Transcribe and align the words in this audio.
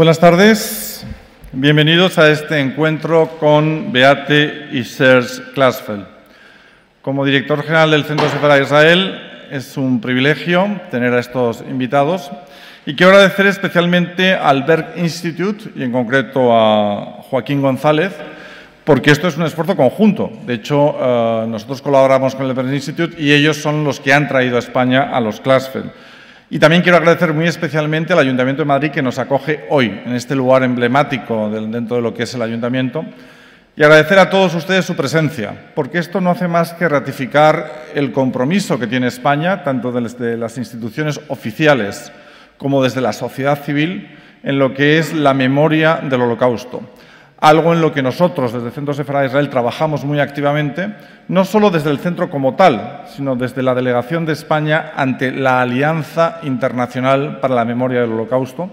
Buenas 0.00 0.18
tardes, 0.18 1.04
bienvenidos 1.52 2.16
a 2.16 2.30
este 2.30 2.58
encuentro 2.58 3.36
con 3.38 3.92
Beate 3.92 4.68
y 4.72 4.82
Serge 4.82 5.52
Klasfeld. 5.52 6.06
Como 7.02 7.22
director 7.22 7.62
general 7.62 7.90
del 7.90 8.04
Centro 8.04 8.30
Sefará 8.30 8.58
Israel, 8.58 9.20
es 9.50 9.76
un 9.76 10.00
privilegio 10.00 10.80
tener 10.90 11.12
a 11.12 11.20
estos 11.20 11.62
invitados 11.68 12.30
y 12.86 12.94
quiero 12.94 13.12
agradecer 13.12 13.44
especialmente 13.44 14.32
al 14.32 14.62
Berg 14.62 14.94
Institute 14.96 15.70
y 15.76 15.82
en 15.82 15.92
concreto 15.92 16.50
a 16.50 17.18
Joaquín 17.28 17.60
González, 17.60 18.14
porque 18.84 19.10
esto 19.10 19.28
es 19.28 19.36
un 19.36 19.42
esfuerzo 19.42 19.76
conjunto. 19.76 20.32
De 20.46 20.54
hecho, 20.54 20.96
eh, 20.98 21.44
nosotros 21.46 21.82
colaboramos 21.82 22.34
con 22.34 22.46
el 22.46 22.54
Berg 22.54 22.72
Institute 22.72 23.22
y 23.22 23.34
ellos 23.34 23.58
son 23.58 23.84
los 23.84 24.00
que 24.00 24.14
han 24.14 24.28
traído 24.28 24.56
a 24.56 24.60
España 24.60 25.10
a 25.12 25.20
los 25.20 25.42
Klasfeld. 25.42 25.90
Y 26.52 26.58
también 26.58 26.82
quiero 26.82 26.98
agradecer 26.98 27.32
muy 27.32 27.46
especialmente 27.46 28.12
al 28.12 28.18
Ayuntamiento 28.18 28.62
de 28.62 28.66
Madrid 28.66 28.90
que 28.90 29.02
nos 29.02 29.20
acoge 29.20 29.66
hoy 29.70 29.86
en 30.04 30.16
este 30.16 30.34
lugar 30.34 30.64
emblemático 30.64 31.48
dentro 31.48 31.94
de 31.94 32.02
lo 32.02 32.12
que 32.12 32.24
es 32.24 32.34
el 32.34 32.42
Ayuntamiento 32.42 33.04
y 33.76 33.84
agradecer 33.84 34.18
a 34.18 34.30
todos 34.30 34.56
ustedes 34.56 34.84
su 34.84 34.96
presencia, 34.96 35.70
porque 35.76 35.98
esto 35.98 36.20
no 36.20 36.30
hace 36.30 36.48
más 36.48 36.72
que 36.72 36.88
ratificar 36.88 37.84
el 37.94 38.10
compromiso 38.10 38.80
que 38.80 38.88
tiene 38.88 39.06
España, 39.06 39.62
tanto 39.62 39.92
desde 39.92 40.36
las 40.36 40.58
instituciones 40.58 41.20
oficiales 41.28 42.10
como 42.58 42.82
desde 42.82 43.00
la 43.00 43.12
sociedad 43.12 43.62
civil, 43.62 44.18
en 44.42 44.58
lo 44.58 44.74
que 44.74 44.98
es 44.98 45.14
la 45.14 45.34
memoria 45.34 46.00
del 46.02 46.20
Holocausto 46.20 46.82
algo 47.40 47.72
en 47.72 47.80
lo 47.80 47.92
que 47.92 48.02
nosotros 48.02 48.52
desde 48.52 48.66
el 48.66 48.72
Centro 48.72 48.92
Sefará 48.92 49.20
de 49.20 49.26
Israel 49.26 49.48
trabajamos 49.48 50.04
muy 50.04 50.20
activamente, 50.20 50.94
no 51.28 51.44
solo 51.44 51.70
desde 51.70 51.90
el 51.90 51.98
centro 51.98 52.28
como 52.28 52.54
tal, 52.54 53.04
sino 53.08 53.34
desde 53.34 53.62
la 53.62 53.74
delegación 53.74 54.26
de 54.26 54.34
España 54.34 54.92
ante 54.94 55.32
la 55.32 55.62
Alianza 55.62 56.38
Internacional 56.42 57.40
para 57.40 57.54
la 57.54 57.64
Memoria 57.64 58.02
del 58.02 58.12
Holocausto, 58.12 58.70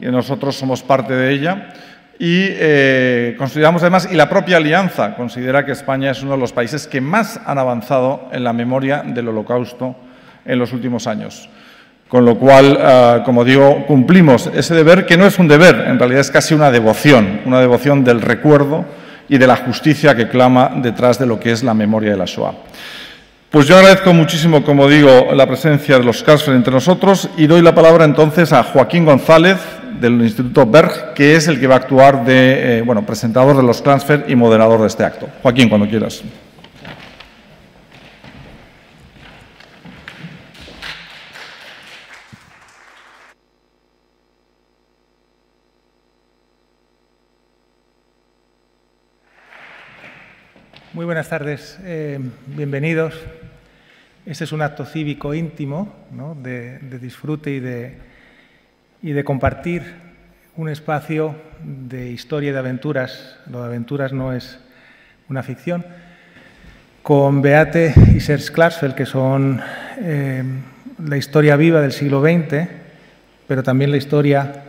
y 0.00 0.06
nosotros 0.06 0.56
somos 0.56 0.82
parte 0.82 1.12
de 1.14 1.30
ella. 1.30 1.68
Y 2.18 2.48
eh, 2.48 3.34
consideramos 3.38 3.82
además, 3.82 4.08
y 4.10 4.14
la 4.14 4.28
propia 4.28 4.58
Alianza 4.58 5.14
considera 5.14 5.64
que 5.64 5.72
España 5.72 6.10
es 6.10 6.22
uno 6.22 6.32
de 6.32 6.38
los 6.38 6.52
países 6.52 6.86
que 6.86 7.00
más 7.00 7.40
han 7.44 7.58
avanzado 7.58 8.28
en 8.32 8.44
la 8.44 8.52
memoria 8.52 9.02
del 9.02 9.28
Holocausto 9.28 9.96
en 10.44 10.58
los 10.58 10.72
últimos 10.72 11.06
años. 11.06 11.48
Con 12.10 12.24
lo 12.24 12.36
cual, 12.36 12.76
ah, 12.82 13.22
como 13.24 13.44
digo, 13.44 13.86
cumplimos 13.86 14.50
ese 14.52 14.74
deber, 14.74 15.06
que 15.06 15.16
no 15.16 15.26
es 15.26 15.38
un 15.38 15.46
deber, 15.46 15.84
en 15.86 15.96
realidad 15.96 16.20
es 16.20 16.30
casi 16.32 16.54
una 16.54 16.72
devoción, 16.72 17.40
una 17.46 17.60
devoción 17.60 18.02
del 18.02 18.20
recuerdo 18.20 18.84
y 19.28 19.38
de 19.38 19.46
la 19.46 19.54
justicia 19.54 20.16
que 20.16 20.28
clama 20.28 20.72
detrás 20.74 21.20
de 21.20 21.26
lo 21.26 21.38
que 21.38 21.52
es 21.52 21.62
la 21.62 21.72
memoria 21.72 22.10
de 22.10 22.16
la 22.16 22.24
Shoah. 22.24 22.52
Pues 23.48 23.68
yo 23.68 23.76
agradezco 23.76 24.12
muchísimo, 24.12 24.64
como 24.64 24.88
digo, 24.88 25.28
la 25.34 25.46
presencia 25.46 25.98
de 25.98 26.04
los 26.04 26.24
Karsfer 26.24 26.54
entre 26.54 26.72
nosotros 26.72 27.30
y 27.36 27.46
doy 27.46 27.62
la 27.62 27.76
palabra 27.76 28.04
entonces 28.04 28.52
a 28.52 28.64
Joaquín 28.64 29.04
González 29.04 29.58
del 30.00 30.20
Instituto 30.20 30.66
Berg, 30.66 31.14
que 31.14 31.36
es 31.36 31.46
el 31.46 31.60
que 31.60 31.68
va 31.68 31.76
a 31.76 31.78
actuar 31.78 32.24
de 32.24 32.78
eh, 32.78 32.82
bueno, 32.82 33.06
presentador 33.06 33.56
de 33.56 33.62
los 33.62 33.84
transfer 33.84 34.24
y 34.26 34.34
moderador 34.34 34.80
de 34.80 34.88
este 34.88 35.04
acto. 35.04 35.28
Joaquín, 35.42 35.68
cuando 35.68 35.88
quieras. 35.88 36.22
Muy 51.00 51.06
buenas 51.06 51.30
tardes, 51.30 51.78
eh, 51.84 52.20
bienvenidos. 52.44 53.14
Este 54.26 54.44
es 54.44 54.52
un 54.52 54.60
acto 54.60 54.84
cívico 54.84 55.32
íntimo 55.32 55.90
de, 56.42 56.78
disfrute 57.00 57.52
y 57.52 57.58
de, 57.58 57.96
y 59.00 59.12
de 59.12 59.24
compartir 59.24 59.82
un 60.58 60.68
espacio 60.68 61.34
de 61.64 62.10
historia 62.10 62.50
y 62.50 62.52
de 62.52 62.58
aventuras. 62.58 63.38
Lo 63.50 63.62
de 63.62 63.68
aventuras 63.68 64.12
no 64.12 64.34
es 64.34 64.58
una 65.30 65.42
ficción. 65.42 65.86
Con 67.02 67.40
Beate 67.40 67.94
y 68.14 68.20
Serge 68.20 68.52
Klarsfeld, 68.52 68.94
que 68.94 69.06
son 69.06 69.58
eh, 70.02 70.44
la 71.02 71.16
historia 71.16 71.56
viva 71.56 71.80
del 71.80 71.92
siglo 71.92 72.20
XX, 72.20 72.68
pero 73.48 73.62
también 73.62 73.90
la 73.90 73.96
historia 73.96 74.64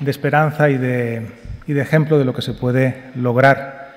de 0.00 0.10
esperanza 0.10 0.70
y 0.70 0.78
de, 0.78 1.26
y 1.66 1.74
de 1.74 1.82
ejemplo 1.82 2.18
de 2.18 2.24
lo 2.24 2.32
que 2.32 2.40
se 2.40 2.54
puede 2.54 3.02
lograr 3.16 3.87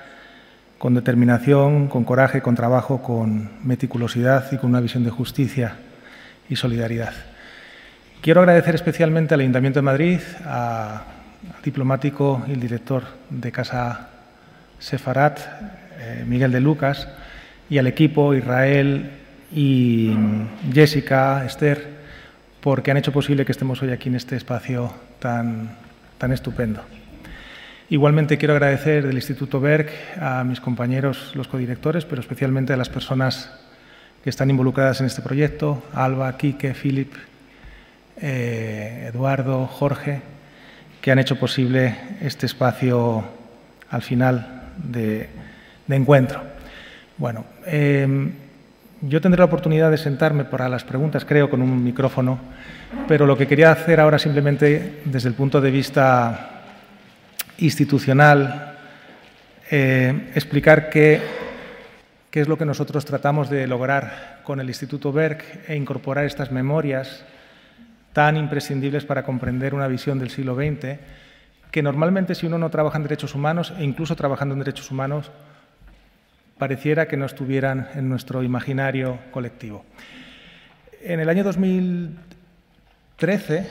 con 0.82 0.94
determinación, 0.94 1.86
con 1.86 2.02
coraje, 2.02 2.42
con 2.42 2.56
trabajo, 2.56 3.04
con 3.04 3.50
meticulosidad 3.62 4.50
y 4.50 4.56
con 4.56 4.70
una 4.70 4.80
visión 4.80 5.04
de 5.04 5.10
justicia 5.10 5.76
y 6.48 6.56
solidaridad. 6.56 7.12
Quiero 8.20 8.40
agradecer 8.40 8.74
especialmente 8.74 9.32
al 9.32 9.38
Ayuntamiento 9.42 9.78
de 9.78 9.84
Madrid, 9.84 10.18
al 10.44 11.02
diplomático 11.62 12.42
y 12.48 12.54
el 12.54 12.58
director 12.58 13.04
de 13.30 13.52
Casa 13.52 14.08
Sefarat, 14.80 15.38
eh, 16.00 16.24
Miguel 16.26 16.50
de 16.50 16.58
Lucas, 16.58 17.06
y 17.70 17.78
al 17.78 17.86
equipo 17.86 18.34
Israel 18.34 19.08
y 19.54 20.12
Jessica, 20.72 21.46
Esther, 21.46 21.90
porque 22.60 22.90
han 22.90 22.96
hecho 22.96 23.12
posible 23.12 23.44
que 23.44 23.52
estemos 23.52 23.80
hoy 23.82 23.92
aquí 23.92 24.08
en 24.08 24.16
este 24.16 24.34
espacio 24.34 24.92
tan, 25.20 25.76
tan 26.18 26.32
estupendo. 26.32 26.82
Igualmente 27.92 28.38
quiero 28.38 28.54
agradecer 28.54 29.06
del 29.06 29.16
Instituto 29.16 29.60
Berg 29.60 29.90
a 30.18 30.44
mis 30.44 30.62
compañeros, 30.62 31.32
los 31.34 31.46
codirectores, 31.46 32.06
pero 32.06 32.22
especialmente 32.22 32.72
a 32.72 32.78
las 32.78 32.88
personas 32.88 33.52
que 34.24 34.30
están 34.30 34.48
involucradas 34.48 35.00
en 35.00 35.06
este 35.08 35.20
proyecto, 35.20 35.82
Alba, 35.92 36.34
Quique, 36.38 36.72
Philip, 36.72 37.12
eh, 38.16 39.10
Eduardo, 39.12 39.66
Jorge, 39.66 40.22
que 41.02 41.12
han 41.12 41.18
hecho 41.18 41.38
posible 41.38 41.94
este 42.22 42.46
espacio 42.46 43.24
al 43.90 44.00
final 44.00 44.70
de, 44.78 45.28
encuentro. 45.90 46.40
Bueno, 47.18 47.44
eh, 47.66 48.32
yo 49.02 49.20
tendré 49.20 49.38
la 49.38 49.44
oportunidad 49.44 49.90
de 49.90 49.98
sentarme 49.98 50.46
para 50.46 50.70
las 50.70 50.82
preguntas, 50.82 51.26
creo, 51.26 51.50
con 51.50 51.60
un 51.60 51.84
micrófono, 51.84 52.38
pero 53.06 53.26
lo 53.26 53.36
que 53.36 53.46
quería 53.46 53.70
hacer 53.70 54.00
ahora 54.00 54.18
simplemente 54.18 55.02
desde 55.04 55.28
el 55.28 55.34
punto 55.34 55.60
de 55.60 55.70
vista 55.70 56.51
institucional, 57.58 58.78
eh, 59.70 60.30
explicar 60.34 60.90
qué, 60.90 61.20
qué 62.30 62.40
es 62.40 62.48
lo 62.48 62.58
que 62.58 62.64
nosotros 62.64 63.04
tratamos 63.04 63.50
de 63.50 63.66
lograr 63.66 64.40
con 64.44 64.60
el 64.60 64.68
Instituto 64.68 65.12
Berg 65.12 65.42
e 65.68 65.76
incorporar 65.76 66.24
estas 66.24 66.50
memorias 66.50 67.24
tan 68.12 68.36
imprescindibles 68.36 69.04
para 69.04 69.24
comprender 69.24 69.74
una 69.74 69.88
visión 69.88 70.18
del 70.18 70.30
siglo 70.30 70.54
XX, 70.54 70.98
que 71.70 71.82
normalmente 71.82 72.34
si 72.34 72.46
uno 72.46 72.58
no 72.58 72.70
trabaja 72.70 72.98
en 72.98 73.04
derechos 73.04 73.34
humanos, 73.34 73.72
e 73.78 73.84
incluso 73.84 74.16
trabajando 74.16 74.54
en 74.54 74.58
derechos 74.58 74.90
humanos, 74.90 75.30
pareciera 76.58 77.08
que 77.08 77.16
no 77.16 77.26
estuvieran 77.26 77.88
en 77.94 78.08
nuestro 78.08 78.42
imaginario 78.42 79.18
colectivo. 79.30 79.84
En 81.02 81.18
el 81.18 81.28
año 81.28 81.42
2013, 81.42 83.66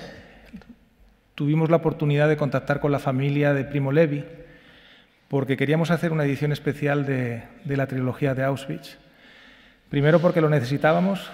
tuvimos 1.42 1.72
la 1.72 1.78
oportunidad 1.78 2.30
de 2.30 2.38
contactar 2.38 2.80
con 2.80 2.92
la 2.92 3.00
familia 3.00 3.52
de 3.56 3.64
Primo 3.64 3.92
Levi 3.92 4.24
porque 5.28 5.58
queríamos 5.58 5.90
hacer 5.90 6.12
una 6.12 6.24
edición 6.24 6.52
especial 6.52 7.04
de, 7.04 7.42
la 7.66 7.88
trilogía 7.88 8.36
de 8.36 8.44
Auschwitz. 8.44 9.00
Primero 9.90 10.20
porque 10.20 10.40
lo 10.40 10.50
necesitábamos, 10.50 11.32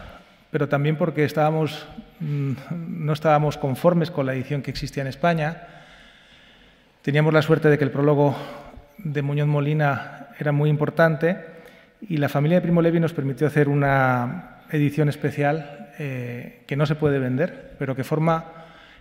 pero 0.50 0.70
también 0.70 0.96
porque 0.96 1.26
estábamos, 1.26 1.86
mm, 2.22 2.54
no 2.70 3.12
estábamos 3.12 3.58
conformes 3.58 4.10
con 4.10 4.26
la 4.26 4.34
edición 4.34 4.62
que 4.62 4.72
existía 4.72 5.02
en 5.02 5.08
España. 5.08 5.68
Teníamos 7.02 7.34
la 7.34 7.42
suerte 7.42 7.68
de 7.68 7.78
que 7.78 7.84
el 7.84 7.92
prólogo 7.92 8.34
de 9.00 9.22
Muñoz 9.22 9.48
Molina 9.48 10.30
era 10.40 10.54
muy 10.54 10.70
importante 10.70 11.36
Y 12.00 12.16
la 12.16 12.30
familia 12.30 12.60
de 12.60 12.62
Primo 12.62 12.82
Levi 12.82 13.02
nos 13.02 13.12
permitió 13.12 13.46
hacer 13.46 13.68
una 13.68 14.62
edición 14.72 15.10
especial 15.10 15.90
eh, 16.00 16.64
que 16.66 16.78
no 16.78 16.86
se 16.86 16.96
puede 16.96 17.20
vender, 17.20 17.76
pero 17.78 17.94
que 17.94 18.06
forma 18.06 18.57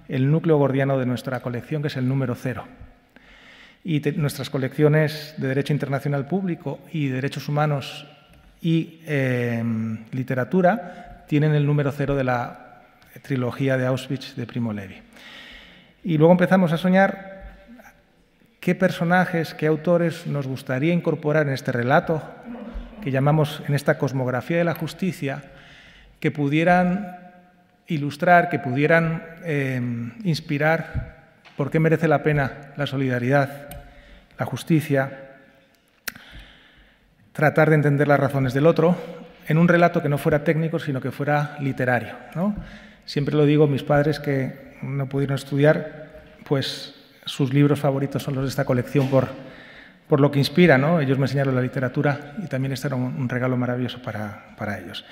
el 0.08 0.30
núcleo 0.30 0.56
gordiano 0.58 0.98
de 0.98 1.06
nuestra 1.06 1.40
colección, 1.40 1.82
que 1.82 1.88
es 1.88 1.96
el 1.96 2.08
número 2.08 2.34
cero. 2.34 2.64
Y 3.84 4.00
nuestras 4.16 4.50
colecciones 4.50 5.34
de 5.36 5.48
Derecho 5.48 5.72
Internacional 5.72 6.26
Público 6.26 6.80
y 6.92 7.08
Derechos 7.08 7.48
Humanos 7.48 8.06
y 8.60 9.00
em, 9.06 10.04
Literatura 10.12 11.24
tienen 11.28 11.54
el 11.54 11.66
número 11.66 11.92
cero 11.92 12.16
de 12.16 12.24
la 12.24 12.82
trilogía 13.22 13.76
de 13.76 13.86
Auschwitz 13.86 14.34
de 14.36 14.46
Primo 14.46 14.72
Levi. 14.72 14.96
Y 16.04 16.18
luego 16.18 16.32
empezamos 16.32 16.72
a 16.72 16.78
soñar 16.78 17.44
qué 18.60 18.74
personajes, 18.74 19.54
qué 19.54 19.66
autores 19.66 20.26
nos 20.26 20.46
gustaría 20.46 20.92
incorporar 20.92 21.46
en 21.46 21.52
este 21.52 21.72
relato 21.72 22.22
que 23.02 23.10
llamamos 23.12 23.62
en 23.68 23.74
esta 23.74 23.98
cosmografía 23.98 24.58
de 24.58 24.64
la 24.64 24.74
justicia, 24.74 25.44
que 26.18 26.32
pudieran 26.32 27.25
ilustrar, 27.88 28.48
que 28.48 28.58
pudieran 28.58 29.22
em, 29.44 30.12
inspirar 30.24 31.16
por 31.56 31.70
qué 31.70 31.80
merece 31.80 32.08
la 32.08 32.22
pena 32.22 32.72
la 32.76 32.86
solidaridad, 32.86 33.68
la 34.38 34.46
justicia, 34.46 35.26
tratar 37.32 37.70
de 37.70 37.76
entender 37.76 38.08
las 38.08 38.20
razones 38.20 38.54
del 38.54 38.66
otro 38.66 38.96
en 39.46 39.58
un 39.58 39.68
relato 39.68 40.02
que 40.02 40.08
no 40.08 40.18
fuera 40.18 40.44
técnico, 40.44 40.78
sino 40.78 41.00
que 41.00 41.10
fuera 41.10 41.56
literario. 41.60 42.14
Siempre 43.04 43.34
lo 43.34 43.44
digo, 43.44 43.66
mis 43.66 43.82
padres 43.82 44.18
que 44.18 44.74
no 44.82 45.08
pudieron 45.08 45.36
estudiar, 45.36 46.24
pues 46.44 46.94
sus 47.24 47.52
libros 47.52 47.78
favoritos 47.80 48.22
son 48.22 48.34
los 48.34 48.44
de 48.44 48.50
esta 48.50 48.64
colección 48.64 49.08
por, 49.08 49.28
por 50.08 50.20
lo 50.20 50.30
que 50.30 50.38
inspira. 50.38 50.78
¿no? 50.78 51.00
Ellos 51.00 51.18
me 51.18 51.24
enseñaron 51.24 51.54
la 51.54 51.60
literatura 51.60 52.34
y 52.42 52.46
también 52.46 52.72
este 52.72 52.88
era 52.88 52.96
un, 52.96 53.28
regalo 53.28 53.56
maravilloso 53.56 54.02
para, 54.02 54.56
para, 54.56 54.78
ellos. 54.78 55.04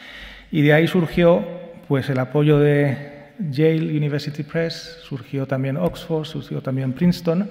Y 0.50 0.62
de 0.62 0.72
ahí 0.72 0.88
surgió 0.88 1.63
pues, 1.88 2.08
el 2.10 2.18
apoyo 2.18 2.58
de 2.58 3.14
Yale 3.38 3.96
University 3.96 4.42
Press, 4.42 4.98
surgió 5.02 5.46
también 5.46 5.76
Oxford, 5.76 6.24
surgió 6.24 6.62
también 6.62 6.92
Princeton, 6.92 7.50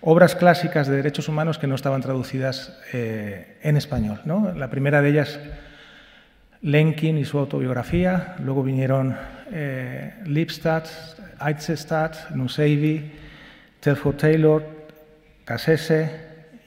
obras 0.00 0.34
clásicas 0.34 0.86
de 0.86 0.96
derechos 0.96 1.28
humanos 1.28 1.58
que 1.58 1.66
no 1.66 1.74
estaban 1.74 2.02
traducidas 2.02 2.78
eh, 2.92 3.56
en 3.62 3.76
español. 3.76 4.20
¿no? 4.24 4.52
La 4.52 4.68
primera 4.68 5.00
de 5.00 5.10
ellas, 5.10 5.40
Lenkin 6.60 7.18
y 7.18 7.24
su 7.24 7.38
autobiografía, 7.38 8.36
luego 8.44 8.62
vinieron 8.62 9.16
eh, 9.50 10.14
Lipstadt, 10.26 10.88
Eitzestadt, 11.44 12.30
Nusseivy, 12.30 13.12
Telford 13.80 14.16
Taylor, 14.16 14.64
Cassese 15.44 16.10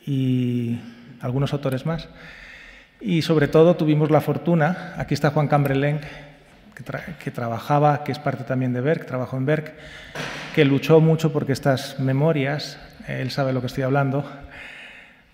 y 0.06 0.80
algunos 1.21 1.54
autores 1.54 1.86
más. 1.86 2.09
Y 3.00 3.21
sobre 3.21 3.48
todo 3.48 3.75
tuvimos 3.75 4.09
la 4.09 4.21
fortuna, 4.21 4.94
aquí 4.98 5.13
está 5.13 5.30
Juan 5.30 5.48
Cambrelenc, 5.48 6.01
que, 7.24 7.32
trabajaba, 7.32 8.04
que 8.04 8.12
es 8.12 8.20
parte 8.20 8.44
también 8.44 8.74
de 8.74 8.82
Berg, 8.82 9.06
trabajó 9.06 9.38
en 9.38 9.46
Berg, 9.46 9.74
que 10.54 10.66
luchó 10.66 11.00
mucho 11.00 11.34
porque 11.34 11.54
estas 11.54 12.00
memorias, 12.00 12.80
él 13.08 13.32
sabe 13.32 13.54
lo 13.54 13.62
que 13.62 13.68
estoy 13.68 13.84
hablando, 13.84 14.30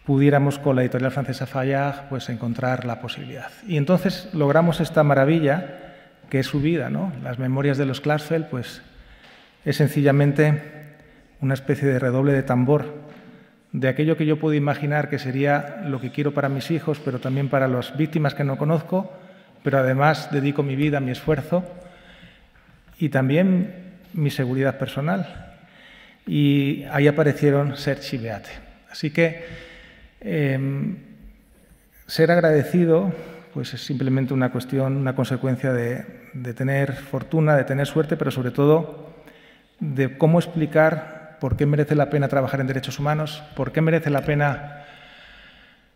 pudiéramos 0.06 0.60
con 0.60 0.76
la 0.76 0.84
editorial 0.84 1.12
francesa 1.12 1.46
Fayard 1.46 2.10
pues, 2.10 2.30
encontrar 2.30 2.86
la 2.86 3.02
posibilidad. 3.02 3.50
Y 3.68 3.78
entonces 3.78 4.30
logramos 4.34 4.80
esta 4.80 5.04
maravilla 5.04 5.80
que 6.30 6.40
es 6.40 6.48
su 6.48 6.62
vida, 6.62 6.90
¿no? 6.90 7.12
Las 7.22 7.40
memorias 7.40 7.78
de 7.78 7.86
los 7.86 8.02
Klarsfeld, 8.02 8.48
pues 8.48 8.82
es 9.66 9.76
sencillamente 9.78 10.62
una 11.42 11.54
especie 11.54 11.88
de 11.88 12.00
redoble 12.00 12.34
de 12.34 12.44
tambor 12.44 13.04
de 13.74 13.88
aquello 13.88 14.18
que 14.18 14.26
yo 14.26 14.40
puedo 14.40 14.54
imaginar 14.54 15.10
que 15.10 15.20
sería 15.20 15.82
lo 15.86 16.00
que 16.00 16.12
quiero 16.12 16.34
para 16.34 16.48
mis 16.48 16.70
hijos, 16.72 17.02
pero 17.04 17.20
también 17.20 17.50
para 17.50 17.68
las 17.68 17.98
víctimas 17.98 18.36
que 18.36 18.44
no 18.44 18.58
conozco, 18.58 19.12
pero 19.64 19.80
además 19.80 20.30
dedico 20.32 20.64
mi 20.64 20.76
vida, 20.76 21.00
mi 21.00 21.12
esfuerzo 21.12 21.64
y 23.00 23.10
también 23.10 23.94
mi 24.14 24.30
seguridad 24.30 24.78
personal. 24.78 25.56
Y 26.28 26.84
ahí 26.92 27.08
aparecieron 27.08 27.78
Serge 27.78 28.16
y 28.16 28.20
Beate. 28.20 28.50
Así 28.92 29.12
que 29.12 29.46
em, 30.22 30.98
ser 32.08 32.32
agradecido 32.32 33.12
pues 33.54 33.74
es 33.74 33.86
simplemente 33.86 34.34
una 34.34 34.52
cuestión, 34.52 34.98
una 34.98 35.16
consecuencia 35.16 35.72
de, 35.72 36.06
tener 36.56 36.94
fortuna, 36.94 37.56
de 37.56 37.64
tener 37.64 37.86
suerte, 37.86 38.18
pero 38.18 38.32
sobre 38.32 38.50
todo 38.52 39.14
de 39.80 40.18
cómo 40.18 40.40
explicar 40.40 41.38
por 41.40 41.56
qué 41.56 41.66
merece 41.66 41.94
la 41.94 42.10
pena 42.10 42.28
trabajar 42.28 42.62
en 42.62 42.68
derechos 42.68 42.98
humanos, 42.98 43.44
por 43.56 43.72
qué 43.72 43.82
merece 43.82 44.10
la 44.10 44.22
pena 44.22 44.86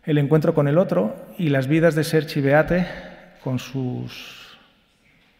el 0.04 0.18
encuentro 0.18 0.54
con 0.54 0.68
el 0.68 0.78
otro 0.78 1.16
y 1.36 1.48
las 1.48 1.66
vidas 1.66 1.94
de 1.96 2.04
Serge 2.04 2.38
y 2.38 2.42
Beate, 2.42 2.86
con 3.42 3.58
sus 3.58 4.58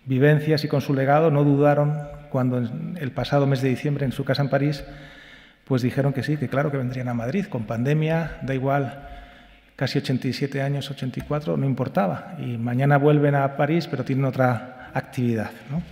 vivencias 0.05 0.65
y 0.65 0.69
con 0.69 0.81
su 0.81 0.95
legado, 0.95 1.31
no 1.31 1.45
dudaron 1.45 1.99
cuando 2.31 2.59
el 2.59 3.13
pasado 3.13 3.47
mes 3.47 3.63
de 3.63 3.69
diciembre 3.69 4.05
en 4.05 4.13
su 4.13 4.25
casa 4.25 4.43
en 4.43 4.49
París, 4.49 4.85
pues 5.65 5.83
dijeron 5.83 6.13
que 6.13 6.23
sí, 6.23 6.37
que 6.37 6.49
claro 6.49 6.71
que 6.71 6.79
vendrían 6.79 7.09
a 7.09 7.15
Madrid, 7.15 7.47
con 7.47 7.65
pandemia, 7.65 8.39
da 8.43 8.55
igual, 8.55 9.07
casi 9.77 9.99
87 9.99 10.63
años, 10.63 10.91
84, 10.91 11.57
no 11.57 11.67
importaba. 11.67 12.37
Y 12.39 12.57
mañana 12.57 12.97
vuelven 12.97 13.35
a 13.35 13.57
París, 13.57 13.87
pero 13.87 14.05
tienen 14.05 14.25
otra 14.25 14.91
actividad. 14.95 15.51
¿no? 15.71 15.83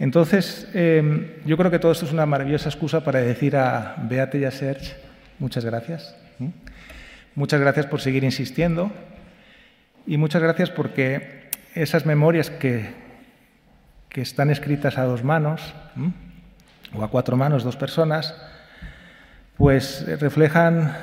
Entonces, 0.00 0.68
em, 0.74 1.28
yo 1.46 1.56
creo 1.56 1.70
que 1.70 1.78
todo 1.78 1.92
esto 1.92 2.06
es 2.06 2.12
una 2.12 2.26
maravillosa 2.26 2.68
excusa 2.68 3.04
para 3.04 3.20
decir 3.20 3.56
a 3.56 3.94
Beate 4.08 4.38
y 4.38 4.44
a 4.44 4.50
Serge, 4.50 4.96
muchas 5.38 5.64
gracias. 5.64 6.16
Muchas 7.36 7.60
gracias 7.60 7.86
por 7.86 8.00
seguir 8.00 8.22
insistiendo 8.22 8.92
y 10.06 10.16
muchas 10.16 10.42
gracias 10.42 10.70
porque 10.70 11.48
esas 11.74 12.06
memorias 12.06 12.50
que, 12.50 12.92
que 14.08 14.20
están 14.20 14.50
escritas 14.50 14.98
a 14.98 15.04
dos 15.04 15.24
manos, 15.24 15.74
o 16.92 17.02
a 17.02 17.10
cuatro 17.10 17.36
manos, 17.36 17.64
dos 17.64 17.76
personas, 17.76 18.34
pues 19.56 20.06
reflejan 20.20 20.96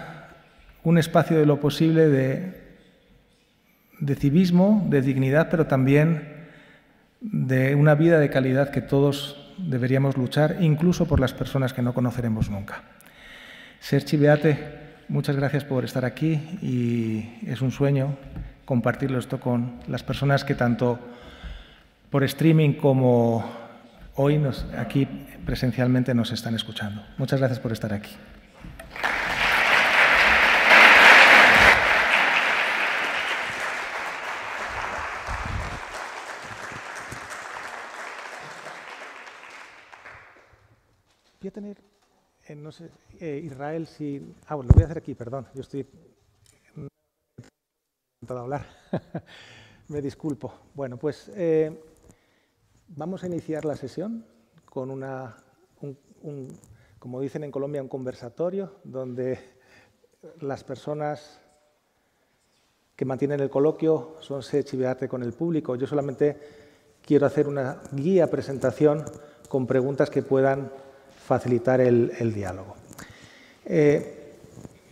un 0.84 0.98
espacio 0.98 1.38
de 1.38 1.46
lo 1.46 1.60
posible 1.60 2.08
de, 2.08 2.78
de 4.00 4.16
civismo, 4.16 4.86
de 4.90 5.02
dignidad, 5.02 5.50
pero 5.50 5.68
también 5.68 6.48
de 7.22 7.76
una 7.76 7.96
vida 7.96 8.20
de 8.20 8.30
calidad 8.30 8.72
que 8.72 8.82
todos 8.82 9.54
deberíamos 9.58 10.18
luchar, 10.18 10.58
incluso 10.60 11.06
por 11.06 11.20
las 11.20 11.34
personas 11.34 11.74
que 11.74 11.82
no 11.82 11.94
conoceremos 11.94 12.50
nunca. 12.50 12.84
Serchi 13.80 14.18
Beate, 14.18 14.58
muchas 15.08 15.36
gracias 15.36 15.64
por 15.66 15.86
estar 15.86 16.06
aquí 16.06 16.34
y 16.62 17.40
es 17.46 17.62
un 17.62 17.72
sueño 17.72 18.18
compartirlo 18.66 19.20
esto 19.20 19.40
con 19.40 19.80
las 19.88 20.04
personas 20.04 20.44
que 20.44 20.56
tanto 20.56 21.00
por 22.10 22.24
streaming 22.24 22.74
como 22.74 23.44
hoy 24.16 24.42
aquí 24.78 25.08
presencialmente 25.46 26.14
nos 26.14 26.32
están 26.32 26.56
escuchando. 26.56 27.04
Muchas 27.18 27.40
gracias 27.40 27.60
por 27.60 27.72
estar 27.72 27.94
aquí. 27.94 28.12
Voy 41.42 41.48
a 41.48 41.52
tener, 41.52 41.78
eh, 42.46 42.56
no 42.56 42.72
sé, 42.72 42.92
eh, 43.20 43.42
Israel, 43.44 43.88
si... 43.88 44.22
Ah, 44.46 44.54
bueno, 44.54 44.70
lo 44.70 44.76
voy 44.76 44.84
a 44.84 44.86
hacer 44.86 45.00
aquí, 45.00 45.16
perdón. 45.16 45.48
Yo 45.56 45.62
estoy 45.62 45.88
intentando 48.22 48.44
hablar. 48.44 48.66
Me 49.88 50.00
disculpo. 50.00 50.54
Bueno, 50.76 50.98
pues 50.98 51.32
eh, 51.36 51.82
vamos 52.90 53.24
a 53.24 53.28
iniciar 53.28 53.66
la 53.66 53.76
sesión 53.76 54.24
con 54.66 54.92
una, 54.92 55.38
un, 56.22 56.48
como 57.00 57.20
dicen 57.20 57.44
en 57.44 57.52
Colombia, 57.52 57.82
un 57.82 57.88
conversatorio 57.88 58.76
donde 58.84 59.40
las 60.40 60.64
personas 60.64 61.40
que 62.96 63.06
mantienen 63.06 63.40
el 63.40 63.50
coloquio 63.50 64.18
son 64.20 64.44
se 64.44 64.64
chiveate 64.64 65.08
con 65.08 65.24
el 65.24 65.34
público. 65.34 65.76
Yo 65.76 65.88
solamente 65.88 66.38
quiero 67.04 67.26
hacer 67.26 67.48
una 67.48 67.82
guía 67.92 68.30
presentación 68.30 69.04
con 69.50 69.66
preguntas 69.66 70.12
que 70.12 70.22
puedan 70.22 70.72
facilitar 71.26 71.82
el, 71.82 72.34
diálogo. 72.34 72.76
Eh, 73.66 74.21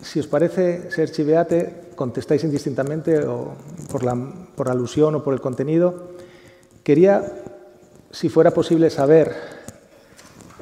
si 0.02 0.20
os 0.20 0.28
parece, 0.28 0.92
ser 0.92 1.12
chiveate, 1.12 1.94
contestáis 1.96 2.44
indistintamente 2.44 3.20
o 3.28 3.54
por 3.92 4.04
la, 4.04 4.16
por 4.56 4.70
alusión 4.70 5.16
o 5.16 5.24
por 5.24 5.34
el 5.34 5.42
contenido. 5.42 6.16
Quería, 6.84 7.22
si 8.12 8.30
fuera 8.30 8.52
posible, 8.52 8.90
saber, 8.90 9.36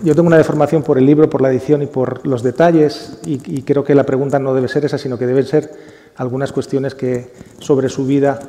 yo 0.02 0.16
tengo 0.16 0.28
una 0.28 0.38
deformación 0.38 0.84
por 0.84 0.98
el 0.98 1.06
libro, 1.06 1.30
por 1.30 1.42
la 1.42 1.50
edición 1.50 1.82
y 1.82 1.88
por 1.88 2.26
los 2.26 2.42
detalles, 2.44 3.20
y, 3.26 3.62
creo 3.62 3.84
que 3.84 3.96
la 3.96 4.06
pregunta 4.06 4.40
no 4.40 4.54
debe 4.54 4.68
ser 4.68 4.86
esa, 4.86 4.98
sino 4.98 5.18
que 5.18 5.28
deben 5.28 5.46
ser 5.46 5.72
algunas 6.16 6.52
cuestiones 6.52 6.96
que 6.96 7.32
sobre 7.60 7.90
su 7.90 8.06
vida 8.06 8.40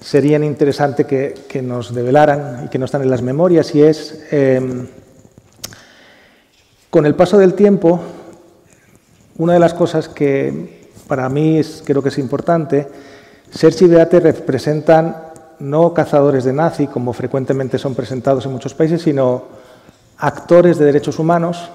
serían 0.00 0.44
interesantes 0.44 1.06
que, 1.06 1.62
nos 1.62 1.94
develaran 1.94 2.64
y 2.64 2.68
que 2.68 2.78
no 2.78 2.86
están 2.86 3.02
en 3.02 3.10
las 3.10 3.22
memorias, 3.22 3.74
y 3.74 3.82
es... 3.82 4.24
Eh, 4.30 4.86
con 6.94 7.06
el 7.06 7.16
paso 7.16 7.38
del 7.38 7.54
tiempo, 7.54 8.00
una 9.38 9.54
de 9.54 9.58
las 9.58 9.74
cosas 9.74 10.08
que 10.08 10.88
para 11.06 11.28
mí 11.28 11.60
creo 11.84 12.02
que 12.02 12.08
es 12.08 12.18
importante 12.18 12.88
Serge 13.54 13.84
y 13.84 13.88
Beate 13.88 14.18
representan 14.18 15.16
no 15.60 15.94
cazadores 15.94 16.44
de 16.44 16.52
nazi, 16.52 16.88
como 16.88 17.12
frecuentemente 17.12 17.78
son 17.78 17.94
presentados 17.94 18.44
en 18.46 18.52
muchos 18.52 18.74
países, 18.74 19.02
sino 19.02 19.44
actores 20.18 20.78
de 20.78 20.86
derechos 20.86 21.20
humanos 21.20 21.70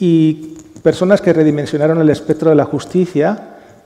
y 0.00 0.58
personas 0.82 1.20
que 1.20 1.32
redimensionaron 1.32 2.00
el 2.00 2.10
espectro 2.10 2.50
de 2.50 2.56
la 2.56 2.64
justicia 2.64 3.38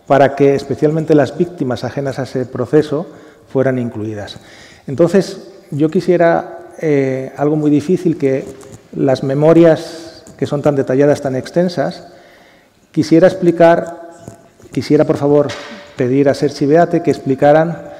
para 0.07 0.35
que 0.35 0.55
especialmente 0.55 1.15
las 1.15 1.37
víctimas 1.37 1.85
ajenas 1.85 2.19
a 2.19 2.23
ese 2.23 2.47
proceso 2.47 3.07
fueran 3.53 3.79
incluidas. 3.79 4.39
Entonces, 4.87 5.51
yo 5.71 5.91
quisiera 5.91 6.71
eh, 6.81 7.33
algo 7.37 7.57
muy 7.57 7.71
difícil, 7.71 8.17
que 8.17 8.47
las 8.97 9.23
memorias 9.23 9.98
que 10.39 10.47
son 10.47 10.63
tan 10.63 10.77
detalladas, 10.77 11.21
tan 11.21 11.37
extensas, 11.37 12.07
quisiera 12.93 13.27
explicar, 13.27 14.09
quisiera 14.73 15.05
por 15.05 15.17
favor 15.17 15.49
pedir 15.97 16.29
a 16.29 16.35
Sergi 16.35 16.65
Beate 16.65 17.03
que 17.03 17.11
explicaran 17.11 17.91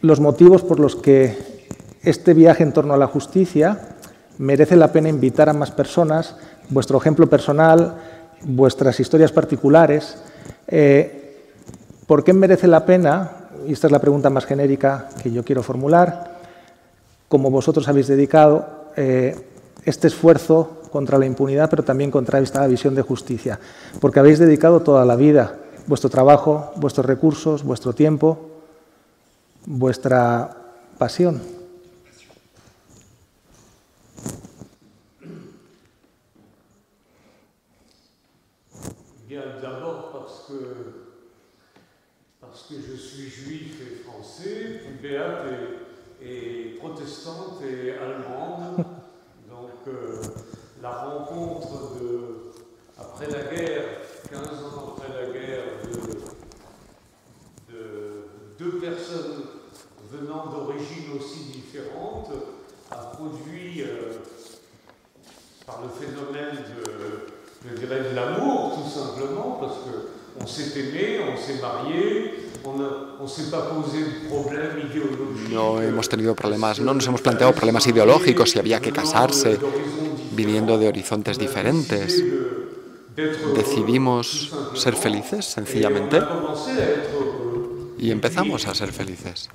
los 0.00 0.18
motivos 0.18 0.62
por 0.62 0.80
los 0.80 0.96
que 0.96 1.38
este 2.02 2.34
viaje 2.34 2.64
en 2.64 2.72
torno 2.72 2.92
a 2.92 2.96
la 2.96 3.06
justicia 3.06 3.78
merece 4.38 4.74
la 4.74 4.90
pena 4.90 5.08
invitar 5.08 5.48
a 5.48 5.52
más 5.52 5.70
personas, 5.70 6.34
vuestro 6.68 6.98
ejemplo 6.98 7.28
personal, 7.28 7.94
vuestras 8.42 8.98
historias 8.98 9.30
particulares. 9.30 10.18
Eh, 10.66 11.46
¿Por 12.08 12.24
qué 12.24 12.32
merece 12.32 12.66
la 12.66 12.84
pena? 12.84 13.30
Y 13.68 13.72
esta 13.72 13.86
es 13.86 13.92
la 13.92 14.00
pregunta 14.00 14.28
más 14.28 14.44
genérica 14.44 15.08
que 15.22 15.30
yo 15.30 15.44
quiero 15.44 15.62
formular. 15.62 16.38
Como 17.28 17.50
vosotros 17.50 17.86
habéis 17.86 18.08
dedicado 18.08 18.90
eh, 18.96 19.36
este 19.84 20.08
esfuerzo 20.08 20.81
contra 20.92 21.18
la 21.18 21.26
impunidad, 21.26 21.70
pero 21.70 21.82
también 21.82 22.10
contra 22.10 22.38
esta 22.38 22.66
visión 22.66 22.94
de 22.94 23.02
justicia, 23.02 23.58
porque 24.00 24.20
habéis 24.20 24.38
dedicado 24.38 24.80
toda 24.80 25.04
la 25.04 25.16
vida, 25.16 25.58
vuestro 25.86 26.10
trabajo, 26.10 26.70
vuestros 26.76 27.06
recursos, 27.06 27.64
vuestro 27.64 27.94
tiempo, 27.94 28.38
vuestra 29.66 30.54
pasión. 30.98 31.40
Bien, 39.26 39.42
parce 42.40 42.68
que, 42.68 42.74
je 42.74 42.96
suis 42.96 43.30
juif 43.30 43.80
et 43.80 44.04
français, 44.04 44.82
la 50.82 50.90
rencontre 50.90 51.94
de, 51.94 52.52
après 52.98 53.26
la 53.28 53.54
guerre, 53.54 53.84
15 54.30 54.42
ans 54.64 54.96
après 54.96 55.14
la 55.14 55.32
guerre, 55.32 55.64
de, 57.70 57.72
de 57.72 58.24
deux 58.58 58.80
personnes 58.80 59.44
venant 60.10 60.46
d'origines 60.46 61.16
aussi 61.16 61.52
différentes 61.52 62.30
a 62.90 62.96
produit, 62.96 63.82
euh, 63.82 64.18
par 65.64 65.80
le 65.82 65.88
phénomène 65.88 66.56
de, 66.56 67.70
je 67.70 67.76
dirais, 67.78 68.10
de 68.10 68.14
l'amour, 68.16 68.74
tout 68.74 68.90
simplement, 68.90 69.58
parce 69.60 69.76
qu'on 69.76 70.46
s'est 70.46 70.78
aimé, 70.78 71.20
on 71.32 71.36
s'est 71.36 71.60
marié, 71.60 72.34
on 72.64 73.22
ne 73.22 73.28
s'est 73.28 73.50
pas 73.50 73.62
posé 73.62 73.98
de 74.00 74.28
problème 74.28 74.78
idéologique. 74.78 75.50
No 75.50 75.80
hemos 75.80 76.08
tenido 76.08 76.34
problemas, 76.34 76.80
no 76.80 76.94
nos 76.94 77.06
hemos 77.06 77.20
planteado 77.20 77.52
problemas 77.52 77.86
ideológicos 77.86 78.50
si 78.50 78.58
había 78.58 78.80
que 78.80 78.92
casarse, 78.92 79.58
viniendo 80.34 80.78
de 80.78 80.88
horizontes 80.88 81.38
diferentes. 81.38 82.22
Decidimos 83.54 84.52
ser 84.74 84.94
felices, 84.94 85.44
sencillamente, 85.44 86.20
y 87.98 88.10
empezamos 88.10 88.66
a 88.66 88.74
ser 88.74 88.92
felices. 88.92 89.50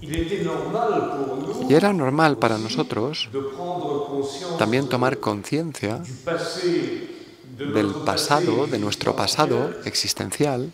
Y 0.00 1.74
era 1.74 1.92
normal 1.92 2.36
para 2.38 2.58
nosotros 2.58 3.28
también 4.58 4.88
tomar 4.88 5.18
conciencia 5.18 6.00
del 7.56 7.94
pasado, 8.04 8.66
de 8.66 8.78
nuestro 8.78 9.16
pasado 9.16 9.72
existencial. 9.84 10.70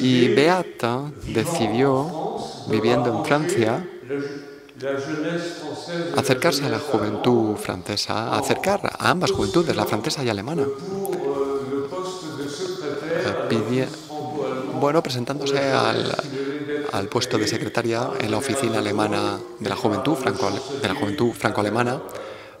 Y 0.00 0.28
Beata 0.28 1.12
decidió, 1.26 2.38
viviendo 2.68 3.16
en 3.16 3.24
Francia, 3.24 3.86
acercarse 6.16 6.64
a 6.64 6.68
la 6.68 6.78
juventud 6.78 7.56
francesa, 7.56 8.34
acercar 8.36 8.80
a 8.98 9.10
ambas 9.10 9.30
juventudes, 9.30 9.76
la 9.76 9.86
francesa 9.86 10.24
y 10.24 10.28
alemana, 10.28 10.66
bueno, 14.80 15.02
presentándose 15.02 15.58
al, 16.92 17.08
puesto 17.08 17.38
de 17.38 17.46
secretaria 17.46 18.10
en 18.20 18.30
la 18.30 18.38
oficina 18.38 18.78
alemana 18.78 19.38
de 19.58 19.68
la 19.68 19.76
juventud, 19.76 20.14
franco, 20.14 20.50
de 20.50 20.88
la 20.88 20.94
juventud 20.94 21.32
franco-alemana, 21.32 22.00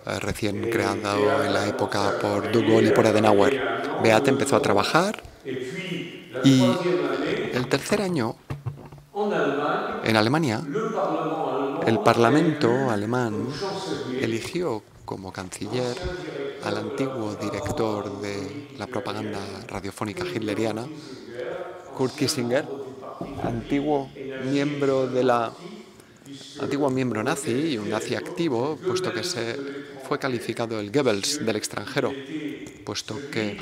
eh, 0.06 0.18
recién 0.20 0.70
creado 0.70 1.44
en 1.44 1.52
la 1.52 1.66
época 1.66 2.18
por 2.20 2.50
De 2.50 2.88
y 2.88 2.90
por 2.90 3.06
Adenauer. 3.06 3.60
Beate 4.02 4.30
empezó 4.30 4.56
a 4.56 4.60
trabajar 4.60 5.22
y 6.44 6.62
el 7.52 7.66
tercer 7.68 8.02
año 8.02 8.36
en 10.04 10.16
Alemania, 10.16 10.62
el 11.86 12.00
Parlamento 12.00 12.90
alemán 12.90 13.48
eligió 14.20 14.82
como 15.04 15.32
canciller 15.32 15.96
al 16.64 16.76
antiguo 16.76 17.34
director 17.34 18.20
de 18.20 18.68
la 18.78 18.86
propaganda 18.86 19.40
radiofónica 19.66 20.24
hitleriana, 20.24 20.86
Kurt 21.96 22.14
Kissinger, 22.14 22.66
antiguo 23.42 24.10
miembro 24.44 25.06
de 25.06 25.24
la 25.24 25.52
antiguo 26.60 26.88
miembro 26.90 27.22
nazi 27.22 27.72
y 27.72 27.78
un 27.78 27.90
nazi 27.90 28.14
activo, 28.14 28.78
puesto 28.86 29.12
que 29.12 29.24
se 29.24 29.56
fue 30.08 30.18
calificado 30.18 30.78
el 30.80 30.90
Goebbels 30.90 31.44
del 31.44 31.56
extranjero, 31.56 32.12
puesto 32.84 33.18
que 33.30 33.58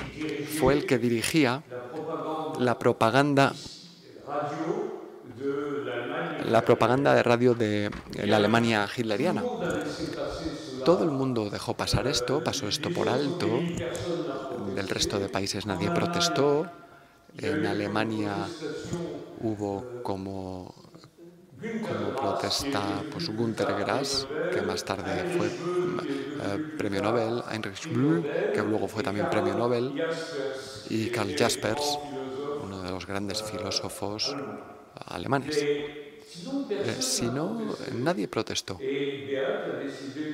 fue 0.59 0.75
el 0.75 0.87
que 0.87 0.99
dirigía 0.99 1.62
la 2.59 2.79
propaganda 2.79 3.55
la 6.50 6.64
propaganda 6.64 7.14
de 7.14 7.23
radio 7.23 7.54
de 7.54 7.90
la 8.25 8.37
Alemania 8.37 8.88
hitleriana. 8.95 9.42
Todo 10.85 11.04
el 11.04 11.11
mundo 11.11 11.49
dejó 11.49 11.75
pasar 11.75 12.07
esto, 12.07 12.42
pasó 12.42 12.66
esto 12.66 12.90
por 12.90 13.09
alto. 13.09 13.47
Del 14.75 14.88
resto 14.88 15.19
de 15.19 15.28
países 15.28 15.66
nadie 15.66 15.90
protestó. 15.90 16.66
En 17.38 17.64
Alemania 17.64 18.35
hubo 19.40 20.02
como, 20.02 20.75
como 21.61 22.16
protesta 22.16 23.04
pues, 23.12 23.28
Günter 23.28 23.73
Grass, 23.78 24.26
que 24.52 24.61
más 24.62 24.85
tarde 24.85 25.37
fue 25.37 25.47
eh, 25.47 26.59
premio 26.76 27.02
Nobel, 27.02 27.42
Heinrich 27.50 27.88
Böll, 27.92 28.26
que 28.52 28.62
luego 28.62 28.88
fue 28.88 29.04
también 29.04 29.30
premio 29.30 29.54
Nobel, 29.54 29.95
y 30.88 31.07
Karl 31.11 31.37
Jaspers, 31.37 31.99
uno 32.64 32.83
de 32.83 32.90
los 32.90 33.07
grandes 33.07 33.42
filósofos 33.42 34.35
alemanes. 35.07 35.64
Eh, 36.79 36.97
si 37.01 37.31
no, 37.31 37.77
nadie 37.93 38.29
protestó. 38.29 38.85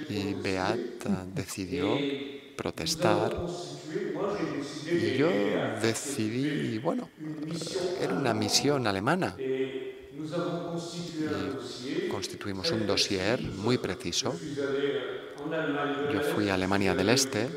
Y 0.09 0.35
Beat 0.35 0.81
decidió 1.27 2.09
protestar. 2.57 3.45
Y 4.93 5.13
yo 5.15 5.59
decidí, 5.61 6.79
bueno, 6.79 7.13
era 7.95 8.15
una 8.15 8.35
misión 8.35 8.87
alemana. 8.87 9.45
Constituimos 12.09 12.73
un 12.73 12.85
dossier 12.87 13.53
muy 13.53 13.79
preciso. 13.79 14.43
Yo 16.03 16.23
fui 16.23 16.49
a 16.49 16.55
Alemania 16.55 16.95
del 16.95 17.09
Este, 17.11 17.57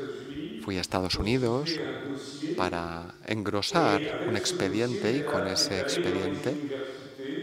fui 0.58 0.76
a 0.78 0.80
Estados 0.80 1.18
Unidos 1.18 1.82
para 2.54 3.18
engrosar 3.24 4.20
un 4.24 4.36
expediente 4.36 5.14
y 5.16 5.24
con 5.24 5.46
ese 5.48 5.80
expediente 5.80 6.62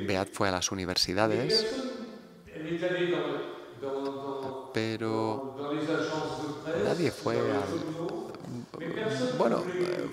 Beat 0.08 0.30
fue 0.32 0.50
a 0.50 0.52
las 0.52 0.72
universidades, 0.72 1.66
pero 4.74 5.56
nadie 6.84 7.12
fue 7.12 7.40
al... 7.40 8.18
Bueno, 9.38 9.64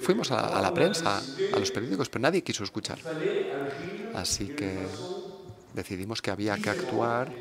fuimos 0.01 0.31
a, 0.31 0.61
la 0.61 0.75
prensa, 0.75 1.23
a 1.53 1.59
los 1.59 1.71
periódicos, 1.71 2.09
pero 2.09 2.23
nadie 2.23 2.43
quiso 2.43 2.65
escuchar. 2.65 2.99
Así 4.15 4.49
que 4.49 4.87
decidimos 5.73 6.23
que 6.23 6.31
había 6.31 6.57
que 6.57 6.71
actuar 6.71 7.33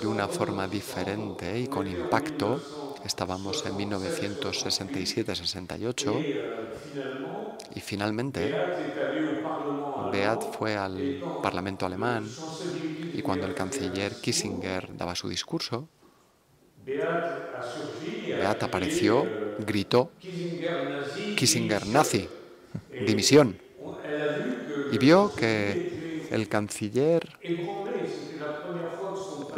de 0.00 0.06
una 0.06 0.28
forma 0.28 0.66
diferente 0.68 1.58
y 1.58 1.66
con 1.66 1.86
impacto. 1.86 2.85
Estábamos 3.06 3.64
en 3.64 3.78
1967-68 3.78 6.26
y 7.76 7.80
finalmente 7.80 8.52
Beat 10.10 10.42
fue 10.52 10.74
al 10.74 11.22
Parlamento 11.40 11.86
alemán 11.86 12.28
y 13.14 13.22
cuando 13.22 13.46
el 13.46 13.54
canciller 13.54 14.20
Kissinger 14.20 14.96
daba 14.96 15.14
su 15.14 15.28
discurso, 15.28 15.88
Beat 16.84 18.64
apareció, 18.64 19.24
gritó, 19.60 20.10
Kissinger 21.36 21.86
nazi, 21.86 22.28
dimisión. 23.06 23.56
y 24.90 24.98
vio 24.98 25.32
que 25.34 26.26
el 26.30 26.48
canciller 26.48 27.38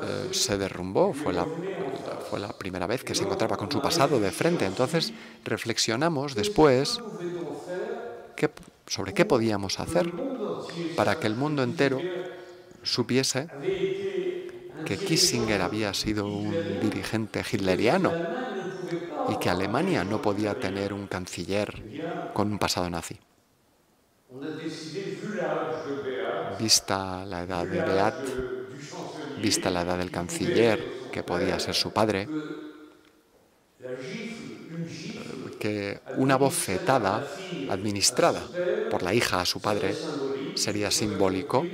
eh, 0.02 0.28
se 0.32 0.58
derrumbó. 0.58 1.12
Fue 1.12 1.32
la, 1.32 1.46
fue 2.28 2.40
la 2.40 2.48
primera 2.48 2.86
vez 2.86 3.04
que 3.04 3.14
se 3.14 3.24
encontraba 3.24 3.56
con 3.56 3.70
su 3.70 3.80
pasado 3.80 4.20
de 4.20 4.30
frente. 4.30 4.66
Entonces 4.66 5.12
reflexionamos 5.44 6.34
después 6.34 7.00
sobre 8.86 9.14
qué 9.14 9.24
podíamos 9.24 9.80
hacer 9.80 10.12
para 10.96 11.18
que 11.18 11.26
el 11.26 11.34
mundo 11.34 11.62
entero 11.62 12.00
supiese 12.82 13.48
que 14.84 14.96
Kissinger 14.96 15.60
había 15.62 15.92
sido 15.92 16.26
un 16.26 16.80
dirigente 16.80 17.40
hitleriano 17.40 18.12
y 19.28 19.36
que 19.38 19.50
Alemania 19.50 20.04
no 20.04 20.22
podía 20.22 20.58
tener 20.58 20.92
un 20.92 21.06
canciller 21.06 22.32
con 22.32 22.50
un 22.52 22.58
pasado 22.58 22.88
nazi. 22.88 23.18
Vista 26.58 27.24
la 27.24 27.42
edad 27.42 27.66
de 27.66 27.80
Beat, 27.82 28.14
vista 29.40 29.70
la 29.70 29.82
edad 29.82 29.98
del 29.98 30.10
canciller, 30.10 30.97
que 31.18 31.24
podía 31.24 31.58
ser 31.58 31.74
su 31.74 31.90
padre, 31.90 32.30
que 35.58 36.00
una 36.14 36.36
bofetada 36.36 37.26
administrada 37.66 38.52
por 38.88 39.02
la 39.02 39.14
hija 39.14 39.40
a 39.40 39.44
su 39.44 39.60
padre 39.60 39.98
sería 40.54 40.92
simbólico 40.92 41.72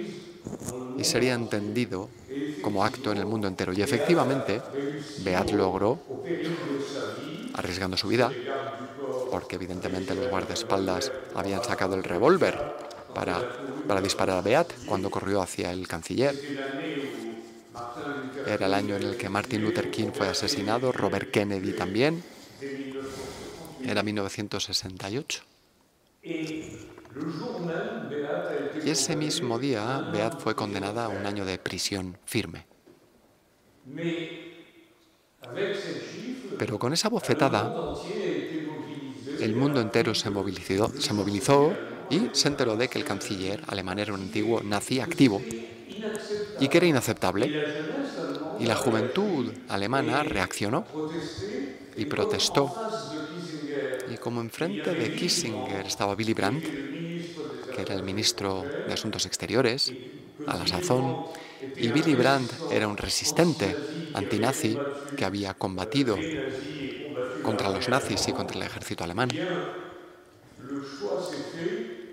y 0.96 1.04
sería 1.04 1.34
entendido 1.34 2.08
como 2.62 2.84
acto 2.86 3.12
en 3.12 3.18
el 3.18 3.26
mundo 3.26 3.48
entero. 3.48 3.74
Y 3.74 3.82
efectivamente, 3.82 4.64
Beat 5.16 5.50
logró, 5.50 6.00
arriesgando 7.52 7.96
su 7.98 8.08
vida, 8.08 8.38
porque 9.28 9.56
evidentemente 9.56 10.14
los 10.14 10.26
guardaespaldas 10.26 11.12
habían 11.34 11.62
sacado 11.62 11.94
el 11.96 12.04
revólver 12.04 12.64
para, 13.12 13.46
para 13.86 14.00
disparar 14.00 14.38
a 14.38 14.42
Beat 14.42 14.72
cuando 14.86 15.10
corrió 15.10 15.42
hacia 15.42 15.70
el 15.72 15.86
canciller. 15.86 16.40
Era 18.46 18.66
el 18.66 18.74
año 18.74 18.96
en 18.96 19.02
el 19.02 19.16
que 19.16 19.28
Martin 19.28 19.62
Luther 19.62 19.90
King 19.90 20.10
fue 20.12 20.28
asesinado, 20.28 20.92
Robert 20.92 21.30
Kennedy 21.30 21.72
también. 21.72 22.22
Era 23.84 24.02
1968. 24.02 25.42
Y 26.22 28.90
ese 28.90 29.16
mismo 29.16 29.58
día, 29.58 30.10
Beat 30.12 30.40
fue 30.40 30.54
condenada 30.54 31.06
a 31.06 31.08
un 31.08 31.26
año 31.26 31.44
de 31.44 31.58
prisión 31.58 32.18
firme. 32.24 32.66
Pero 36.58 36.78
con 36.78 36.92
esa 36.92 37.08
bofetada, 37.08 37.74
el 39.40 39.54
mundo 39.54 39.80
entero 39.80 40.14
se 40.14 40.30
movilizó, 40.30 41.72
y 42.10 42.30
se 42.32 42.48
enteró 42.48 42.76
de 42.76 42.88
que 42.88 42.98
el 42.98 43.04
canciller 43.04 43.62
alemán 43.66 43.98
era 43.98 44.12
un 44.12 44.20
antiguo 44.20 44.62
nazi 44.62 45.00
activo 45.00 45.42
y 46.60 46.68
que 46.68 46.78
era 46.78 46.86
inaceptable. 46.86 47.50
Y 48.60 48.66
la 48.66 48.76
juventud 48.76 49.52
alemana 49.68 50.22
reaccionó 50.22 50.86
y 51.96 52.04
protestó. 52.06 52.72
Y 54.10 54.16
como 54.18 54.40
enfrente 54.40 54.94
de 54.94 55.14
Kissinger 55.14 55.86
estaba 55.86 56.14
Willy 56.14 56.34
Brandt, 56.34 56.64
que 57.74 57.82
era 57.82 57.94
el 57.94 58.02
ministro 58.02 58.64
de 58.86 58.92
Asuntos 58.92 59.26
Exteriores, 59.26 59.92
a 60.46 60.56
la 60.56 60.66
sazón, 60.66 61.16
y 61.76 61.90
Willy 61.90 62.14
Brandt 62.14 62.52
era 62.70 62.86
un 62.86 62.96
resistente 62.96 63.76
antinazi 64.14 64.78
que 65.16 65.24
había 65.24 65.54
combatido 65.54 66.18
contra 67.42 67.68
los 67.70 67.88
nazis 67.88 68.28
y 68.28 68.32
contra 68.32 68.56
el 68.56 68.62
ejército 68.62 69.04
alemán. 69.04 69.28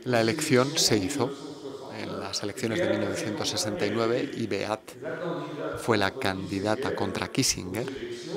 La 0.04 0.20
elección 0.20 0.78
se 0.78 0.98
hizo 0.98 1.51
las 2.32 2.44
elecciones 2.44 2.80
de 2.80 2.88
1969 2.88 4.32
y 4.36 4.48
Beat 4.48 4.80
fue 5.80 5.98
la 5.98 6.12
candidata 6.12 6.96
contra 6.96 7.28
Kissinger 7.28 7.86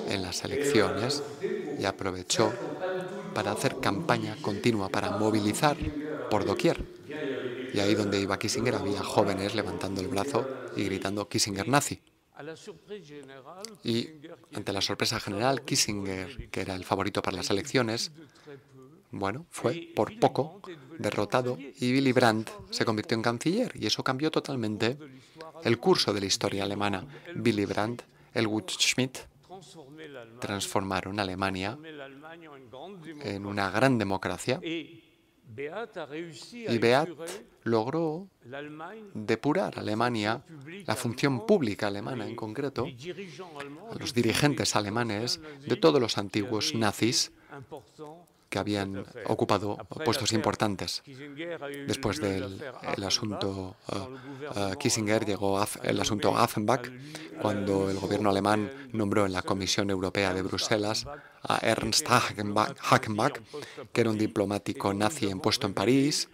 en 0.09 0.21
las 0.21 0.43
elecciones 0.45 1.23
y 1.79 1.85
aprovechó 1.85 2.53
para 3.33 3.53
hacer 3.53 3.79
campaña 3.79 4.35
continua, 4.43 4.89
para 4.89 5.13
movilizar 5.13 5.77
por 6.29 6.45
doquier. 6.45 6.85
Y 7.73 7.79
ahí 7.79 7.95
donde 7.95 8.21
iba 8.21 8.37
Kissinger 8.37 8.75
había 8.75 9.05
jóvenes 9.05 9.55
levantando 9.55 10.01
el 10.01 10.09
brazo 10.09 10.45
y 10.75 10.83
gritando 10.83 11.29
Kissinger 11.29 11.69
nazi. 11.69 12.03
Y 13.85 14.09
ante 14.55 14.73
la 14.73 14.81
sorpresa 14.81 15.21
general, 15.21 15.63
Kissinger, 15.63 16.51
que 16.51 16.63
era 16.63 16.75
el 16.75 16.85
favorito 16.85 17.23
para 17.23 17.37
las 17.37 17.49
elecciones, 17.51 18.11
bueno, 19.19 19.47
fue 19.51 19.93
por 19.95 20.19
poco 20.19 20.61
derrotado 20.99 21.59
y 21.59 21.93
Willy 21.93 22.13
Brandt. 22.13 22.51
Se 22.71 22.85
convirtió 22.85 23.17
en 23.17 23.23
canciller 23.23 23.73
y 23.75 23.87
eso 23.87 24.03
cambió 24.03 24.31
totalmente 24.31 24.99
el 25.63 25.79
curso 25.79 26.13
de 26.13 26.21
la 26.21 26.27
historia 26.27 26.65
alemana. 26.65 27.07
Willy 27.35 27.65
Brandt, 27.65 28.03
Helmut 28.33 28.71
Schmidt 28.71 29.19
transformaron 30.41 31.21
Alemania 31.21 31.79
en 33.23 33.47
una 33.47 33.71
gran 33.71 33.99
democracia 33.99 34.61
y 34.63 35.05
Beat 36.79 37.09
logró 37.65 38.29
depurar 39.15 39.75
a 39.77 39.81
Alemania, 39.81 40.43
la 40.87 40.97
función 40.97 41.47
pública 41.47 41.87
alemana 41.87 42.27
en 42.27 42.35
concreto, 42.35 42.87
a 42.87 43.99
los 43.99 44.15
dirigentes 44.15 44.75
alemanes 44.77 45.41
de 45.67 45.77
todos 45.77 46.01
los 46.01 46.19
antiguos 46.19 46.75
nazis 46.75 47.33
que 48.55 48.61
habían 48.61 49.05
ocupado 49.27 49.77
puestos 50.05 50.33
importantes. 50.33 51.03
Después 51.89 52.21
del 52.21 52.63
asunto 53.05 53.75
uh, 53.89 54.77
Kissinger 54.79 55.27
llegó 55.27 55.61
el 55.83 55.99
asunto 55.99 56.37
Affenbach, 56.37 56.89
cuando 57.43 57.91
el 57.91 57.99
gobierno 57.99 58.31
alemán 58.31 58.71
nombró 58.93 59.27
en 59.27 59.33
la 59.33 59.43
Comisión 59.43 59.91
Europea 59.91 60.33
de 60.33 60.43
Bruselas 60.43 61.05
a 61.43 61.59
Ernst 61.59 62.07
Hackenbach, 62.09 63.41
que 63.93 64.01
era 64.01 64.11
un 64.11 64.19
diplomático 64.19 64.95
nazi 64.95 65.27
impuesto 65.27 65.67
en 65.67 65.75
París, 65.75 66.29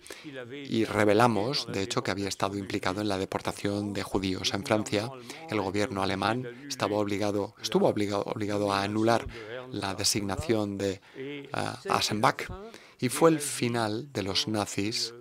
y 0.53 0.85
revelamos, 0.85 1.67
de 1.73 1.83
hecho, 1.83 2.03
que 2.03 2.11
había 2.11 2.29
estado 2.29 2.59
implicado 2.59 3.01
en 3.01 3.09
la 3.09 3.17
deportación 3.17 3.95
de 3.95 4.03
judíos 4.03 4.53
en 4.53 4.63
Francia. 4.63 5.11
El 5.49 5.63
gobierno 5.63 6.03
alemán 6.03 6.47
estaba 6.69 6.97
obligado, 6.97 7.55
estuvo 7.63 7.89
obligado, 7.89 8.25
obligado 8.25 8.73
a 8.73 8.83
anular 8.83 9.27
la 9.73 9.95
designación 9.95 10.79
de 10.79 11.01
uh, 11.53 12.27
y 12.99 13.09
fue 13.09 13.31
el 13.31 13.41
final 13.41 14.13
de 14.13 14.23
los 14.23 14.47
nazis 14.49 15.15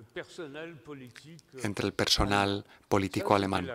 entre 1.63 1.87
el 1.87 1.93
personal 1.93 2.65
político 2.87 3.35
alemán. 3.35 3.69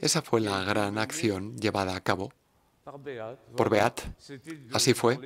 Esa 0.00 0.22
fue 0.22 0.40
la 0.40 0.64
gran 0.64 0.98
acción 0.98 1.56
llevada 1.56 1.94
a 1.96 2.00
cabo 2.00 2.32
por 3.56 3.70
Beat. 3.70 4.00
Así 4.72 4.94
fue. 4.94 5.16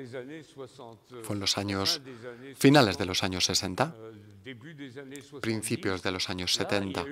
Fue 1.23 1.35
en 1.35 1.41
los 1.41 1.59
años 1.59 2.01
finales 2.57 2.99
de 2.99 3.07
los 3.07 3.23
años 3.23 3.45
60, 3.45 3.95
principios 5.41 6.03
de 6.03 6.13
los 6.13 6.31
años 6.31 6.55
70. 6.55 7.05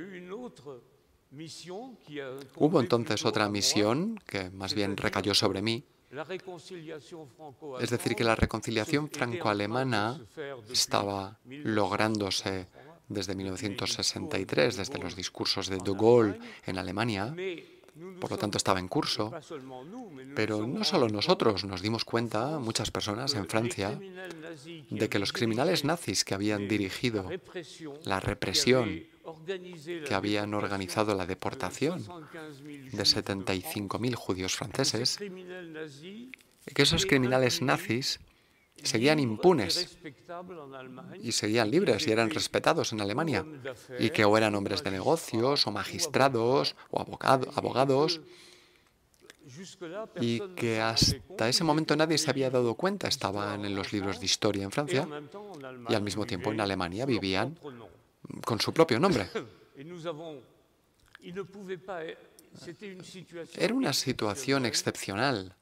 Hubo 2.56 2.80
entonces 2.80 3.24
otra 3.24 3.48
misión 3.48 4.20
que 4.26 4.50
más 4.50 4.74
bien 4.74 4.96
recayó 4.96 5.34
sobre 5.34 5.62
mí, 5.62 5.84
es 7.80 7.90
decir, 7.90 8.14
que 8.14 8.24
la 8.24 8.36
reconciliación 8.36 9.10
franco-alemana 9.10 10.20
estaba 10.70 11.38
lográndose 11.46 12.68
desde 13.08 13.34
1963, 13.34 14.76
desde 14.76 14.98
los 14.98 15.16
discursos 15.16 15.68
de 15.68 15.78
de 15.78 15.92
Gaulle 15.92 16.38
en 16.64 16.78
Alemania, 16.78 17.34
por 18.20 18.30
lo 18.30 18.38
tanto 18.38 18.58
estaba 18.58 18.80
en 18.80 18.88
curso. 18.88 19.32
Pero 20.34 20.66
no 20.66 20.84
solo 20.84 21.08
nosotros 21.08 21.64
nos 21.64 21.82
dimos 21.82 22.04
cuenta, 22.04 22.58
muchas 22.58 22.90
personas 22.90 23.34
en 23.34 23.46
Francia, 23.46 23.98
de 24.90 25.08
que 25.08 25.18
los 25.18 25.32
criminales 25.32 25.84
nazis 25.84 26.24
que 26.24 26.34
habían 26.34 26.68
dirigido 26.68 27.28
la 28.04 28.20
represión, 28.20 29.04
que 30.06 30.14
habían 30.14 30.54
organizado 30.54 31.14
la 31.14 31.26
deportación 31.26 32.02
de 32.02 33.02
75.000 33.02 34.14
judíos 34.14 34.56
franceses, 34.56 35.18
que 36.74 36.82
esos 36.82 37.06
criminales 37.06 37.62
nazis 37.62 38.20
seguían 38.82 39.18
impunes 39.18 39.98
y 41.22 41.32
seguían 41.32 41.70
libres 41.70 42.06
y 42.06 42.12
eran 42.12 42.30
respetados 42.30 42.92
en 42.92 43.00
Alemania, 43.00 43.44
y 43.98 44.10
que 44.10 44.24
o 44.24 44.36
eran 44.36 44.54
hombres 44.54 44.82
de 44.84 44.90
negocios 44.90 45.66
o 45.66 45.70
magistrados 45.70 46.76
o 46.90 47.00
abogados, 47.00 48.20
y 50.20 50.40
que 50.54 50.80
hasta 50.80 51.48
ese 51.48 51.62
momento 51.62 51.94
nadie 51.94 52.18
se 52.18 52.30
había 52.30 52.50
dado 52.50 52.74
cuenta, 52.74 53.06
estaban 53.06 53.64
en 53.64 53.76
los 53.76 53.92
libros 53.92 54.18
de 54.18 54.26
historia 54.26 54.64
en 54.64 54.72
Francia 54.72 55.08
y 55.88 55.94
al 55.94 56.02
mismo 56.02 56.26
tiempo 56.26 56.50
en 56.50 56.60
Alemania 56.60 57.06
vivían 57.06 57.56
con 58.44 58.60
su 58.60 58.72
propio 58.72 58.98
nombre. 59.00 59.28
Era 63.56 63.74
una 63.74 63.92
situación 63.92 64.66
excepcional 64.66 65.54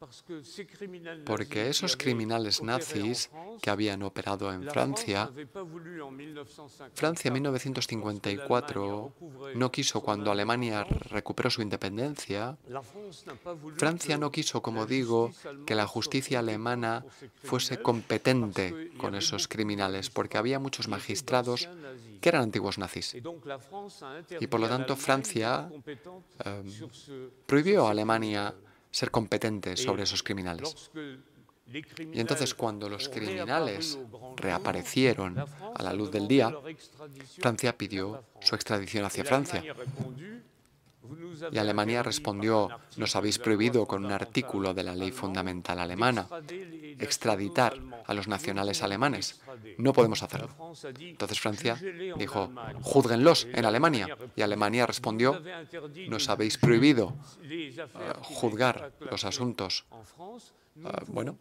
porque 1.25 1.69
esos 1.69 1.97
criminales 1.97 2.63
nazis 2.63 3.31
que 3.61 3.71
habían 3.71 4.03
operado 4.03 4.53
en 4.53 4.65
Francia, 4.71 5.31
Francia 6.95 7.29
en 7.29 7.35
1954 7.35 9.13
no 9.55 9.73
quiso 9.73 10.01
cuando 10.01 10.31
Alemania 10.31 10.85
recuperó 10.85 11.51
su 11.51 11.63
independencia, 11.63 12.57
Francia 13.77 14.19
no 14.19 14.31
quiso, 14.31 14.63
como 14.63 14.87
digo, 14.87 15.33
que 15.67 15.75
la 15.75 15.87
justicia 15.87 16.39
alemana 16.39 17.05
fuese 17.43 17.83
competente 17.83 18.93
con 18.99 19.15
esos 19.15 19.49
criminales 19.49 20.11
porque 20.11 20.39
había 20.39 20.59
muchos 20.59 20.89
magistrados 20.89 21.69
que 22.25 22.31
eran 22.31 22.45
antiguos 22.49 22.79
nazis. 22.79 23.15
Y 24.41 24.47
por 24.47 24.59
lo 24.59 24.67
tanto 24.67 24.97
Francia 24.97 25.69
em, 26.43 26.65
prohibió 27.45 27.87
a 27.87 27.91
Alemania 27.91 28.55
ser 28.91 29.11
competente 29.11 29.77
sobre 29.77 30.05
esos 30.05 30.23
criminales. 30.23 30.91
Y 32.17 32.21
entonces 32.25 32.55
cuando 32.55 32.89
los 32.89 33.11
criminales 33.11 33.99
reaparecieron 34.37 35.37
a 35.39 35.83
la 35.83 35.93
luz 35.93 36.11
del 36.11 36.27
día, 36.27 36.51
Francia 37.41 37.77
pidió 37.77 38.25
su 38.41 38.55
extradición 38.55 39.05
hacia 39.05 39.25
Francia. 39.25 39.63
Y 41.51 41.59
Alemania 41.59 42.03
respondió, 42.03 42.69
nos 42.97 43.17
habéis 43.17 43.39
prohibido 43.39 43.87
con 43.87 44.05
un 44.05 44.13
artículo 44.13 44.75
de 44.75 44.83
la 44.83 44.95
ley 44.95 45.11
fundamental 45.11 45.79
alemana 45.79 46.29
extraditar 46.99 47.75
a 48.07 48.15
los 48.15 48.29
nacionales 48.29 48.83
alemanes. 48.83 49.41
No 49.79 49.93
podemos 49.93 50.23
hacerlo. 50.23 50.51
Entonces 50.99 51.41
Francia 51.41 51.79
dijo, 52.17 52.51
juzguenlos 52.83 53.47
en 53.53 53.65
Alemania. 53.65 54.17
Y 54.37 54.43
Alemania 54.43 54.87
respondió, 54.87 55.43
nos 56.09 56.29
habéis 56.29 56.59
prohibido 56.59 57.17
eh, 57.43 57.75
juzgar 58.23 58.93
los 59.11 59.25
asuntos 59.25 59.85
bueno, 61.07 61.39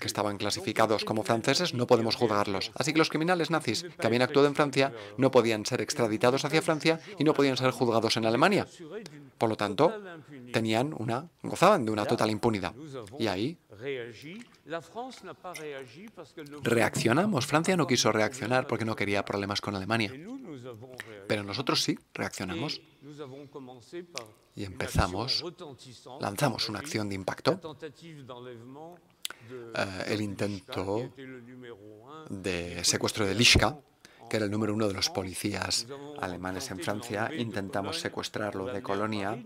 que 0.00 0.06
estaban 0.06 0.38
clasificados 0.38 1.04
como 1.04 1.22
franceses, 1.22 1.74
no 1.74 1.86
podemos 1.86 2.16
juzgarlos. 2.16 2.72
Así 2.74 2.92
que 2.92 2.98
los 2.98 3.10
criminales 3.10 3.50
nazis 3.50 3.84
que 3.98 4.06
habían 4.06 4.22
actuado 4.22 4.46
en 4.46 4.54
Francia 4.54 4.92
no 5.18 5.30
podían 5.30 5.66
ser 5.66 5.80
extraditados 5.80 6.44
hacia 6.44 6.62
Francia 6.62 7.00
y 7.18 7.24
no 7.24 7.34
podían 7.34 7.56
ser 7.56 7.70
juzgados 7.70 8.16
en 8.16 8.26
Alemania. 8.26 8.66
Por 9.38 9.48
lo 9.48 9.56
tanto, 9.56 9.92
tenían 10.52 10.94
una, 10.98 11.28
gozaban 11.42 11.84
de 11.84 11.92
una 11.92 12.06
total 12.06 12.30
impunidad. 12.30 12.74
Y 13.18 13.26
ahí 13.26 13.58
reaccionamos. 16.62 17.46
Francia 17.46 17.76
no 17.76 17.86
quiso 17.86 18.12
reaccionar 18.12 18.66
porque 18.66 18.84
no 18.84 18.94
quería 18.94 19.24
problemas 19.24 19.60
con 19.60 19.74
Alemania. 19.74 20.12
Pero 21.26 21.42
nosotros 21.42 21.82
sí 21.82 21.98
reaccionamos. 22.14 22.80
Y 24.56 24.64
empezamos, 24.64 25.44
lanzamos 26.20 26.68
una 26.68 26.80
acción 26.80 27.08
de 27.08 27.14
impacto, 27.14 27.60
eh, 29.74 30.04
el 30.08 30.20
intento 30.20 31.12
de 32.28 32.84
secuestro 32.84 33.26
de 33.26 33.34
Lishka, 33.34 33.78
que 34.30 34.36
era 34.36 34.46
el 34.46 34.50
número 34.50 34.72
uno 34.72 34.88
de 34.88 34.94
los 34.94 35.10
policías 35.10 35.86
alemanes 36.20 36.70
en 36.70 36.78
Francia. 36.78 37.30
Intentamos 37.36 38.00
secuestrarlo 38.00 38.66
de 38.66 38.80
Colonia 38.80 39.36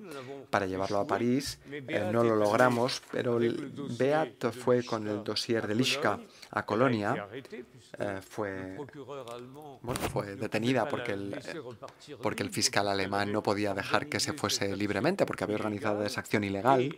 para 0.51 0.67
llevarlo 0.67 0.99
a 0.99 1.07
París. 1.07 1.59
Eh, 1.73 2.11
no 2.13 2.23
lo 2.23 2.37
logramos, 2.37 3.03
pero 3.11 3.41
Beat 3.99 4.53
fue 4.53 4.85
con 4.85 5.09
el 5.09 5.25
dossier 5.25 5.67
de 5.67 5.75
Lishka 5.75 6.21
a 6.51 6.67
Colonia. 6.67 7.27
Eh, 7.99 8.21
fue, 8.29 8.77
fue 10.13 10.37
detenida 10.37 10.89
porque 10.89 11.13
el, 11.13 11.41
porque 12.23 12.43
el 12.43 12.51
fiscal 12.51 12.87
alemán 12.87 13.33
no 13.33 13.43
podía 13.43 13.73
dejar 13.73 14.09
que 14.09 14.21
se 14.21 14.35
fuese 14.35 14.77
libremente 14.77 15.25
porque 15.25 15.45
había 15.45 15.57
organizado 15.57 16.05
esa 16.05 16.21
acción 16.21 16.45
ilegal. 16.45 16.95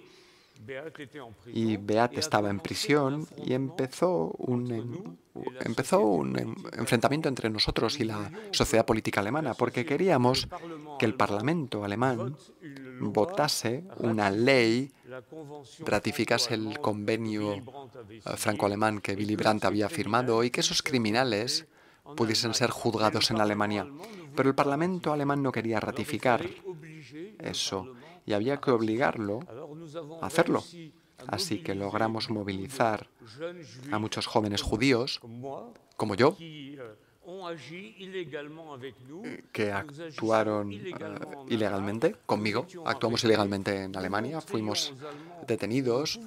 Y 1.47 1.77
Beat 1.77 2.19
estaba 2.19 2.51
en 2.51 2.61
prisión 2.61 3.27
y 3.45 3.53
empezó 3.53 4.35
un, 4.39 5.19
empezó 5.61 6.01
un 6.01 6.37
enfrentamiento 6.73 7.29
entre 7.29 7.51
nosotros 7.51 8.01
y 8.01 8.05
la 8.05 8.31
sociedad 8.51 8.85
política 8.85 9.21
alemana, 9.21 9.55
porque 9.55 9.85
queríamos 9.85 10.49
que 10.99 11.07
el 11.07 11.15
Parlamento 11.15 11.85
alemán 11.85 12.37
votase 13.01 13.85
una 13.99 14.31
ley, 14.31 14.91
ratificase 15.85 16.55
el 16.55 16.81
convenio 16.81 17.55
eh, 17.55 17.63
franco-alemán 18.37 19.01
que 19.01 19.15
Willy 19.15 19.37
Brandt 19.37 19.65
había 19.65 19.89
firmado 19.89 20.43
y 20.43 20.51
que 20.51 20.61
esos 20.61 20.83
criminales 20.83 21.67
pudiesen 22.17 22.55
ser 22.55 22.71
juzgados 22.71 23.31
en 23.31 23.41
Alemania. 23.41 23.87
Pero 24.35 24.49
el 24.49 24.55
Parlamento 24.55 25.13
alemán 25.13 25.43
no 25.43 25.53
quería 25.53 25.81
ratificar 25.81 26.47
eso 27.39 27.95
y 28.27 28.33
había 28.33 28.59
que 28.59 28.73
obligarlo 28.73 29.41
a 30.21 30.27
hacerlo. 30.27 30.63
Así 31.29 31.63
que 31.63 31.75
logramos 31.75 32.29
movilizar 32.29 33.09
a 33.91 33.99
muchos 33.99 34.27
jóvenes 34.27 34.61
judíos, 34.61 35.21
como 35.97 36.15
yo, 36.15 36.37
que 39.53 39.73
actuaron 39.73 40.73
eh, 40.73 40.95
ilegalmente 41.49 42.15
conmigo. 42.25 42.67
Actuamos 42.85 43.25
ilegalmente 43.25 43.83
en 43.85 43.97
Alemania, 43.97 44.41
fuimos 44.41 44.95
detenidos, 45.47 46.21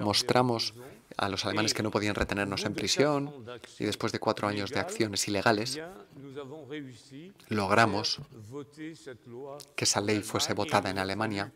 mostramos 0.00 0.74
a 1.16 1.28
los 1.28 1.44
alemanes 1.44 1.74
que 1.74 1.82
no 1.82 1.90
podían 1.90 2.14
retenernos 2.14 2.64
en 2.64 2.74
prisión 2.74 3.32
y 3.78 3.84
después 3.84 4.12
de 4.12 4.18
cuatro 4.18 4.48
años 4.48 4.70
de 4.70 4.80
acciones 4.80 5.28
ilegales, 5.28 5.80
logramos 7.48 8.18
que 9.76 9.84
esa 9.84 10.00
ley 10.00 10.22
fuese 10.22 10.54
votada 10.54 10.90
en 10.90 10.98
Alemania 10.98 11.52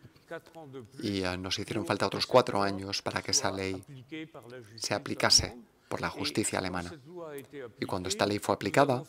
y 1.03 1.23
eh, 1.23 1.37
nos 1.39 1.59
hicieron 1.59 1.87
falta 1.87 2.07
otros 2.07 2.27
cuatro 2.27 2.63
años 2.63 3.03
para 3.03 3.23
que 3.23 3.31
esa 3.31 3.51
ley 3.51 3.83
se 4.77 4.95
aplicase 4.95 5.57
por 5.89 6.01
la 6.01 6.11
justicia 6.11 6.59
alemana. 6.59 6.93
Y 7.81 7.87
cuando 7.87 8.09
esta 8.09 8.27
ley 8.27 8.39
fue 8.39 8.55
aplicada, 8.55 9.03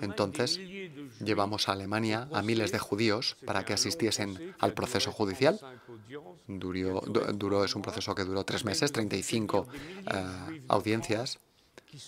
entonces 0.00 0.58
llevamos 1.20 1.68
a 1.68 1.72
Alemania 1.72 2.28
a 2.32 2.42
miles 2.42 2.72
de 2.72 2.78
judíos 2.78 3.36
para 3.44 3.64
que 3.64 3.72
asistiesen 3.72 4.54
al 4.58 4.74
proceso 4.74 5.12
judicial. 5.12 5.58
Duró, 6.46 7.00
duró 7.34 7.64
es 7.64 7.74
un 7.74 7.82
proceso 7.82 8.14
que 8.14 8.24
duró 8.24 8.44
tres 8.44 8.64
meses, 8.64 8.92
35 8.92 9.66
eh, 10.12 10.62
audiencias. 10.68 11.38
Eh, 11.94 11.98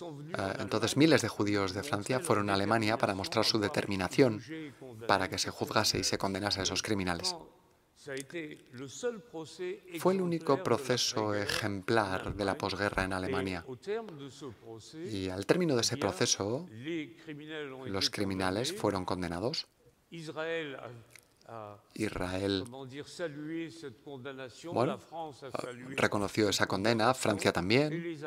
entonces 0.58 0.96
miles 0.96 1.22
de 1.22 1.28
judíos 1.28 1.72
de 1.72 1.82
Francia 1.82 2.18
fueron 2.20 2.50
a 2.50 2.54
Alemania 2.54 2.98
para 2.98 3.14
mostrar 3.14 3.44
su 3.44 3.58
determinación 3.58 4.42
para 5.06 5.28
que 5.28 5.38
se 5.38 5.50
juzgase 5.50 5.98
y 5.98 6.04
se 6.04 6.18
condenase 6.18 6.60
a 6.60 6.62
esos 6.64 6.82
criminales. 6.82 7.36
Fue 9.98 10.14
el 10.14 10.20
único 10.20 10.62
proceso 10.62 11.34
ejemplar 11.34 12.34
de 12.34 12.44
la 12.44 12.56
posguerra 12.56 13.04
en 13.04 13.12
Alemania. 13.12 13.64
Y 15.10 15.28
al 15.28 15.46
término 15.46 15.74
de 15.74 15.80
ese 15.80 15.96
proceso, 15.96 16.68
los 17.86 18.10
criminales 18.10 18.72
fueron 18.72 19.04
condenados. 19.04 19.66
Israel. 21.94 22.64
reconoció 25.96 26.48
esa 26.48 26.66
condena, 26.66 27.14
Francia 27.14 27.52
también, 27.52 28.18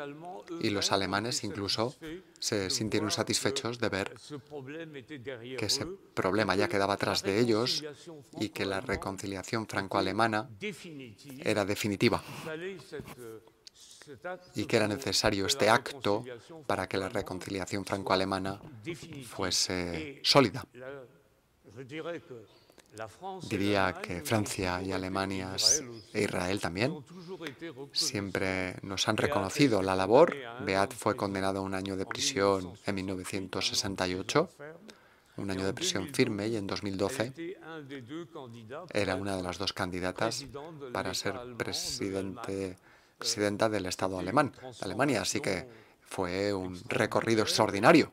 y 0.60 0.70
los 0.70 0.92
alemanes 0.92 1.44
incluso 1.44 1.94
se 2.38 2.70
sintieron 2.70 3.10
satisfechos 3.10 3.78
de 3.78 3.88
ver 3.88 4.14
que 5.58 5.66
ese 5.66 5.86
problema 6.14 6.56
ya 6.56 6.68
quedaba 6.68 6.94
atrás 6.94 7.22
de 7.22 7.38
ellos 7.38 7.84
y 8.38 8.48
que 8.50 8.64
la 8.64 8.80
reconciliación 8.80 9.66
franco-alemana 9.66 10.48
era 11.44 11.64
definitiva 11.64 12.22
y 14.54 14.64
que 14.64 14.76
era 14.76 14.88
necesario 14.88 15.46
este 15.46 15.68
acto 15.68 16.24
para 16.66 16.88
que 16.88 16.96
la 16.96 17.08
reconciliación 17.08 17.84
franco-alemana 17.84 18.60
fuese 19.26 20.20
sólida. 20.22 20.64
Diría 23.48 23.94
que 24.02 24.20
Francia 24.22 24.82
y 24.82 24.92
Alemania 24.92 25.54
e 26.12 26.22
Israel 26.22 26.60
también 26.60 27.04
siempre 27.92 28.76
nos 28.82 29.08
han 29.08 29.16
reconocido 29.16 29.80
la 29.82 29.94
labor. 29.94 30.34
Beat 30.64 30.92
fue 30.92 31.16
condenado 31.16 31.60
a 31.60 31.62
un 31.62 31.74
año 31.74 31.96
de 31.96 32.04
prisión 32.04 32.72
en 32.84 32.94
1968, 32.96 34.50
un 35.36 35.50
año 35.50 35.64
de 35.64 35.72
prisión 35.72 36.12
firme, 36.12 36.48
y 36.48 36.56
en 36.56 36.66
2012 36.66 37.56
era 38.92 39.14
una 39.14 39.36
de 39.36 39.42
las 39.42 39.58
dos 39.58 39.72
candidatas 39.72 40.46
para 40.92 41.14
ser 41.14 41.38
presidente, 41.56 42.76
presidenta 43.16 43.68
del 43.68 43.86
Estado 43.86 44.18
alemán, 44.18 44.52
de 44.60 44.84
Alemania. 44.84 45.22
Así 45.22 45.40
que 45.40 45.68
fue 46.02 46.52
un 46.52 46.78
recorrido 46.88 47.42
extraordinario 47.42 48.12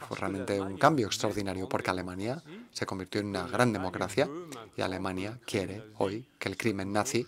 fue 0.00 0.16
realmente 0.18 0.60
un 0.60 0.76
cambio 0.76 1.06
extraordinario 1.06 1.68
porque 1.68 1.90
Alemania 1.90 2.42
se 2.72 2.86
convirtió 2.86 3.20
en 3.20 3.28
una 3.28 3.46
gran 3.46 3.72
democracia 3.72 4.28
y 4.76 4.82
Alemania 4.82 5.38
quiere 5.44 5.82
hoy 5.98 6.28
que 6.38 6.48
el 6.48 6.56
crimen 6.56 6.92
nazi 6.92 7.26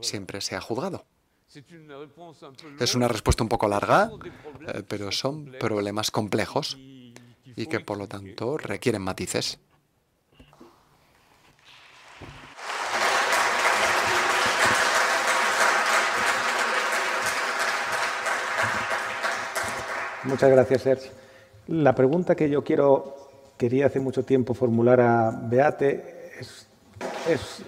siempre 0.00 0.40
sea 0.40 0.60
juzgado. 0.60 1.04
Es 2.80 2.94
una 2.94 3.08
respuesta 3.08 3.42
un 3.42 3.48
poco 3.48 3.68
larga, 3.68 4.10
eh, 4.68 4.82
pero 4.88 5.12
son 5.12 5.52
problemas 5.60 6.10
complejos 6.10 6.78
y 6.78 7.66
que 7.66 7.80
por 7.80 7.98
lo 7.98 8.08
tanto 8.08 8.56
requieren 8.56 9.02
matices. 9.02 9.58
Muchas 20.24 20.50
gracias, 20.50 20.82
Sergio. 20.82 21.21
La 21.72 21.94
pregunta 21.94 22.34
que 22.34 22.50
yo 22.50 22.62
quiero, 22.62 23.14
quería 23.56 23.86
hace 23.86 23.98
mucho 23.98 24.24
tiempo 24.24 24.52
formular 24.52 25.00
a 25.00 25.30
Beate 25.30 26.32
es, 26.38 27.64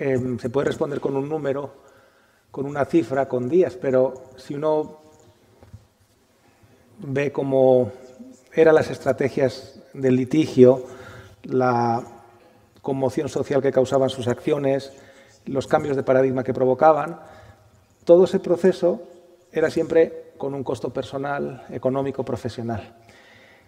em, 0.00 0.36
se 0.36 0.50
puede 0.50 0.66
responder 0.66 0.98
con 0.98 1.16
un 1.16 1.28
número, 1.28 1.70
con 2.50 2.66
una 2.66 2.84
cifra, 2.84 3.28
con 3.28 3.48
días, 3.48 3.78
pero 3.80 4.14
si 4.36 4.56
uno 4.56 4.98
ve 6.98 7.30
cómo 7.30 7.92
eran 8.52 8.74
las 8.74 8.90
estrategias 8.90 9.78
del 9.94 10.16
litigio, 10.16 10.84
la 11.44 12.02
conmoción 12.80 13.28
social 13.28 13.62
que 13.62 13.70
causaban 13.70 14.10
sus 14.10 14.26
acciones, 14.26 14.92
los 15.46 15.68
cambios 15.68 15.94
de 15.94 16.02
paradigma 16.02 16.42
que 16.42 16.52
provocaban, 16.52 17.20
todo 18.02 18.24
ese 18.24 18.40
proceso 18.40 19.02
era 19.52 19.70
siempre 19.70 20.21
con 20.42 20.54
un 20.54 20.64
costo 20.64 20.92
personal, 20.92 21.66
económico, 21.70 22.24
profesional. 22.24 22.96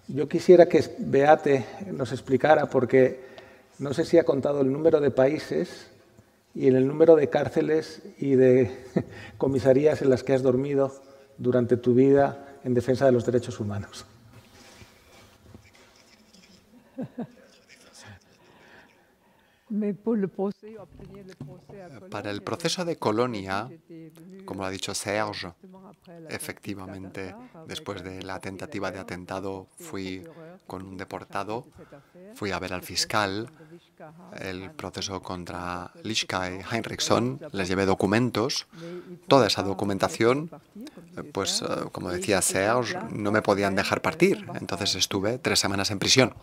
Yo 0.09 0.29
quisiera 0.29 0.67
que 0.67 0.83
Beate 0.99 1.65
nos 1.93 2.11
explicara, 2.11 2.67
porque 2.67 3.27
no 3.79 3.95
sé 3.95 4.05
si 4.05 4.19
ha 4.19 4.25
contado 4.25 4.61
el 4.61 4.73
número 4.73 5.01
de 5.01 5.13
países 5.13 5.93
y 6.53 6.67
el 6.67 6.85
número 6.85 7.15
de 7.15 7.31
cárceles 7.31 8.03
y 8.19 8.35
de 8.35 8.73
comisarías 9.39 10.03
en 10.03 10.11
las 10.11 10.25
que 10.25 10.33
has 10.33 10.43
dormido 10.43 10.93
durante 11.39 11.77
tu 11.77 11.95
vida 11.95 12.45
en 12.65 12.75
defensa 12.75 13.07
de 13.07 13.13
los 13.13 13.25
derechos 13.25 13.61
humanos. 13.61 14.05
Para 22.11 22.31
el 22.31 22.42
proceso 22.42 22.85
de 22.85 22.96
colonia, 22.96 23.70
como 24.44 24.61
lo 24.61 24.66
ha 24.66 24.70
dicho 24.70 24.94
Serge, 24.94 25.55
efectivamente, 26.29 27.35
después 27.66 28.05
de 28.05 28.22
la 28.22 28.40
tentativa 28.40 28.90
de 28.90 28.98
atentado 28.98 29.68
fui 29.79 30.22
con 30.66 30.83
un 30.83 30.96
deportado, 30.96 31.66
fui 32.35 32.50
a 32.50 32.59
ver 32.59 32.74
al 32.74 32.83
fiscal, 32.83 33.50
el 34.40 34.71
proceso 34.71 35.23
contra 35.23 35.90
Lischka 36.03 36.51
y 36.51 36.61
Heinrichson, 36.61 37.40
les 37.53 37.69
llevé 37.69 37.87
documentos, 37.87 38.67
toda 39.29 39.47
esa 39.47 39.62
documentación, 39.62 40.51
pues 41.33 41.62
eh, 41.62 41.67
como 41.93 42.11
decía 42.11 42.43
Serge, 42.43 42.97
no 43.11 43.31
me 43.33 43.43
podían 43.43 43.75
dejar 43.75 44.03
partir, 44.03 44.47
entonces 44.55 44.95
estuve 44.95 45.38
tres 45.38 45.59
semanas 45.59 45.90
en 45.90 45.99
prisión. 45.99 46.35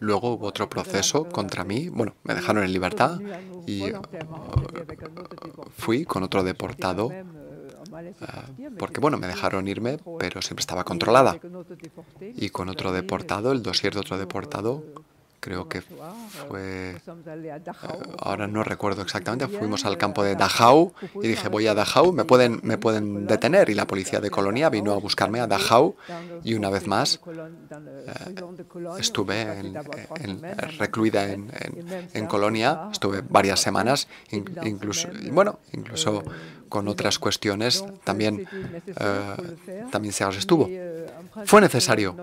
Luego 0.00 0.34
hubo 0.34 0.46
otro 0.46 0.68
proceso 0.68 1.28
contra 1.28 1.64
mí, 1.64 1.88
bueno, 1.88 2.14
me 2.24 2.34
dejaron 2.34 2.64
en 2.64 2.72
libertad 2.72 3.20
y 3.66 3.92
uh, 3.92 4.02
fui 5.76 6.04
con 6.04 6.22
otro 6.22 6.42
deportado 6.42 7.06
uh, 7.06 7.32
porque 8.78 9.00
bueno, 9.00 9.18
me 9.18 9.26
dejaron 9.26 9.68
irme, 9.68 9.98
pero 10.18 10.40
siempre 10.42 10.62
estaba 10.62 10.84
controlada. 10.84 11.38
Y 12.36 12.50
con 12.50 12.68
otro 12.68 12.92
deportado, 12.92 13.52
el 13.52 13.62
dossier 13.62 13.94
de 13.94 14.00
otro 14.00 14.18
deportado, 14.18 14.84
creo 15.42 15.68
que 15.68 15.82
fue, 15.82 16.94
ahora 18.18 18.46
no 18.46 18.62
recuerdo 18.62 19.02
exactamente, 19.02 19.48
fuimos 19.48 19.84
al 19.84 19.98
campo 19.98 20.22
de 20.22 20.36
Dachau 20.36 20.94
y 21.20 21.26
dije, 21.26 21.48
voy 21.48 21.66
a 21.66 21.74
Dachau, 21.74 22.12
me 22.12 22.24
pueden, 22.24 22.60
me 22.62 22.78
pueden 22.78 23.26
detener. 23.26 23.68
Y 23.68 23.74
la 23.74 23.88
policía 23.88 24.20
de 24.20 24.30
Colonia 24.30 24.70
vino 24.70 24.92
a 24.92 24.98
buscarme 24.98 25.40
a 25.40 25.48
Dachau 25.48 25.96
y 26.44 26.54
una 26.54 26.70
vez 26.70 26.86
más 26.86 27.20
eh, 27.26 28.34
estuve 29.00 29.72
recluida 30.78 31.28
en, 31.28 31.50
en, 32.14 32.26
Colonia, 32.26 32.88
estuve 32.92 33.22
varias 33.28 33.58
semanas, 33.58 34.06
incluso, 34.30 35.08
bueno, 35.32 35.58
incluso 35.72 36.22
con 36.68 36.86
otras 36.86 37.18
cuestiones 37.18 37.84
también, 38.04 38.46
eh, 38.86 39.86
también 39.90 40.14
se 40.14 40.28
estuvo. 40.28 40.70
Fue 41.46 41.60
necesario, 41.60 42.16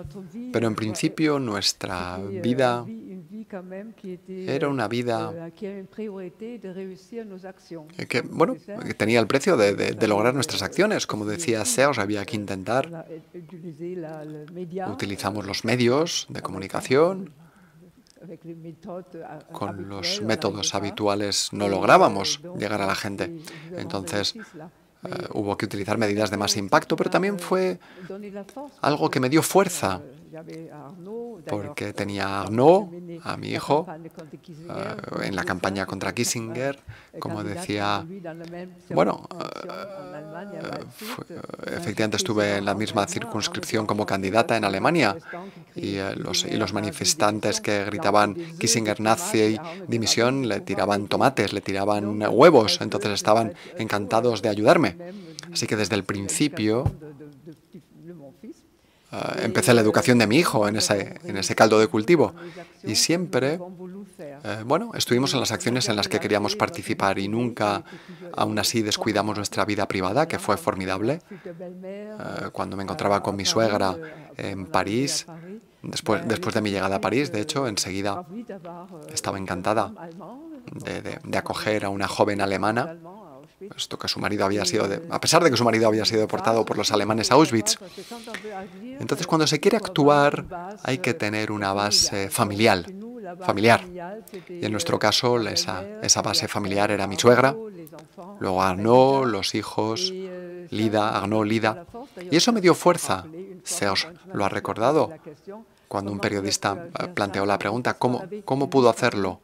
pero 0.54 0.68
en 0.68 0.76
principio 0.76 1.38
nuestra 1.38 2.18
vida 2.18 2.86
era 4.28 4.70
una 4.70 4.88
vida 4.88 5.52
que, 5.56 5.86
bueno, 8.22 8.56
que 8.86 8.94
tenía 8.94 9.20
el 9.20 9.28
precio 9.28 9.58
de, 9.58 10.08
lograr 10.08 10.34
nuestras 10.34 10.62
acciones. 10.62 11.08
Como 11.08 11.26
decía 11.26 11.66
Serge, 11.66 12.02
había 12.02 12.26
que 12.26 12.36
intentar. 12.36 13.08
Utilizamos 14.92 15.46
los 15.46 15.66
medios 15.66 16.28
de 16.30 16.42
comunicación. 16.42 17.34
Con 19.54 19.88
los 19.88 20.22
métodos 20.22 20.76
habituales 20.76 21.54
no 21.54 21.70
lográbamos 21.70 22.42
llegar 22.58 22.82
a 22.82 22.86
la 22.86 22.96
gente. 22.96 23.40
Entonces, 23.78 24.36
eh, 25.04 25.28
hubo 25.34 25.58
que 25.58 25.66
utilizar 25.66 25.98
medidas 25.98 26.30
de 26.30 26.38
más 26.38 26.58
impacto, 26.58 26.96
pero 26.96 27.10
también 27.10 27.40
fue 27.40 27.80
algo 28.82 29.10
que 29.10 29.20
me 29.20 29.30
dio 29.30 29.42
fuerza 29.42 30.02
porque 31.48 31.94
tenía 31.94 32.28
a 32.28 32.42
Arnaud, 32.42 32.88
a 33.24 33.38
mi 33.38 33.50
hijo, 33.50 33.88
eh, 33.90 35.24
en 35.24 35.36
la 35.36 35.44
campaña 35.44 35.86
contra 35.86 36.14
Kissinger, 36.14 36.80
como 37.20 37.44
decía, 37.44 38.06
bueno, 38.90 39.28
eh, 40.50 41.76
efectivamente 41.78 42.18
estuve 42.18 42.58
en 42.58 42.66
la 42.66 42.76
misma 42.76 43.06
circunscripción 43.08 43.86
como 43.86 44.06
candidata 44.06 44.56
en 44.56 44.64
Alemania 44.66 45.18
y, 45.76 45.96
eh, 45.96 46.16
los, 46.16 46.46
y 46.46 46.58
los 46.58 46.74
manifestantes 46.74 47.62
que 47.62 47.86
gritaban 47.86 48.36
Kissinger 48.60 49.00
nazi, 49.00 49.58
dimisión, 49.88 50.48
le 50.48 50.60
tiraban 50.62 51.08
tomates, 51.08 51.54
le 51.54 51.62
tiraban 51.62 52.22
huevos, 52.30 52.80
entonces 52.82 53.12
estaban 53.12 53.54
encantados 53.78 54.42
de 54.42 54.50
ayudarme. 54.50 54.89
Así 55.52 55.68
que 55.68 55.76
desde 55.76 55.96
el 55.96 56.04
principio 56.04 56.84
Ah, 59.12 59.38
empecé 59.42 59.74
la 59.74 59.82
educación 59.82 60.20
de 60.20 60.28
mi 60.28 60.38
hijo 60.38 60.68
en 60.68 60.76
ese, 60.76 61.16
en 61.24 61.36
ese 61.36 61.56
caldo 61.56 61.80
de 61.80 61.88
cultivo. 61.88 62.36
Y 62.84 62.94
siempre, 62.94 63.60
eh, 64.20 64.64
bueno, 64.66 64.92
estuvimos 64.94 65.34
en 65.34 65.40
las 65.40 65.52
acciones 65.52 65.90
en 65.90 65.96
las 65.96 66.08
que 66.08 66.20
queríamos 66.20 66.56
participar 66.56 67.18
y 67.18 67.28
nunca, 67.28 67.84
aún 68.38 68.60
así, 68.60 68.84
descuidamos 68.84 69.36
nuestra 69.36 69.66
vida 69.66 69.88
privada, 69.88 70.28
que 70.28 70.38
fue 70.38 70.58
formidable. 70.58 71.22
Eh, 71.60 72.50
cuando 72.52 72.78
me 72.78 72.84
encontraba 72.84 73.24
con 73.24 73.36
mi 73.36 73.46
suegra 73.46 73.98
en 74.38 74.68
París, 74.68 75.26
después, 75.82 76.28
después 76.28 76.54
de 76.54 76.62
mi 76.62 76.70
llegada 76.70 76.98
a 76.98 77.02
París, 77.02 77.32
de 77.32 77.42
hecho, 77.42 77.68
enseguida 77.68 78.24
estaba 79.12 79.40
encantada 79.40 79.92
de, 80.72 81.20
de 81.24 81.38
acoger 81.38 81.86
a 81.86 81.90
una 81.90 82.08
joven 82.08 82.42
alemana 82.42 82.96
esto 83.76 83.98
que 83.98 84.08
su 84.08 84.20
marido 84.20 84.46
había 84.46 84.66
sido, 84.66 84.88
a 85.10 85.22
pesar 85.22 85.44
de 85.44 85.52
que 85.52 85.58
su 85.58 85.64
marido 85.64 85.88
había 85.88 86.06
sido 86.06 86.22
deportado 86.22 86.66
por 86.66 86.78
los 86.78 86.92
alemanes 86.92 87.32
a 87.32 87.36
Auschwitz. 87.36 87.78
Entonces, 89.00 89.28
cuando 89.28 89.48
se 89.48 89.60
quiere 89.60 89.78
actuar, 89.78 90.46
hay 90.84 91.00
que 91.00 91.14
tener 91.14 91.52
una 91.52 91.74
base 91.74 92.30
familiar, 92.30 92.86
familiar. 93.42 93.86
Y 94.48 94.66
en 94.66 94.72
nuestro 94.72 95.00
caso, 95.00 95.40
esa, 95.48 95.86
esa 96.02 96.22
base 96.22 96.48
familiar 96.48 96.92
era 96.92 97.08
mi 97.08 97.18
suegra, 97.18 97.56
luego 98.40 98.62
Arnaud, 98.62 99.26
los 99.26 99.56
hijos, 99.56 100.12
Lida, 100.70 101.18
Arnaud, 101.18 101.46
Lida. 101.46 101.86
Y 102.30 102.36
eso 102.36 102.52
me 102.52 102.62
dio 102.62 102.74
fuerza. 102.76 103.26
Se 103.64 103.88
os 103.90 104.08
lo 104.34 104.46
ha 104.46 104.50
recordado 104.50 105.12
cuando 105.88 106.12
un 106.12 106.20
periodista 106.20 106.88
planteó 107.14 107.46
la 107.46 107.58
pregunta, 107.58 107.96
¿cómo, 107.96 108.24
cómo 108.46 108.70
pudo 108.70 108.90
hacerlo? 108.90 109.42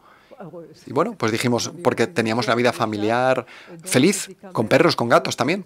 Y 0.86 0.94
bueno, 0.94 1.16
pues 1.18 1.32
dijimos, 1.32 1.72
porque 1.84 2.08
teníamos 2.08 2.48
una 2.48 2.56
vida 2.56 2.74
familiar 2.74 3.46
feliz, 3.84 4.30
con 4.52 4.68
perros, 4.68 4.96
con 4.96 5.10
gatos 5.10 5.38
también. 5.38 5.66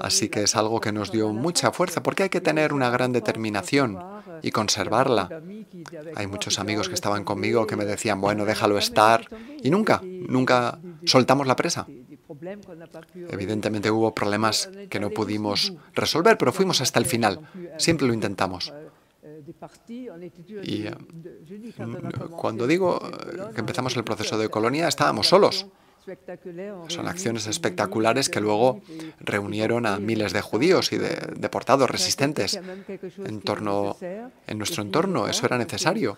Así 0.00 0.28
que 0.28 0.42
es 0.42 0.56
algo 0.56 0.80
que 0.80 0.92
nos 0.92 1.12
dio 1.12 1.32
mucha 1.32 1.72
fuerza, 1.72 2.02
porque 2.02 2.24
hay 2.24 2.28
que 2.28 2.40
tener 2.40 2.72
una 2.72 2.90
gran 2.90 3.12
determinación 3.12 3.98
y 4.42 4.50
conservarla. 4.50 5.28
Hay 6.14 6.26
muchos 6.26 6.58
amigos 6.58 6.88
que 6.88 6.94
estaban 6.94 7.24
conmigo 7.24 7.66
que 7.66 7.76
me 7.76 7.84
decían, 7.84 8.20
bueno, 8.20 8.44
déjalo 8.44 8.78
estar. 8.78 9.28
Y 9.62 9.70
nunca, 9.70 10.00
nunca 10.02 10.78
soltamos 11.04 11.46
la 11.46 11.56
presa. 11.56 11.86
Evidentemente 13.30 13.90
hubo 13.90 14.14
problemas 14.14 14.70
que 14.90 15.00
no 15.00 15.10
pudimos 15.10 15.72
resolver, 15.94 16.38
pero 16.38 16.52
fuimos 16.52 16.80
hasta 16.80 16.98
el 16.98 17.06
final. 17.06 17.40
Siempre 17.78 18.06
lo 18.06 18.14
intentamos. 18.14 18.72
Y 20.64 20.86
cuando 22.36 22.66
digo 22.66 23.00
que 23.54 23.60
empezamos 23.60 23.96
el 23.96 24.04
proceso 24.04 24.38
de 24.38 24.48
colonia, 24.48 24.88
estábamos 24.88 25.28
solos. 25.28 25.66
Son 26.88 27.08
acciones 27.08 27.46
espectaculares 27.46 28.28
que 28.28 28.40
luego 28.40 28.80
reunieron 29.20 29.86
a 29.86 29.98
miles 29.98 30.32
de 30.32 30.40
judíos 30.40 30.92
y 30.92 30.98
de 30.98 31.10
deportados 31.36 31.90
resistentes 31.90 32.54
en, 32.54 33.40
torno, 33.40 33.96
en 34.00 34.58
nuestro 34.58 34.82
entorno. 34.82 35.28
Eso 35.28 35.46
era 35.46 35.58
necesario. 35.58 36.16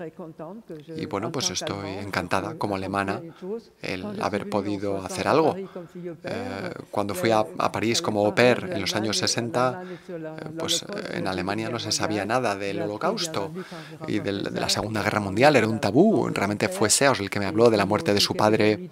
Y 0.97 1.07
bueno, 1.07 1.33
pues 1.33 1.51
estoy 1.51 1.91
encantada 1.91 2.55
como 2.57 2.77
alemana 2.77 3.21
el 3.83 4.23
haber 4.23 4.49
podido 4.49 5.03
hacer 5.05 5.29
algo. 5.29 5.57
Eh, 5.57 6.71
cuando 6.91 7.15
fui 7.15 7.31
a, 7.31 7.45
París 7.71 8.03
como 8.03 8.27
au 8.27 8.35
pair 8.35 8.69
en 8.73 8.81
los 8.81 8.95
años 8.97 9.17
60, 9.19 9.83
eh, 10.09 10.51
pues 10.59 10.85
en 11.13 11.27
Alemania 11.27 11.71
no 11.71 11.79
se 11.79 11.93
sabía 11.93 12.25
nada 12.25 12.57
del 12.57 12.83
holocausto 12.83 13.53
y 14.09 14.19
de 14.19 14.33
la 14.33 14.69
Segunda 14.69 15.03
Guerra 15.03 15.21
Mundial. 15.21 15.57
Era 15.57 15.69
un 15.69 15.81
tabú. 15.81 16.29
Realmente 16.29 16.69
fue 16.69 16.91
Seos 16.91 17.21
el 17.21 17.31
que 17.31 17.39
me 17.39 17.47
habló 17.47 17.71
de 17.71 17.77
la 17.77 17.87
muerte 17.87 18.13
de 18.13 18.21
su 18.21 18.35
padre 18.35 18.91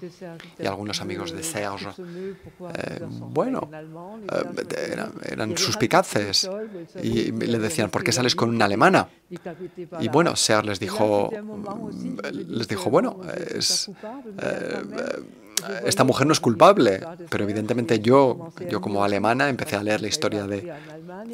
y 0.58 0.66
algunos 0.66 0.87
algunos 0.88 1.02
amigos 1.02 1.32
de 1.32 1.42
Serge, 1.42 1.88
eh, 1.88 3.00
bueno, 3.30 3.68
eh, 3.72 5.32
eran, 5.32 5.56
suspicaces. 5.56 6.48
y 7.02 7.30
le 7.32 7.58
decían, 7.58 7.90
¿por 7.90 8.02
qué 8.02 8.12
sales 8.12 8.34
con 8.34 8.48
una 8.48 8.64
alemana? 8.64 9.08
Y 10.00 10.08
bueno, 10.08 10.34
Serge 10.36 10.66
les 10.66 10.80
dijo, 10.80 11.30
les 12.32 12.68
dijo, 12.68 12.90
bueno, 12.90 13.20
es, 13.54 13.90
esta 15.84 16.04
mujer 16.04 16.26
no 16.26 16.32
es 16.32 16.40
culpable, 16.40 17.00
pero 17.30 17.44
evidentemente 17.44 18.00
yo, 18.00 18.52
yo 18.70 18.80
como 18.80 19.04
alemana 19.04 19.48
empecé 19.48 19.76
a 19.76 19.82
leer 19.82 20.00
la 20.00 20.08
historia 20.08 20.46
de, 20.46 20.72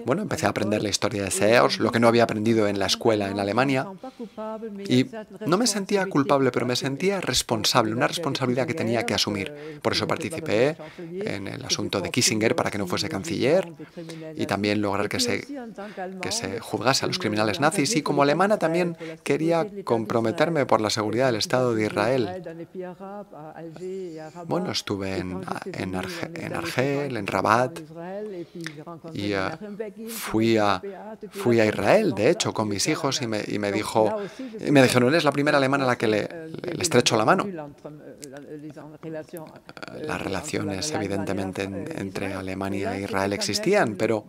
bueno, 0.04 0.22
empecé 0.22 0.46
a 0.46 0.50
aprender 0.50 0.82
la 0.82 0.88
historia 0.88 1.24
de 1.24 1.30
Sears, 1.30 1.78
lo 1.78 1.90
que 1.90 2.00
no 2.00 2.08
había 2.08 2.24
aprendido 2.24 2.68
en 2.68 2.78
la 2.78 2.86
escuela 2.86 3.28
en 3.28 3.38
Alemania, 3.38 3.86
y 4.88 5.06
no 5.46 5.56
me 5.56 5.66
sentía 5.66 6.06
culpable, 6.06 6.50
pero 6.50 6.66
me 6.66 6.76
sentía 6.76 7.20
responsable, 7.20 7.94
una 7.94 8.08
responsabilidad 8.08 8.66
que 8.66 8.74
tenía 8.74 9.04
que 9.06 9.14
asumir. 9.14 9.80
Por 9.82 9.92
eso 9.92 10.06
participé 10.06 10.76
en 10.98 11.48
el 11.48 11.64
asunto 11.64 12.00
de 12.00 12.10
Kissinger 12.10 12.54
para 12.54 12.70
que 12.70 12.78
no 12.78 12.86
fuese 12.86 13.08
canciller 13.08 13.72
y 14.36 14.46
también 14.46 14.80
lograr 14.80 15.08
que 15.08 15.20
se, 15.20 15.46
que 16.20 16.32
se 16.32 16.60
juzgase 16.60 17.04
a 17.04 17.08
los 17.08 17.18
criminales 17.18 17.60
nazis. 17.60 17.96
Y 17.96 18.02
como 18.02 18.22
alemana 18.22 18.58
también 18.58 18.96
quería 19.22 19.66
comprometerme 19.84 20.66
por 20.66 20.80
la 20.80 20.90
seguridad 20.90 21.26
del 21.26 21.36
Estado 21.36 21.74
de 21.74 21.86
Israel. 21.86 22.42
Bueno, 24.46 24.70
estuve 24.70 25.18
en, 25.18 25.40
en, 25.72 25.94
Argel, 25.94 27.16
en 27.16 27.26
Rabat, 27.26 27.80
y 29.12 29.32
eh, 29.32 29.38
fui, 30.08 30.56
a, 30.56 30.80
fui 31.30 31.60
a 31.60 31.66
Israel, 31.66 32.14
de 32.14 32.30
hecho, 32.30 32.52
con 32.52 32.68
mis 32.68 32.86
hijos, 32.88 33.22
y 33.22 33.26
me, 33.26 33.42
y 33.46 33.58
me 33.58 33.72
dijo, 33.72 34.16
y 34.60 34.70
me 34.70 34.82
dijeron, 34.82 35.08
eres 35.08 35.24
la 35.24 35.32
primera 35.32 35.58
alemana 35.58 35.84
a 35.84 35.86
la 35.88 35.96
que 35.96 36.06
le, 36.06 36.28
le 36.48 36.82
estrecho 36.82 37.16
la 37.16 37.24
mano. 37.24 37.46
Las 40.02 40.22
relaciones, 40.22 40.90
evidentemente, 40.92 41.62
entre 41.62 42.34
Alemania 42.34 42.96
e 42.96 43.02
Israel 43.02 43.32
existían, 43.32 43.96
pero 43.96 44.26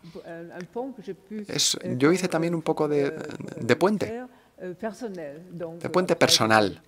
yo 1.98 2.12
hice 2.12 2.28
también 2.28 2.56
un 2.56 2.62
poco 2.62 2.88
de, 2.88 3.14
de 3.60 3.76
puente, 3.76 4.24
de 4.58 5.90
puente 5.90 6.16
personal. 6.16 6.82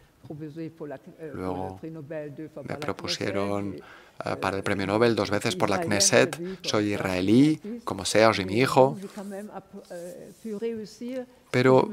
Luego 1.33 1.79
me 1.81 2.75
propusieron 2.77 3.75
eh, 3.75 4.35
para 4.37 4.57
el 4.57 4.63
premio 4.63 4.87
Nobel 4.87 5.15
dos 5.15 5.29
veces 5.29 5.55
por 5.55 5.69
la 5.69 5.79
Knesset. 5.79 6.39
Soy 6.63 6.93
israelí, 6.93 7.81
como 7.83 8.05
Serge 8.05 8.41
y 8.41 8.45
mi 8.45 8.59
hijo. 8.59 8.97
Pero 11.51 11.89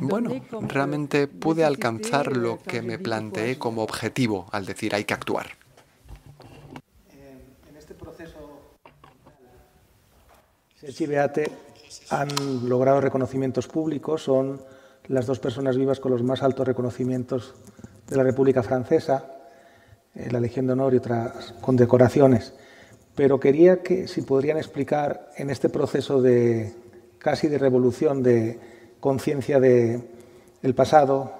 bueno, 0.00 0.30
realmente 0.68 1.26
pude 1.26 1.64
alcanzar 1.64 2.36
lo 2.36 2.58
que 2.62 2.82
me 2.82 2.98
planteé 2.98 3.58
como 3.58 3.82
objetivo 3.82 4.46
al 4.52 4.66
decir 4.66 4.94
hay 4.94 5.04
que 5.04 5.14
actuar. 5.14 5.46
En 7.68 7.76
este 7.76 7.94
proceso, 7.94 8.60
Serge 10.76 11.04
y 11.04 11.06
Beate 11.06 11.50
han 12.10 12.28
logrado 12.68 13.00
reconocimientos 13.00 13.66
públicos, 13.66 14.22
son 14.22 14.60
las 15.08 15.26
dos 15.26 15.38
personas 15.40 15.76
vivas 15.76 16.00
con 16.00 16.12
los 16.12 16.22
más 16.22 16.42
altos 16.42 16.66
reconocimientos 16.66 17.54
de 18.06 18.16
la 18.16 18.22
República 18.22 18.62
Francesa, 18.62 19.24
eh, 20.14 20.28
la 20.30 20.40
Legión 20.40 20.66
de 20.66 20.74
Honor 20.74 20.94
y 20.94 20.98
otras 20.98 21.54
condecoraciones. 21.60 22.54
Pero 23.14 23.40
quería 23.40 23.82
que 23.82 24.06
si 24.06 24.22
podrían 24.22 24.58
explicar 24.58 25.30
en 25.36 25.50
este 25.50 25.68
proceso 25.68 26.22
de 26.22 26.74
casi 27.18 27.48
de 27.48 27.58
revolución 27.58 28.22
de 28.22 28.60
conciencia 29.00 29.58
del 29.60 30.04
el 30.62 30.74
pasado, 30.74 31.32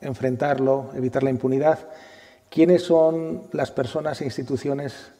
enfrentarlo, 0.00 0.90
evitar 0.94 1.22
la 1.22 1.30
impunidad, 1.30 1.78
quiénes 2.50 2.82
son 2.82 3.48
las 3.52 3.70
personas 3.70 4.20
e 4.20 4.24
instituciones 4.24 5.12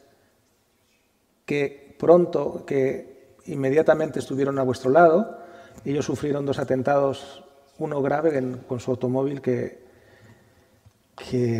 que 1.45 1.95
pronto, 1.97 2.65
que 2.65 3.35
inmediatamente 3.45 4.19
estuvieron 4.19 4.59
a 4.59 4.63
vuestro 4.63 4.91
lado. 4.91 5.39
Ellos 5.85 6.05
sufrieron 6.05 6.45
dos 6.45 6.59
atentados 6.59 7.43
uno 7.79 8.01
grave 8.01 8.57
con 8.67 8.79
su 8.79 8.91
automóvil 8.91 9.41
que, 9.41 9.81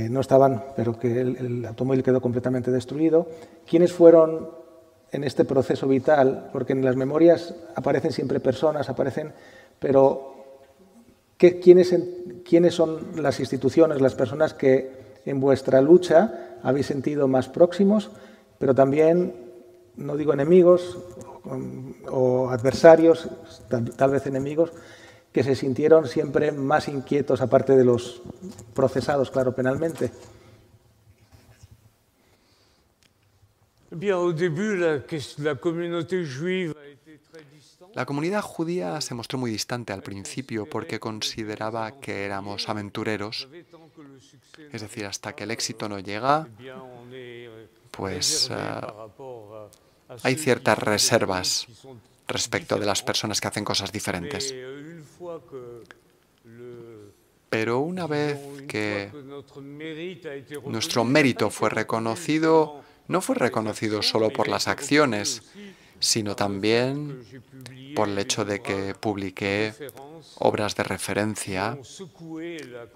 no 0.09 0.19
estaban, 0.19 0.63
pero 0.75 0.99
que 0.99 1.21
el, 1.21 1.65
automóvil 1.65 2.03
quedó 2.03 2.21
completamente 2.21 2.71
destruido. 2.71 3.27
¿Quiénes 3.67 3.93
fueron 3.93 4.49
en 5.11 5.23
este 5.23 5.45
proceso 5.45 5.87
vital? 5.87 6.49
Porque 6.51 6.73
en 6.73 6.83
las 6.83 6.95
memorias 6.95 7.55
aparecen 7.75 8.11
siempre 8.11 8.39
personas, 8.39 8.89
aparecen, 8.89 9.31
pero 9.79 10.33
¿qué, 11.37 11.59
quiénes, 11.59 11.95
¿quiénes 12.43 12.73
son 12.75 13.21
las 13.21 13.39
instituciones, 13.39 14.01
las 14.01 14.15
personas 14.15 14.53
que 14.53 15.03
en 15.25 15.39
vuestra 15.39 15.81
lucha 15.81 16.57
habéis 16.63 16.87
sentido 16.87 17.27
más 17.27 17.49
próximos, 17.49 18.11
pero 18.59 18.73
también, 18.73 19.33
no 19.95 20.15
digo 20.17 20.33
enemigos 20.33 20.97
o, 22.09 22.49
adversarios, 22.49 23.27
tal 23.69 24.11
vez 24.11 24.25
enemigos, 24.25 24.71
que 25.33 25.43
se 25.43 25.55
sintieron 25.55 26.07
siempre 26.07 26.51
más 26.51 26.87
inquietos, 26.87 27.41
aparte 27.41 27.75
de 27.75 27.83
los 27.83 28.21
procesados, 28.75 29.31
claro, 29.31 29.55
penalmente? 29.55 30.11
La 37.95 38.05
comunidad 38.05 38.41
judía 38.41 39.01
se 39.01 39.13
mostró 39.13 39.37
muy 39.39 39.51
distante 39.51 39.93
al 39.93 40.01
principio 40.01 40.67
porque 40.67 40.99
consideraba 40.99 41.99
que 41.99 42.25
éramos 42.25 42.69
aventureros, 42.69 43.47
es 44.71 44.81
decir, 44.81 45.05
hasta 45.05 45.33
que 45.33 45.43
el 45.43 45.51
éxito 45.51 45.89
no 45.89 45.99
llega, 45.99 46.47
pues 47.91 48.49
uh, 48.49 49.69
hay 50.23 50.35
ciertas 50.35 50.77
reservas 50.77 51.67
respecto 52.27 52.77
de 52.77 52.85
las 52.85 53.03
personas 53.03 53.39
que 53.39 53.47
hacen 53.47 53.63
cosas 53.63 53.91
diferentes. 53.91 54.53
Pero 57.49 57.79
una 57.79 58.07
vez 58.07 58.39
que 58.67 59.11
nuestro 60.65 61.03
mérito 61.03 61.49
fue 61.49 61.69
reconocido, 61.69 62.81
no 63.07 63.21
fue 63.21 63.35
reconocido 63.35 64.01
solo 64.01 64.31
por 64.31 64.47
las 64.47 64.67
acciones, 64.67 65.43
sino 65.99 66.35
también 66.35 67.23
por 67.95 68.09
el 68.09 68.17
hecho 68.17 68.43
de 68.43 68.61
que 68.61 68.95
publiqué 68.95 69.73
obras 70.39 70.75
de 70.75 70.83
referencia 70.83 71.77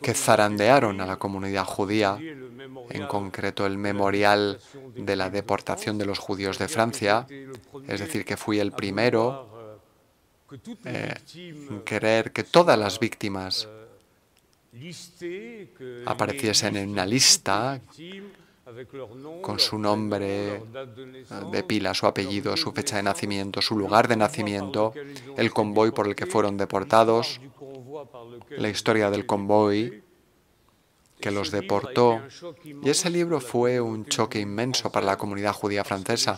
que 0.01 0.13
zarandearon 0.13 0.99
a 1.01 1.05
la 1.05 1.17
comunidad 1.17 1.65
judía, 1.65 2.17
en 2.19 3.07
concreto 3.07 3.65
el 3.65 3.77
memorial 3.77 4.59
de 4.95 5.15
la 5.15 5.29
deportación 5.29 5.97
de 5.97 6.05
los 6.05 6.19
judíos 6.19 6.57
de 6.57 6.67
Francia, 6.67 7.27
es 7.87 7.99
decir, 7.99 8.25
que 8.25 8.37
fui 8.37 8.59
el 8.59 8.71
primero 8.71 9.56
eh, 10.85 11.13
querer 11.85 12.31
que 12.31 12.43
todas 12.43 12.77
las 12.77 12.99
víctimas 12.99 13.67
apareciesen 16.05 16.77
en 16.77 16.89
una 16.89 17.05
lista 17.05 17.81
con 19.41 19.59
su 19.59 19.77
nombre 19.77 20.61
de 21.51 21.63
pila, 21.63 21.93
su 21.93 22.05
apellido, 22.05 22.55
su 22.57 22.71
fecha 22.73 22.97
de 22.97 23.03
nacimiento, 23.03 23.61
su 23.61 23.77
lugar 23.77 24.07
de 24.07 24.17
nacimiento, 24.17 24.93
el 25.37 25.51
convoy 25.51 25.91
por 25.91 26.07
el 26.07 26.15
que 26.15 26.25
fueron 26.25 26.57
deportados, 26.57 27.39
la 28.49 28.69
historia 28.69 29.09
del 29.09 29.25
convoy 29.25 30.03
que 31.19 31.31
los 31.31 31.51
deportó. 31.51 32.21
Y 32.83 32.89
ese 32.89 33.09
libro 33.09 33.39
fue 33.39 33.79
un 33.81 34.05
choque 34.05 34.39
inmenso 34.39 34.91
para 34.91 35.05
la 35.05 35.17
comunidad 35.17 35.53
judía 35.53 35.83
francesa, 35.83 36.37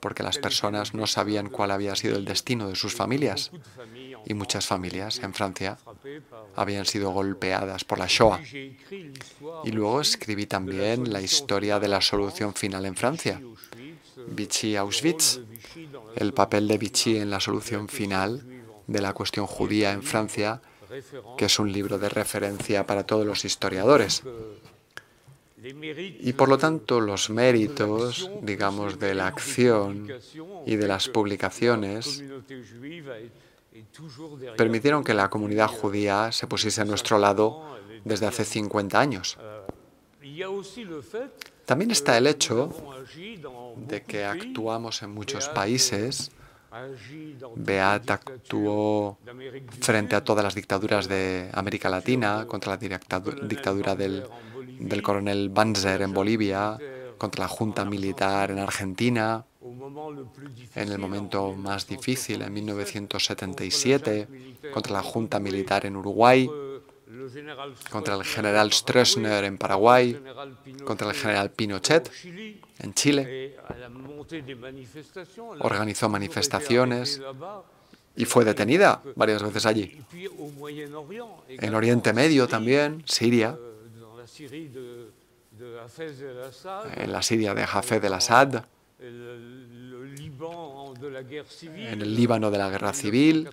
porque 0.00 0.22
las 0.22 0.38
personas 0.38 0.94
no 0.94 1.06
sabían 1.06 1.48
cuál 1.48 1.70
había 1.70 1.96
sido 1.96 2.16
el 2.16 2.24
destino 2.24 2.68
de 2.68 2.76
sus 2.76 2.94
familias. 2.94 3.50
Y 4.26 4.34
muchas 4.34 4.66
familias 4.66 5.20
en 5.20 5.32
Francia 5.32 5.78
habían 6.54 6.84
sido 6.84 7.10
golpeadas 7.10 7.84
por 7.84 7.98
la 7.98 8.06
Shoah. 8.08 8.40
Y 9.64 9.70
luego 9.70 10.00
escribí 10.00 10.46
también 10.46 11.12
la 11.12 11.20
historia 11.20 11.78
de 11.78 11.88
la 11.88 12.00
solución 12.00 12.54
final 12.54 12.84
en 12.84 12.96
Francia, 12.96 13.40
Vichy-Auschwitz, 14.28 15.40
el 16.16 16.34
papel 16.34 16.68
de 16.68 16.78
Vichy 16.78 17.18
en 17.18 17.30
la 17.30 17.40
solución 17.40 17.88
final 17.88 18.44
de 18.86 19.00
la 19.00 19.12
cuestión 19.12 19.46
judía 19.46 19.92
en 19.92 20.02
Francia, 20.02 20.60
que 21.36 21.44
es 21.44 21.58
un 21.58 21.72
libro 21.72 21.98
de 21.98 22.08
referencia 22.08 22.86
para 22.86 23.04
todos 23.04 23.26
los 23.26 23.44
historiadores. 23.44 24.22
Y 25.62 26.32
por 26.34 26.48
lo 26.48 26.58
tanto 26.58 27.00
los 27.00 27.30
méritos, 27.30 28.30
digamos, 28.42 28.98
de 28.98 29.14
la 29.14 29.26
acción 29.26 30.08
y 30.66 30.76
de 30.76 30.88
las 30.88 31.08
publicaciones 31.08 32.22
permitieron 34.56 35.02
que 35.02 35.14
la 35.14 35.28
comunidad 35.28 35.68
judía 35.68 36.30
se 36.32 36.46
pusiese 36.46 36.82
a 36.82 36.84
nuestro 36.84 37.18
lado 37.18 37.78
desde 38.04 38.26
hace 38.26 38.44
50 38.44 39.00
años. 39.00 39.38
También 41.64 41.90
está 41.90 42.16
el 42.16 42.26
hecho 42.26 42.72
de 43.76 44.02
que 44.02 44.24
actuamos 44.24 45.02
en 45.02 45.10
muchos 45.10 45.48
países. 45.48 46.30
Beat 47.56 48.10
actuó 48.10 49.18
frente 49.80 50.14
a 50.14 50.22
todas 50.22 50.44
las 50.44 50.54
dictaduras 50.54 51.08
de 51.08 51.48
América 51.52 51.88
Latina, 51.88 52.46
contra 52.46 52.76
la 52.76 52.76
dictadura 52.76 53.96
del 53.96 54.24
del 54.78 55.02
coronel 55.02 55.48
Banzer 55.48 56.02
en 56.02 56.12
Bolivia, 56.12 56.78
contra 57.18 57.44
la 57.44 57.48
junta 57.48 57.84
militar 57.84 58.50
en 58.50 58.58
Argentina, 58.58 59.44
en 60.74 60.92
el 60.92 60.98
momento 60.98 61.52
más 61.54 61.86
difícil, 61.86 62.42
en 62.42 62.52
1977, 62.52 64.28
contra 64.72 64.92
la 64.94 65.02
junta 65.02 65.40
militar 65.40 65.84
en 65.84 65.96
Uruguay, 65.96 66.48
contra 67.90 68.14
el 68.14 68.24
general 68.24 68.72
Stroessner 68.72 69.44
en 69.44 69.58
Paraguay, 69.58 70.20
contra 70.84 71.08
el 71.08 71.14
general 71.14 71.50
Pinochet 71.50 72.10
en 72.78 72.94
Chile. 72.94 73.56
Organizó 75.60 76.08
manifestaciones 76.08 77.20
y 78.16 78.24
fue 78.24 78.44
detenida 78.44 79.02
varias 79.16 79.42
veces 79.42 79.66
allí. 79.66 80.00
En 81.48 81.74
Oriente 81.74 82.12
Medio 82.12 82.46
también, 82.48 83.02
Siria, 83.06 83.56
la 87.12 87.22
Siria 87.22 87.54
de 87.54 87.62
Hafez 87.62 88.04
el-Assad, 88.04 88.64
en 89.00 90.12
el 92.02 92.14
Líbano 92.14 92.50
de 92.50 92.58
la 92.58 92.70
Guerra 92.70 92.92
Civil, 92.92 93.48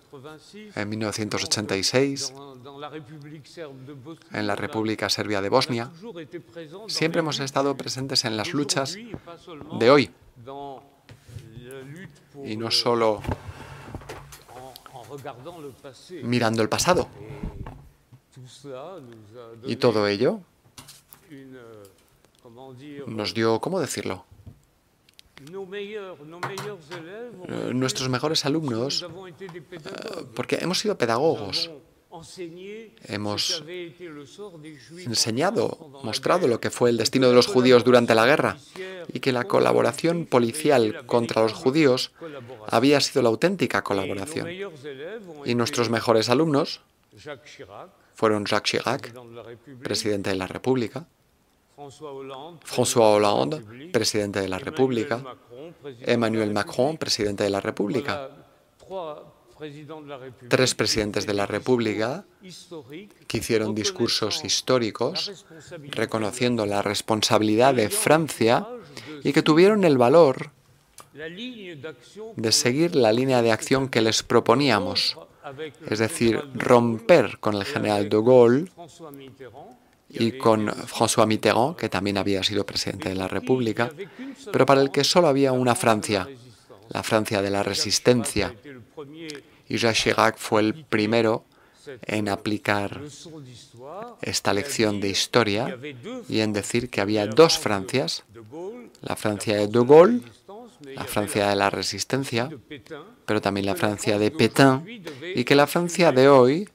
en 0.75 0.89
1986, 0.89 2.33
en 4.31 4.47
la 4.47 4.55
República 4.55 5.09
Serbia 5.09 5.41
de 5.41 5.49
Bosnia. 5.49 5.91
Siempre 6.87 7.19
hemos 7.19 7.39
estado 7.39 7.77
presentes 7.77 8.25
en 8.25 8.37
las 8.37 8.53
luchas 8.53 8.97
de 9.79 9.91
hoy. 9.91 10.11
y 12.43 12.57
no 12.57 12.69
solo 12.69 13.21
mirando 16.23 16.61
el 16.61 16.69
pasado. 16.69 17.07
Y 19.65 19.77
todo 19.77 20.07
ello 20.07 20.41
nos 23.07 23.33
dio, 23.33 23.59
¿cómo 23.59 23.79
decirlo? 23.79 24.25
Eh, 27.47 27.71
nuestros 27.73 28.09
mejores 28.09 28.45
alumnos, 28.45 29.05
porque 30.35 30.57
hemos 30.61 30.79
sido 30.79 30.97
pedagogos, 30.97 31.69
hemos 33.03 33.63
enseñado, 35.05 35.91
mostrado 36.03 36.47
lo 36.47 36.61
que 36.61 36.69
fue 36.69 36.89
el 36.89 36.97
destino 36.97 37.27
de 37.27 37.35
los 37.35 37.47
judíos 37.47 37.83
durante 37.83 38.15
la 38.15 38.25
guerra 38.25 38.57
y 39.11 39.19
que 39.19 39.33
la 39.33 39.43
colaboración 39.43 40.25
policial 40.25 41.05
contra 41.05 41.41
los 41.41 41.53
judíos 41.53 42.11
había 42.69 43.01
sido 43.01 43.21
la 43.21 43.29
auténtica 43.29 43.83
colaboración. 43.83 44.47
Y 45.43 45.55
nuestros 45.55 45.89
mejores 45.89 46.29
alumnos 46.29 46.81
fueron 48.13 48.45
Jacques 48.45 48.71
Chirac, 48.71 49.13
presidente 49.81 50.29
de 50.29 50.37
la 50.37 50.47
República, 50.47 51.05
François 51.75 53.15
Hollande, 53.15 53.89
presidente 53.91 54.39
de 54.39 54.47
la 54.47 54.59
República, 54.59 55.21
Emmanuel 56.01 56.51
Macron, 56.53 56.97
presidente 56.97 57.43
de 57.43 57.49
la 57.49 57.59
República. 57.59 58.29
Tres 60.49 60.75
presidentes 60.75 61.25
de 61.25 61.33
la 61.33 61.45
República 61.45 62.25
que 63.27 63.37
hicieron 63.37 63.73
discursos 63.73 64.43
históricos 64.43 65.45
reconociendo 65.91 66.65
la 66.65 66.81
responsabilidad 66.81 67.73
de 67.73 67.89
Francia 67.89 68.67
y 69.23 69.31
que 69.33 69.41
tuvieron 69.41 69.83
el 69.83 69.97
valor 69.97 70.51
de 71.13 72.51
seguir 72.51 72.95
la 72.95 73.13
línea 73.13 73.41
de 73.41 73.51
acción 73.51 73.87
que 73.87 74.01
les 74.01 74.23
proponíamos, 74.23 75.17
es 75.87 75.99
decir, 75.99 76.41
romper 76.53 77.39
con 77.39 77.55
el 77.55 77.63
general 77.63 78.09
de 78.09 78.17
Gaulle 78.21 78.65
y 80.09 80.33
con 80.33 80.67
François 80.67 81.27
Mitterrand, 81.27 81.75
que 81.75 81.89
también 81.89 82.17
había 82.17 82.43
sido 82.43 82.65
presidente 82.65 83.09
de 83.09 83.15
la 83.15 83.27
República, 83.27 83.91
pero 84.51 84.65
para 84.65 84.81
el 84.81 84.91
que 84.91 85.03
solo 85.03 85.27
había 85.27 85.51
una 85.51 85.75
Francia, 85.75 86.27
la 86.89 87.03
Francia 87.03 87.41
de 87.41 87.49
la 87.49 87.63
resistencia. 87.63 88.55
Y 89.67 89.77
Jacques 89.77 90.03
Chirac 90.03 90.37
fue 90.37 90.61
el 90.61 90.85
primero 90.85 91.45
en 92.03 92.29
aplicar 92.29 93.01
esta 94.21 94.53
lección 94.53 94.99
de 94.99 95.09
historia 95.09 95.77
y 96.27 96.39
en 96.39 96.53
decir 96.53 96.89
que 96.89 97.01
había 97.01 97.27
dos 97.27 97.57
Francias, 97.57 98.23
la 99.01 99.15
Francia 99.15 99.57
de 99.57 99.67
De 99.67 99.83
Gaulle, 99.85 100.21
la 100.93 101.03
Francia 101.05 101.49
de 101.49 101.55
la 101.55 101.69
resistencia, 101.69 102.49
pero 103.25 103.41
también 103.41 103.65
la 103.65 103.75
Francia 103.75 104.17
de 104.17 104.31
Pétain, 104.31 105.03
y 105.35 105.43
que 105.43 105.55
la 105.55 105.67
Francia 105.67 106.11
de 106.11 106.27
hoy 106.29 106.69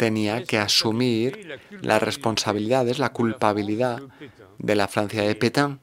tenía 0.00 0.44
que 0.44 0.56
asumir 0.56 1.60
las 1.82 2.02
responsabilidades, 2.02 2.98
la 2.98 3.10
culpabilidad 3.12 4.00
de 4.56 4.74
la 4.74 4.88
Francia 4.88 5.20
de 5.20 5.34
Pétain. 5.34 5.78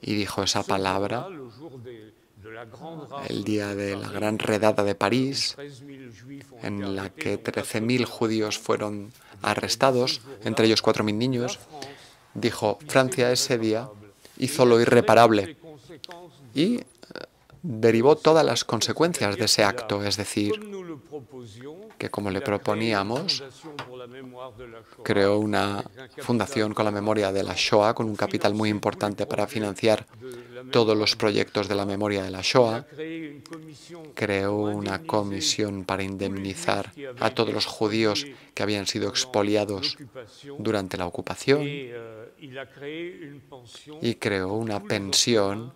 Y 0.00 0.14
dijo 0.14 0.44
esa 0.44 0.62
palabra 0.62 1.26
el 3.28 3.42
día 3.42 3.74
de 3.74 3.96
la 3.96 4.08
gran 4.08 4.38
redada 4.38 4.84
de 4.84 4.94
París, 4.94 5.56
en 6.62 6.94
la 6.94 7.10
que 7.10 7.42
13.000 7.42 8.04
judíos 8.04 8.56
fueron 8.56 9.10
arrestados, 9.42 10.20
entre 10.44 10.66
ellos 10.66 10.84
4.000 10.84 11.12
niños. 11.12 11.58
Dijo, 12.34 12.78
Francia 12.86 13.32
ese 13.32 13.58
día 13.58 13.88
hizo 14.38 14.64
lo 14.64 14.80
irreparable 14.80 15.56
y 16.54 16.82
derivó 17.64 18.14
todas 18.14 18.44
las 18.44 18.62
consecuencias 18.62 19.38
de 19.38 19.46
ese 19.46 19.64
acto, 19.64 20.04
es 20.04 20.18
decir, 20.18 20.52
que 21.96 22.10
como 22.10 22.30
le 22.30 22.42
proponíamos, 22.42 23.42
creó 25.02 25.38
una 25.38 25.82
fundación 26.18 26.74
con 26.74 26.84
la 26.84 26.90
memoria 26.90 27.32
de 27.32 27.42
la 27.42 27.54
Shoah, 27.56 27.94
con 27.94 28.06
un 28.06 28.16
capital 28.16 28.52
muy 28.52 28.68
importante 28.68 29.24
para 29.24 29.46
financiar 29.46 30.06
todos 30.70 30.94
los 30.96 31.16
proyectos 31.16 31.66
de 31.66 31.74
la 31.74 31.86
memoria 31.86 32.22
de 32.22 32.30
la 32.30 32.42
Shoah, 32.42 32.84
creó 34.14 34.56
una 34.56 35.02
comisión 35.02 35.84
para 35.84 36.02
indemnizar 36.02 36.92
a 37.18 37.30
todos 37.30 37.54
los 37.54 37.64
judíos 37.64 38.26
que 38.52 38.62
habían 38.62 38.86
sido 38.86 39.08
expoliados 39.08 39.96
durante 40.58 40.98
la 40.98 41.06
ocupación 41.06 41.62
y 44.02 44.14
creó 44.16 44.52
una 44.52 44.80
pensión 44.80 45.72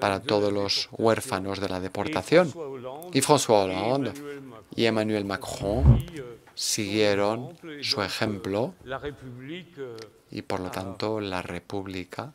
para 0.00 0.20
todos 0.20 0.52
los 0.52 0.88
huérfanos 0.92 1.60
de 1.60 1.68
la 1.68 1.80
deportación. 1.80 2.48
Y 3.12 3.20
François 3.20 3.64
Hollande 3.64 4.12
y 4.74 4.84
Emmanuel 4.84 5.24
Macron 5.24 6.04
siguieron 6.54 7.56
su 7.82 8.02
ejemplo 8.02 8.74
y 10.30 10.42
por 10.42 10.60
lo 10.60 10.70
tanto 10.70 11.20
la 11.20 11.42
República 11.42 12.32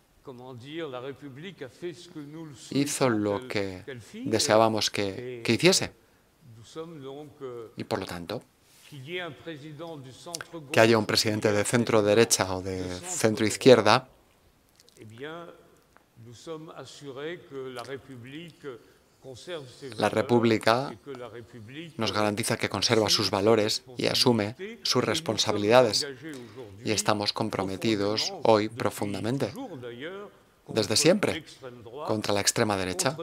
hizo 2.71 3.09
lo 3.09 3.47
que 3.47 3.83
deseábamos 4.25 4.89
que, 4.89 5.41
que 5.43 5.53
hiciese. 5.53 5.91
Y 7.75 7.83
por 7.83 7.99
lo 7.99 8.05
tanto, 8.05 8.41
que 10.71 10.79
haya 10.79 10.97
un 10.97 11.05
presidente 11.05 11.51
de 11.51 11.63
centro 11.63 12.01
derecha 12.01 12.55
o 12.55 12.61
de 12.61 12.83
centro 13.01 13.45
izquierda, 13.45 14.07
la 19.97 20.09
República 20.09 20.93
nos 21.97 22.11
garantiza 22.11 22.57
que 22.57 22.67
conserva 22.67 23.09
sus 23.09 23.31
valores 23.31 23.83
y 23.97 24.07
asume 24.07 24.55
sus 24.83 25.03
responsabilidades. 25.03 26.05
Y 26.83 26.91
estamos 26.91 27.31
comprometidos 27.31 28.33
hoy 28.43 28.67
profundamente, 28.67 29.53
desde 30.67 30.95
siempre, 30.97 31.45
contra 32.05 32.33
la 32.33 32.41
extrema 32.41 32.75
derecha, 32.75 33.15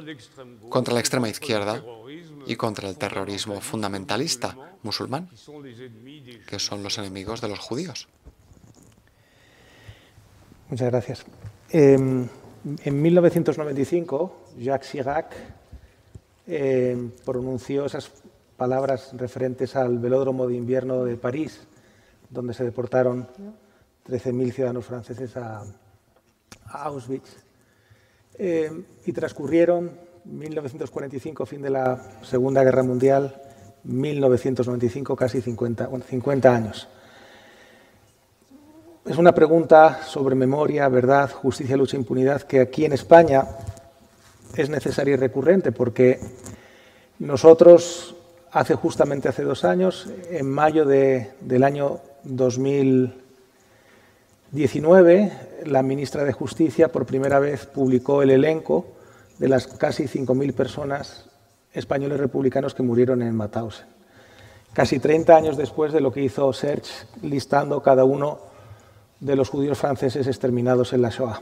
contra 0.68 0.94
la 0.94 1.00
extrema 1.00 1.28
izquierda 1.28 1.82
y 2.46 2.56
contra 2.56 2.88
el 2.88 2.96
terrorismo 2.96 3.60
fundamentalista 3.60 4.56
musulmán, 4.82 5.28
que 6.46 6.58
son 6.58 6.82
los 6.82 6.96
enemigos 6.96 7.42
de 7.42 7.48
los 7.48 7.58
judíos. 7.58 8.08
Muchas 10.70 10.88
gracias. 10.88 11.26
Em, 11.70 12.28
en 12.64 13.02
1995, 13.02 14.36
Jacques 14.58 14.90
Chirac 14.90 15.34
eh, 16.46 17.10
pronunció 17.24 17.86
esas 17.86 18.10
palabras 18.56 19.12
referentes 19.16 19.76
al 19.76 19.98
velódromo 19.98 20.46
de 20.46 20.56
invierno 20.56 21.04
de 21.04 21.16
París, 21.16 21.66
donde 22.28 22.52
se 22.52 22.64
deportaron 22.64 23.26
13.000 24.06 24.52
ciudadanos 24.52 24.84
franceses 24.84 25.36
a, 25.36 25.64
Auschwitz. 26.66 27.44
Eh, 28.38 28.70
y 29.06 29.12
transcurrieron 29.12 29.90
1945, 30.24 31.46
fin 31.46 31.62
de 31.62 31.70
la 31.70 32.20
Segunda 32.22 32.62
Guerra 32.62 32.82
Mundial, 32.82 33.40
1995, 33.84 35.16
casi 35.16 35.40
50, 35.40 35.88
50 36.08 36.54
años. 36.54 36.88
Es 39.06 39.16
una 39.16 39.32
pregunta 39.32 40.02
sobre 40.04 40.34
memoria, 40.34 40.86
verdad, 40.88 41.30
justicia, 41.30 41.74
lucha, 41.74 41.96
impunidad, 41.96 42.42
que 42.42 42.60
aquí 42.60 42.84
en 42.84 42.92
España 42.92 43.46
es 44.54 44.68
necesaria 44.68 45.14
y 45.14 45.16
recurrente, 45.16 45.72
porque 45.72 46.20
nosotros 47.18 48.14
hace 48.52 48.74
justamente 48.74 49.30
hace 49.30 49.42
dos 49.42 49.64
años, 49.64 50.10
en 50.28 50.50
mayo 50.50 50.84
del 50.84 51.64
año 51.64 52.00
2000, 52.24 53.14
19, 54.52 55.32
la 55.64 55.82
ministra 55.82 56.24
de 56.24 56.34
Justicia 56.34 56.92
por 56.92 57.06
primera 57.06 57.38
vez 57.38 57.64
publicó 57.64 58.20
el 58.20 58.30
elenco 58.30 58.84
de 59.38 59.48
las 59.48 59.66
casi 59.66 60.04
5.000 60.04 60.52
personas 60.52 61.24
españoles 61.72 62.20
republicanos 62.20 62.74
que 62.74 62.82
murieron 62.82 63.22
en 63.22 63.34
Mauthausen. 63.34 63.86
Casi 64.74 64.98
30 64.98 65.34
años 65.34 65.56
después 65.56 65.90
de 65.94 66.02
lo 66.02 66.12
que 66.12 66.22
hizo 66.22 66.52
Serge 66.52 67.06
listando 67.22 67.82
cada 67.82 68.04
uno 68.04 68.49
de 69.20 69.36
los 69.36 69.48
judíos 69.48 69.78
franceses 69.78 70.26
exterminados 70.26 70.92
en 70.92 71.02
la 71.02 71.10
Shoah. 71.10 71.40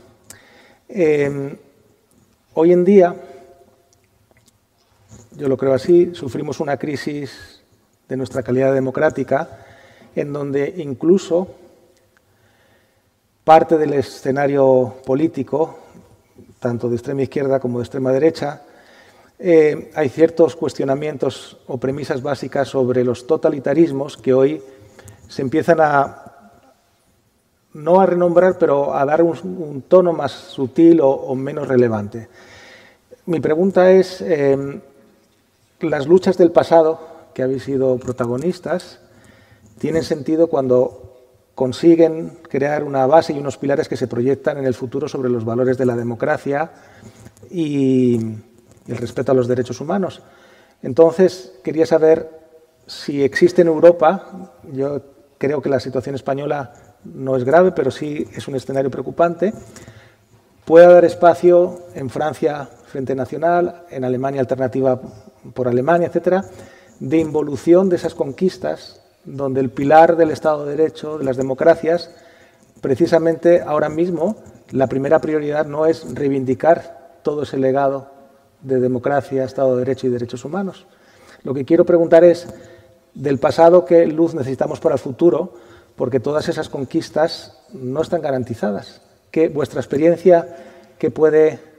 Eh, 0.89 1.57
hoy 2.53 2.73
en 2.73 2.83
día, 2.83 3.15
yo 5.37 5.47
lo 5.47 5.57
creo 5.57 5.73
así, 5.73 6.13
sufrimos 6.13 6.59
una 6.59 6.77
crisis 6.77 7.61
de 8.07 8.17
nuestra 8.17 8.43
calidad 8.43 8.73
democrática 8.73 9.65
en 10.15 10.33
donde 10.33 10.73
incluso 10.77 11.47
parte 13.43 13.77
del 13.77 13.93
escenario 13.93 14.95
político, 15.05 15.79
tanto 16.59 16.89
de 16.89 16.95
extrema 16.95 17.21
izquierda 17.21 17.59
como 17.59 17.79
de 17.79 17.83
extrema 17.83 18.11
derecha, 18.11 18.63
eh, 19.39 19.91
hay 19.95 20.09
ciertos 20.09 20.55
cuestionamientos 20.57 21.57
o 21.67 21.77
premisas 21.77 22.21
básicas 22.21 22.67
sobre 22.67 23.05
los 23.05 23.25
totalitarismos 23.25 24.17
que 24.17 24.33
hoy 24.33 24.61
se 25.29 25.41
empiezan 25.41 25.79
a 25.79 26.28
no 27.73 27.99
a 27.99 28.05
renombrar, 28.05 28.57
pero 28.57 28.95
a 28.95 29.05
dar 29.05 29.21
un, 29.21 29.83
tono 29.87 30.13
más 30.13 30.31
sutil 30.31 30.99
o, 31.01 31.35
menos 31.35 31.67
relevante. 31.67 32.27
Mi 33.25 33.39
pregunta 33.39 33.91
es, 33.91 34.21
em, 34.21 34.81
las 35.81 36.07
luchas 36.07 36.37
del 36.37 36.51
pasado 36.51 36.99
que 37.33 37.43
habéis 37.43 37.63
sido 37.63 37.97
protagonistas, 37.97 38.99
¿tienen 39.77 40.03
sentido 40.03 40.47
cuando 40.47 41.09
consiguen 41.53 42.39
crear 42.49 42.83
una 42.83 43.05
base 43.05 43.33
y 43.33 43.39
unos 43.39 43.57
pilares 43.57 43.87
que 43.87 43.97
se 43.97 44.07
proyectan 44.07 44.57
en 44.57 44.65
el 44.65 44.73
futuro 44.73 45.07
sobre 45.07 45.29
los 45.29 45.45
valores 45.45 45.77
de 45.77 45.85
la 45.85 45.95
democracia 45.95 46.71
y 47.51 48.19
el 48.87 48.97
respeto 48.97 49.31
a 49.31 49.35
los 49.35 49.47
derechos 49.47 49.79
humanos? 49.79 50.21
Entonces, 50.81 51.53
quería 51.63 51.85
saber 51.85 52.39
si 52.87 53.23
existe 53.23 53.61
en 53.61 53.67
Europa, 53.67 54.53
yo 54.71 55.01
creo 55.37 55.61
que 55.61 55.69
la 55.69 55.79
situación 55.79 56.15
española 56.15 56.73
no 57.03 57.35
es 57.35 57.43
grave, 57.43 57.71
pero 57.71 57.91
sí 57.91 58.27
es 58.33 58.47
un 58.47 58.55
escenario 58.55 58.91
preocupante, 58.91 59.53
puede 60.65 60.85
haber 60.85 61.05
espacio 61.05 61.79
en 61.95 62.09
Francia 62.09 62.69
Frente 62.87 63.15
Nacional, 63.15 63.83
en 63.89 64.03
Alemania 64.03 64.41
Alternativa 64.41 64.99
por 65.53 65.67
Alemania, 65.67 66.07
etcétera, 66.07 66.45
de 66.99 67.17
involución 67.17 67.89
de 67.89 67.95
esas 67.95 68.13
conquistas, 68.13 69.01
donde 69.25 69.61
el 69.61 69.69
pilar 69.69 70.17
del 70.17 70.31
Estado 70.31 70.65
de 70.65 70.75
Derecho, 70.75 71.17
de 71.17 71.23
las 71.23 71.37
democracias, 71.37 72.11
precisamente 72.81 73.61
ahora 73.61 73.89
mismo 73.89 74.35
la 74.71 74.87
primera 74.87 75.19
prioridad 75.19 75.65
no 75.65 75.85
es 75.85 76.05
reivindicar 76.13 77.19
todo 77.23 77.43
ese 77.43 77.57
legado 77.57 78.11
de 78.61 78.79
democracia, 78.79 79.43
Estado 79.43 79.73
de 79.73 79.85
Derecho 79.85 80.07
y 80.07 80.09
derechos 80.09 80.45
humanos. 80.45 80.85
Lo 81.43 81.53
que 81.53 81.65
quiero 81.65 81.85
preguntar 81.85 82.23
es, 82.23 82.47
del 83.13 83.39
pasado, 83.39 83.85
¿qué 83.85 84.05
luz 84.05 84.33
necesitamos 84.33 84.79
para 84.79 84.95
el 84.95 84.99
futuro? 84.99 85.53
Porque 85.99 86.21
todas 86.21 86.47
esas 86.47 86.69
conquistas 86.69 87.57
no 87.73 88.01
están 88.01 88.21
garantizadas. 88.21 89.01
¿Qué, 89.31 89.49
vuestra 89.49 89.81
experiencia, 89.81 90.95
qué 90.97 91.11
puede... 91.11 91.59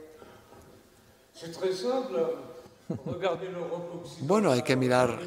Bueno, 4.19 4.51
hay 4.51 4.63
que 4.63 4.75
mirar 4.75 5.17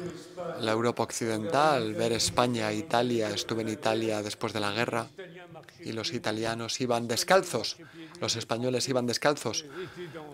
la 0.59 0.71
Europa 0.71 1.01
occidental, 1.01 1.95
ver 1.95 2.11
España, 2.11 2.71
Italia. 2.71 3.31
Estuve 3.31 3.63
en 3.63 3.69
Italia 3.69 4.21
después 4.21 4.53
de 4.53 4.59
la 4.59 4.71
guerra 4.71 5.07
y 5.79 5.91
los 5.91 6.13
italianos 6.13 6.79
iban 6.79 7.07
descalzos, 7.07 7.77
los 8.21 8.35
españoles 8.35 8.87
iban 8.87 9.07
descalzos, 9.07 9.65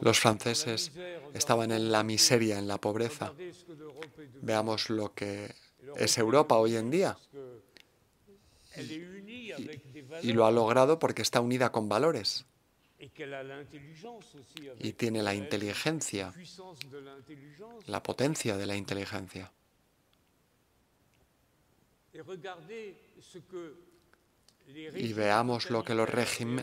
los 0.02 0.20
franceses 0.20 0.92
estaban 1.34 1.72
en 1.72 1.90
la 1.90 2.04
miseria, 2.04 2.60
en 2.60 2.68
la 2.68 2.78
pobreza. 2.78 3.32
Veamos 4.42 4.90
lo 4.90 5.14
que 5.14 5.56
es 5.96 6.18
Europa 6.18 6.58
hoy 6.58 6.76
en 6.76 6.92
día 6.92 7.18
y, 8.90 10.34
lo 10.34 10.46
ha 10.46 10.52
logrado 10.52 11.00
porque 11.00 11.22
está 11.22 11.42
unida 11.42 11.72
con 11.72 11.90
valores. 11.90 12.46
y 14.80 14.94
tiene 14.94 15.24
la 15.24 15.34
inteligencia, 15.34 16.34
la 17.88 18.04
potencia 18.04 18.58
de 18.58 18.66
la 18.66 18.76
inteligencia. 18.76 19.52
Y 24.96 25.14
veamos 25.14 25.70
lo 25.70 25.84
que 25.84 25.96
los, 25.96 26.10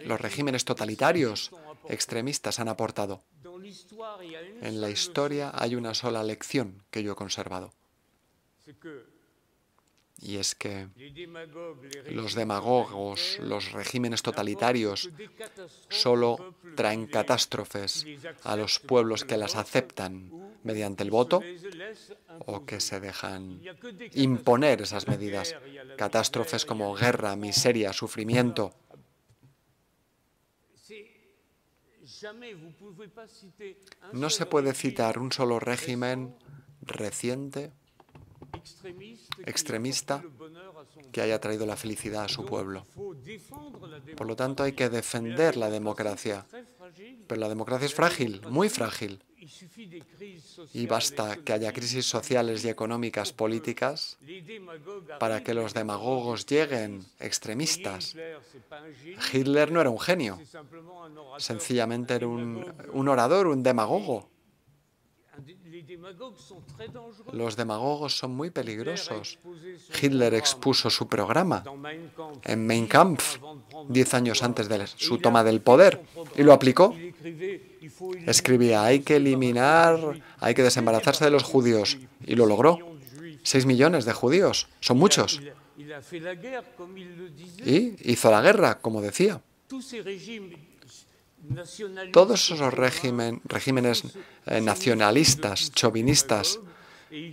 los 0.05 0.21
regímenes 0.21 0.65
totalitarios 0.65 1.51
extremistas 1.89 2.59
han 2.59 2.69
aportado. 2.69 3.23
En 4.63 4.81
la 4.81 4.91
historia 4.91 5.51
hay 5.55 5.75
una 5.75 5.95
sola 5.95 6.23
lección 6.23 6.85
que 6.91 7.03
yo 7.03 7.13
he 7.13 7.17
conservado 7.17 7.73
y 10.21 10.37
es 10.37 10.55
que 10.55 10.89
los 12.11 12.35
demagogos, 12.35 13.39
los 13.41 13.73
regímenes 13.73 14.23
totalitarios, 14.23 15.11
solo 15.89 16.55
traen 16.75 17.07
catástrofes 17.07 18.05
a 18.43 18.57
los 18.57 18.81
pueblos 18.81 19.25
que 19.25 19.37
las 19.37 19.55
aceptan 19.55 20.31
mediante 20.65 21.05
el 21.05 21.11
voto 21.11 21.41
o 22.47 22.67
que 22.67 22.81
se 22.81 22.99
dejan 23.01 23.61
imponer 24.15 24.83
esas 24.83 25.07
medidas. 25.07 25.55
Catástrofes 25.97 26.65
como 26.65 26.95
guerra, 26.95 27.37
miseria, 27.37 27.93
sufrimiento. 27.93 28.75
No 34.13 34.31
se 34.31 34.47
puede 34.47 34.75
citar 34.75 35.19
un 35.19 35.31
solo 35.31 35.61
régimen 35.61 36.35
reciente 36.81 37.73
extremista 39.47 40.23
que 41.13 41.21
haya 41.21 41.41
traído 41.41 41.67
la 41.67 41.77
felicidad 41.77 42.25
a 42.25 42.29
su 42.29 42.45
pueblo. 42.45 42.87
Por 44.17 44.27
lo 44.27 44.37
tanto, 44.37 44.63
hay 44.63 44.73
que 44.73 44.89
defender 44.89 45.57
la 45.57 45.71
democracia. 45.71 46.47
Pero 47.27 47.41
la 47.41 47.49
democracia 47.49 47.87
es 47.87 47.95
frágil, 47.95 48.43
muy 48.49 48.69
frágil. 48.69 49.23
Y 50.75 50.87
basta 50.87 51.37
que 51.37 51.53
haya 51.53 51.73
crisis 51.73 52.07
sociales 52.07 52.65
y 52.65 52.69
económicas 52.69 53.33
políticas 53.33 54.19
para 55.19 55.43
que 55.43 55.55
los 55.55 55.75
demagogos 55.75 56.47
lleguen 56.47 57.05
extremistas. 57.21 58.17
Hitler 59.33 59.73
no 59.73 59.81
era 59.81 59.91
un 59.91 60.01
genio, 60.01 60.39
sencillamente 61.39 62.15
era 62.15 62.27
un, 62.27 62.65
un 62.93 63.09
orador, 63.09 63.47
un 63.47 63.63
demagogo. 63.63 64.29
Los 67.33 67.57
demagogos 67.57 68.19
son 68.19 68.33
muy 68.33 68.51
peligrosos. 68.51 69.39
Hitler 70.01 70.35
expuso 70.35 70.91
su 70.91 71.09
programa 71.09 71.65
en 72.45 72.67
Mein 72.67 72.87
Kampf 72.87 73.39
diez 73.89 74.15
años 74.15 74.43
antes 74.43 74.69
de 74.69 74.87
su 74.87 75.19
toma 75.19 75.45
del 75.45 75.61
poder 75.61 76.01
y 76.37 76.43
lo 76.43 76.53
aplicó. 76.53 76.95
Escribía, 78.27 78.85
hay 78.85 79.01
que 79.01 79.17
eliminar, 79.17 80.21
hay 80.39 80.55
que 80.55 80.63
desembarazarse 80.63 81.25
de 81.25 81.31
los 81.31 81.43
judíos 81.43 81.99
y 82.25 82.35
lo 82.35 82.47
logró. 82.47 82.79
Seis 83.43 83.67
millones 83.67 84.05
de 84.05 84.13
judíos, 84.13 84.69
son 84.81 84.99
muchos. 84.99 85.41
Y 87.65 88.13
hizo 88.13 88.31
la 88.31 88.43
guerra, 88.43 88.79
como 88.79 89.01
decía. 89.01 89.41
Todos 92.13 92.51
esos 92.51 92.75
regímenes 92.75 94.03
eh, 94.47 94.61
nacionalistas, 94.61 95.73
chauvinistas, 95.73 96.61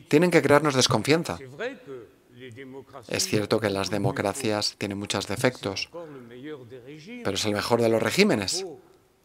tienen 0.08 0.32
que 0.32 0.42
crearnos 0.42 0.76
desconfianza. 0.76 1.38
Es 3.08 3.28
cierto 3.28 3.60
que 3.60 3.70
las 3.70 3.90
democracias 3.90 4.76
tienen 4.78 4.98
muchos 4.98 5.28
defectos, 5.28 5.90
pero 7.24 7.36
es 7.36 7.46
el 7.46 7.54
mejor 7.54 7.82
de 7.82 7.90
los 7.90 8.02
regímenes, 8.02 8.66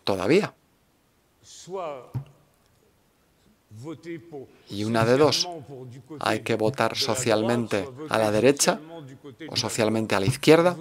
todavía. 0.04 0.54
Y 4.68 4.84
una 4.84 5.04
de 5.04 5.16
dos, 5.16 5.48
hay 6.18 6.40
que 6.40 6.56
votar 6.56 6.96
socialmente 6.96 7.88
a 8.08 8.18
la 8.18 8.30
derecha 8.30 8.80
o 9.48 9.56
socialmente 9.56 10.14
a 10.14 10.20
la 10.20 10.26
izquierda 10.26 10.76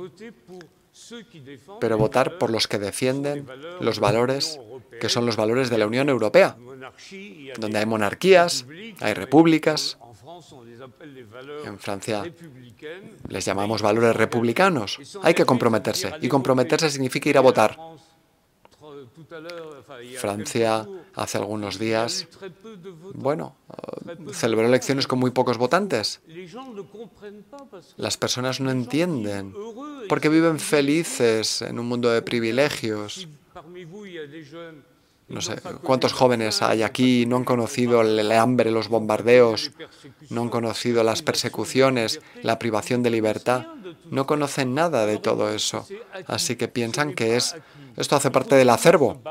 pero 1.79 1.97
votar 1.97 2.37
por 2.37 2.49
los 2.49 2.67
que 2.67 2.79
defienden 2.79 3.45
los 3.79 3.99
valores 3.99 4.59
que 4.99 5.09
son 5.09 5.25
los 5.25 5.35
valores 5.35 5.69
de 5.69 5.77
la 5.77 5.87
Unión 5.87 6.09
Europea, 6.09 6.57
donde 7.57 7.79
hay 7.79 7.85
monarquías, 7.85 8.65
hay 8.99 9.13
repúblicas. 9.13 9.97
En 11.65 11.79
Francia 11.79 12.23
les 13.27 13.45
llamamos 13.45 13.81
valores 13.81 14.15
republicanos. 14.15 14.99
Hay 15.23 15.33
que 15.33 15.45
comprometerse 15.45 16.13
y 16.21 16.27
comprometerse 16.27 16.89
significa 16.89 17.29
ir 17.29 17.37
a 17.37 17.41
votar. 17.41 17.77
Francia 20.17 20.87
hace 21.15 21.37
algunos 21.37 21.79
días, 21.79 22.27
bueno, 23.13 23.55
celebró 24.33 24.67
elecciones 24.67 25.07
con 25.07 25.19
muy 25.19 25.31
pocos 25.31 25.57
votantes. 25.57 26.21
Las 27.97 28.17
personas 28.17 28.59
no 28.59 28.71
entienden 28.71 29.53
porque 30.07 30.29
viven 30.29 30.59
felices 30.59 31.61
en 31.61 31.79
un 31.79 31.87
mundo 31.87 32.09
de 32.09 32.21
privilegios. 32.21 33.27
No 35.29 35.41
sé, 35.41 35.55
¿cuántos 35.83 36.13
jóvenes 36.13 36.61
hay 36.61 36.81
aquí? 36.81 37.25
No 37.25 37.37
han 37.37 37.43
conocido 37.43 38.01
el 38.01 38.31
hambre, 38.31 38.71
los 38.71 38.87
bombardeos, 38.89 39.71
no 40.29 40.41
han 40.41 40.49
conocido 40.49 41.03
las 41.03 41.21
persecuciones, 41.21 42.19
la 42.41 42.57
privación 42.57 43.03
de 43.03 43.11
libertad. 43.11 43.67
No 44.09 44.25
conocen 44.25 44.73
nada 44.73 45.05
de 45.05 45.17
todo 45.19 45.53
eso. 45.53 45.85
Así 46.25 46.55
que 46.55 46.67
piensan 46.67 47.13
que 47.13 47.35
es 47.35 47.55
esto 47.99 48.15
hace 48.15 48.31
parte 48.31 48.55
del 48.55 48.69
acervo, 48.69 49.21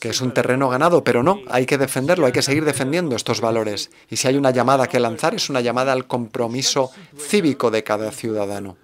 que 0.00 0.08
es 0.08 0.20
un 0.20 0.32
terreno 0.32 0.68
ganado, 0.68 1.04
pero 1.04 1.22
no, 1.22 1.40
hay 1.48 1.64
que 1.64 1.78
defenderlo, 1.78 2.26
hay 2.26 2.32
que 2.32 2.42
seguir 2.42 2.64
defendiendo 2.64 3.14
estos 3.14 3.40
valores. 3.40 3.90
Y 4.10 4.16
si 4.16 4.26
hay 4.26 4.36
una 4.36 4.50
llamada 4.50 4.88
que 4.88 4.98
lanzar, 4.98 5.34
es 5.34 5.48
una 5.48 5.60
llamada 5.60 5.92
al 5.92 6.08
compromiso 6.08 6.90
cívico 7.16 7.70
de 7.70 7.84
cada 7.84 8.10
ciudadano. 8.10 8.76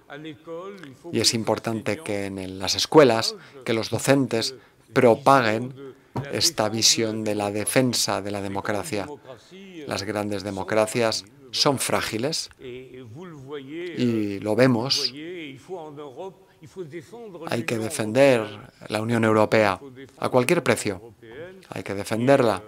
Y 1.11 1.19
es 1.19 1.33
importante 1.33 1.97
que 1.97 2.25
en 2.27 2.59
las 2.59 2.75
escuelas, 2.75 3.35
que 3.65 3.73
los 3.73 3.89
docentes 3.89 4.55
propaguen 4.95 5.93
esta 6.31 6.69
visión 6.69 7.23
de 7.23 7.35
la 7.35 7.51
defensa 7.51 8.21
de 8.21 8.31
la 8.31 8.41
democracia. 8.41 9.07
Las 9.85 10.03
grandes 10.03 10.43
democracias 10.43 11.25
son 11.51 11.77
frágiles 11.77 12.49
y 12.59 14.39
lo 14.39 14.55
vemos. 14.55 15.13
Hay 17.47 17.63
que 17.63 17.77
defender 17.77 18.41
la 18.87 19.01
Unión 19.01 19.23
Europea 19.23 19.79
a 20.17 20.29
cualquier 20.29 20.63
precio. 20.63 21.13
Hay 21.69 21.83
que 21.83 21.93
defenderla, 21.93 22.63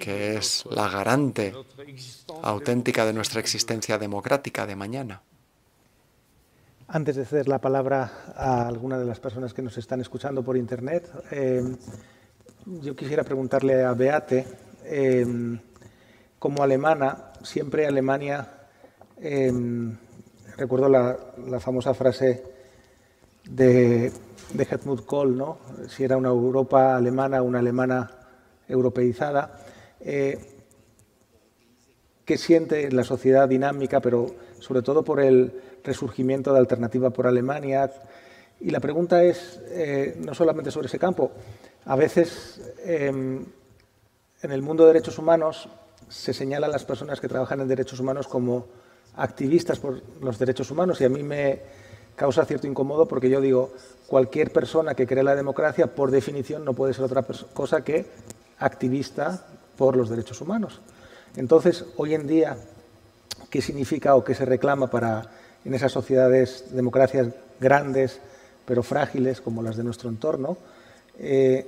que 0.00 0.36
es 0.36 0.64
la 0.70 0.88
garante 0.88 1.54
auténtica 2.42 3.04
de 3.04 3.12
nuestra 3.12 3.40
existencia 3.40 3.98
democrática 3.98 4.66
de 4.66 4.76
mañana. 4.76 5.22
Antes 6.86 7.16
de 7.16 7.24
ceder 7.24 7.48
la 7.48 7.60
palabra 7.60 8.34
a 8.36 8.68
alguna 8.68 8.98
de 8.98 9.06
las 9.06 9.18
personas 9.18 9.54
que 9.54 9.62
nos 9.62 9.78
están 9.78 10.02
escuchando 10.02 10.42
por 10.42 10.54
Internet, 10.54 11.10
eh, 11.30 11.62
yo 12.66 12.94
quisiera 12.94 13.24
preguntarle 13.24 13.82
a 13.82 13.94
Beate, 13.94 14.44
eh, 14.84 15.26
como 16.38 16.62
alemana, 16.62 17.32
siempre 17.42 17.86
Alemania, 17.86 18.46
eh, 19.16 19.50
recuerdo 20.58 20.90
la, 20.90 21.58
famosa 21.58 21.94
frase 21.94 22.44
de, 23.48 24.12
de 24.52 24.68
Helmut 24.70 25.06
Kohl, 25.06 25.38
¿no? 25.38 25.58
si 25.88 26.04
era 26.04 26.18
una 26.18 26.28
Europa 26.28 26.96
alemana, 26.96 27.40
una 27.40 27.60
alemana 27.60 28.10
europeizada, 28.68 29.58
¿qué 30.00 30.38
siente 32.36 32.92
la 32.92 33.04
sociedad 33.04 33.48
dinámica, 33.48 34.00
pero 34.00 34.26
sobre 34.60 34.82
todo 34.82 35.02
por 35.02 35.20
el 35.20 35.73
resurgimiento 35.84 36.52
de 36.52 36.58
Alternativa 36.58 37.10
por 37.10 37.26
Alemania. 37.26 37.90
Y 38.60 38.70
la 38.70 38.80
pregunta 38.80 39.22
es, 39.22 39.60
eh, 39.68 40.16
no 40.24 40.34
solamente 40.34 40.70
sobre 40.70 40.88
ese 40.88 40.98
campo, 40.98 41.30
a 41.84 41.96
veces 41.96 42.60
em, 42.84 43.44
en 44.42 44.50
el 44.50 44.62
mundo 44.62 44.84
de 44.84 44.94
derechos 44.94 45.18
humanos 45.18 45.68
se 46.08 46.32
señalan 46.32 46.70
las 46.70 46.84
personas 46.84 47.20
que 47.20 47.28
trabajan 47.28 47.60
en 47.60 47.68
derechos 47.68 48.00
humanos 48.00 48.26
como 48.26 48.66
activistas 49.16 49.78
por 49.78 50.02
los 50.20 50.38
derechos 50.38 50.70
humanos 50.70 51.00
y 51.00 51.04
a 51.04 51.08
mí 51.08 51.22
me 51.22 51.60
causa 52.16 52.44
cierto 52.44 52.66
incómodo 52.66 53.06
porque 53.06 53.28
yo 53.28 53.40
digo, 53.40 53.72
cualquier 54.06 54.52
persona 54.52 54.94
que 54.94 55.06
cree 55.06 55.22
la 55.22 55.34
democracia, 55.34 55.94
por 55.94 56.10
definición, 56.10 56.64
no 56.64 56.74
puede 56.74 56.94
ser 56.94 57.04
otra 57.04 57.22
cosa 57.52 57.82
que 57.82 58.06
activista 58.58 59.46
por 59.76 59.96
los 59.96 60.08
derechos 60.08 60.40
humanos. 60.40 60.80
Entonces, 61.36 61.84
hoy 61.96 62.14
en 62.14 62.26
día, 62.26 62.56
¿qué 63.50 63.60
significa 63.60 64.14
o 64.14 64.24
qué 64.24 64.34
se 64.34 64.44
reclama 64.44 64.88
para 64.88 65.28
en 65.64 65.74
esas 65.74 65.92
sociedades, 65.92 66.66
democracias 66.74 67.28
grandes 67.60 68.20
pero 68.66 68.82
frágiles 68.82 69.40
como 69.40 69.62
las 69.62 69.76
de 69.76 69.84
nuestro 69.84 70.08
entorno. 70.08 70.56
Eh, 71.18 71.66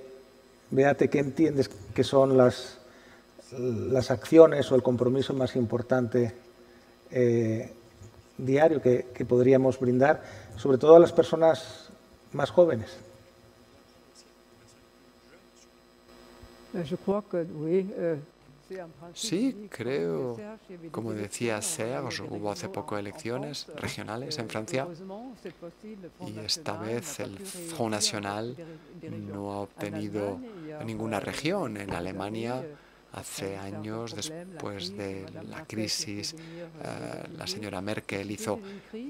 véate 0.70 1.08
qué 1.08 1.20
entiendes 1.20 1.68
que 1.94 2.04
son 2.04 2.36
las, 2.36 2.78
las 3.58 4.10
acciones 4.10 4.70
o 4.72 4.74
el 4.74 4.82
compromiso 4.82 5.34
más 5.34 5.56
importante 5.56 6.34
eh, 7.10 7.72
diario 8.38 8.82
que, 8.82 9.06
que, 9.14 9.24
podríamos 9.24 9.78
brindar, 9.78 10.22
sobre 10.56 10.78
todo 10.78 10.96
a 10.96 10.98
las 10.98 11.12
personas 11.12 11.90
más 12.32 12.50
jóvenes. 12.50 12.96
Sí, 19.14 19.68
creo, 19.70 20.36
como 20.90 21.12
decía 21.12 21.62
Serge, 21.62 22.22
hubo 22.22 22.50
hace 22.50 22.68
poco 22.68 22.98
elecciones 22.98 23.66
regionales 23.76 24.38
en 24.38 24.48
Francia 24.48 24.86
y 26.26 26.38
esta 26.40 26.76
vez 26.76 27.20
el 27.20 27.38
Front 27.38 27.92
National 27.92 28.56
no 29.32 29.52
ha 29.52 29.60
obtenido 29.60 30.40
ninguna 30.84 31.20
región. 31.20 31.76
En 31.76 31.92
Alemania 31.92 32.64
Hace 33.16 33.56
años, 33.56 34.14
después 34.14 34.94
de 34.94 35.24
la 35.48 35.64
crisis, 35.64 36.34
eh, 36.34 37.24
la 37.38 37.46
señora 37.46 37.80
Merkel 37.80 38.30
hizo, 38.30 38.60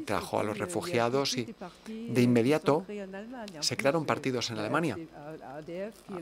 trajo 0.04 0.38
a 0.38 0.44
los 0.44 0.56
refugiados 0.56 1.36
y 1.36 1.52
de 1.88 2.22
inmediato 2.22 2.86
se 3.58 3.76
crearon 3.76 4.04
partidos 4.04 4.48
en 4.52 4.58
Alemania, 4.58 4.96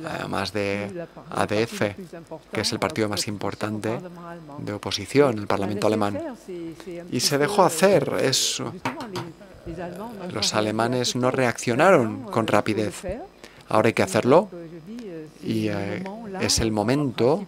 además 0.03 0.55
de 0.55 1.07
ADF, 1.28 1.80
que 2.53 2.61
es 2.62 2.72
el 2.72 2.78
partido 2.78 3.11
más 3.11 3.28
importante 3.28 4.01
de 4.61 4.72
oposición 4.72 5.35
en 5.35 5.39
el 5.41 5.47
Parlamento 5.47 5.87
alemán. 5.87 6.18
Y 7.12 7.20
se 7.20 7.37
dejó 7.37 7.64
hacer 7.64 8.14
eso. 8.18 8.72
Los 10.32 10.55
alemanes 10.55 11.16
no 11.16 11.30
reaccionaron 11.30 12.22
con 12.24 12.47
rapidez. 12.47 13.05
Ahora 13.68 13.89
hay 13.89 13.95
que 13.95 14.03
hacerlo 14.03 14.49
y 15.45 15.68
eh, 15.68 16.03
es 16.40 16.59
el 16.59 16.72
momento 16.72 17.47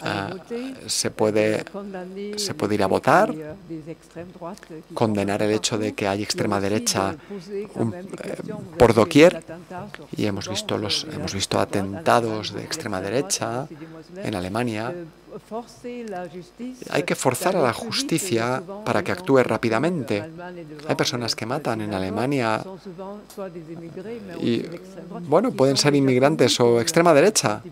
ah, 0.00 0.34
se 0.86 1.10
puede, 1.10 1.64
se 2.36 2.54
puede 2.54 2.74
ir 2.74 2.82
a 2.82 2.86
votar, 2.86 3.34
condenar 4.94 5.42
el 5.42 5.52
hecho 5.52 5.78
de 5.78 5.94
que 5.94 6.08
hay 6.08 6.22
extrema 6.22 6.60
derecha 6.60 7.14
eh, 7.14 8.36
por 8.78 8.94
doquier 8.94 9.42
y 10.16 10.26
hemos 10.26 10.48
visto 10.48 10.78
los 10.78 11.06
hemos 11.12 11.34
visto 11.34 11.58
atentados 11.58 12.52
de 12.52 12.62
extrema 12.62 13.00
derecha 13.00 13.66
en 14.16 14.34
Alemania 14.34 14.94
hay 16.90 17.02
que 17.02 17.14
forzar 17.14 17.56
a 17.56 17.62
la 17.62 17.72
justicia 17.72 18.62
para 18.84 19.02
que 19.02 19.12
actúe 19.12 19.42
rápidamente. 19.42 20.24
Hay 20.88 20.94
personas 20.94 21.34
que 21.34 21.46
matan 21.46 21.80
en 21.80 21.94
Alemania 21.94 22.62
y, 24.40 24.64
bueno, 25.28 25.52
pueden 25.52 25.76
ser 25.76 25.94
inmigrantes 25.94 26.58
o 26.60 26.80
extrema 26.80 27.14
derecha 27.14 27.62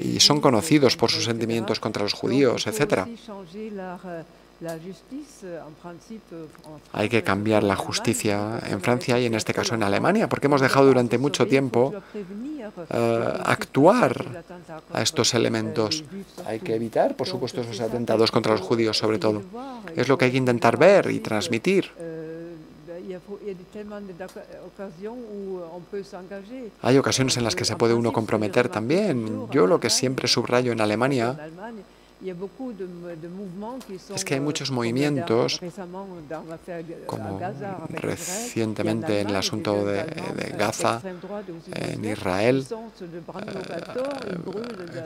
y 0.00 0.20
son 0.20 0.40
conocidos 0.40 0.96
por 0.96 1.10
sus 1.10 1.24
sentimientos 1.24 1.80
contra 1.80 2.02
los 2.02 2.12
judíos, 2.12 2.66
etc. 2.66 3.06
Hay 6.92 7.08
que 7.08 7.22
cambiar 7.22 7.62
la 7.62 7.76
justicia 7.76 8.58
en 8.66 8.80
Francia 8.80 9.20
y 9.20 9.26
en 9.26 9.34
este 9.34 9.52
caso 9.52 9.74
en 9.74 9.82
Alemania, 9.82 10.28
porque 10.28 10.46
hemos 10.46 10.60
dejado 10.60 10.86
durante 10.86 11.18
mucho 11.18 11.46
tiempo 11.46 11.92
eh, 12.90 13.32
actuar 13.44 14.44
a 14.92 15.02
estos 15.02 15.34
elementos. 15.34 16.04
Hay 16.46 16.60
que 16.60 16.74
evitar, 16.74 17.16
por 17.16 17.26
supuesto, 17.26 17.60
esos 17.60 17.80
atentados 17.80 18.30
contra 18.30 18.52
los 18.52 18.62
judíos, 18.62 18.96
sobre 18.96 19.18
todo. 19.18 19.42
Es 19.94 20.08
lo 20.08 20.16
que 20.16 20.26
hay 20.26 20.30
que 20.30 20.38
intentar 20.38 20.78
ver 20.78 21.10
y 21.10 21.20
transmitir. 21.20 21.90
Hay 26.82 26.98
ocasiones 26.98 27.36
en 27.36 27.44
las 27.44 27.54
que 27.54 27.64
se 27.64 27.76
puede 27.76 27.94
uno 27.94 28.12
comprometer 28.12 28.68
también. 28.68 29.48
Yo 29.50 29.66
lo 29.66 29.78
que 29.80 29.90
siempre 29.90 30.28
subrayo 30.28 30.72
en 30.72 30.80
Alemania 30.80 31.36
es 34.14 34.24
que 34.24 34.34
hay 34.34 34.40
muchos 34.40 34.70
movimientos, 34.70 35.60
como 37.06 37.40
recientemente 37.90 39.20
en 39.20 39.28
el 39.28 39.36
asunto 39.36 39.84
de, 39.84 40.54
Gaza, 40.56 41.02
en 41.74 42.04
Israel. 42.04 42.66
Eh, 42.70 42.74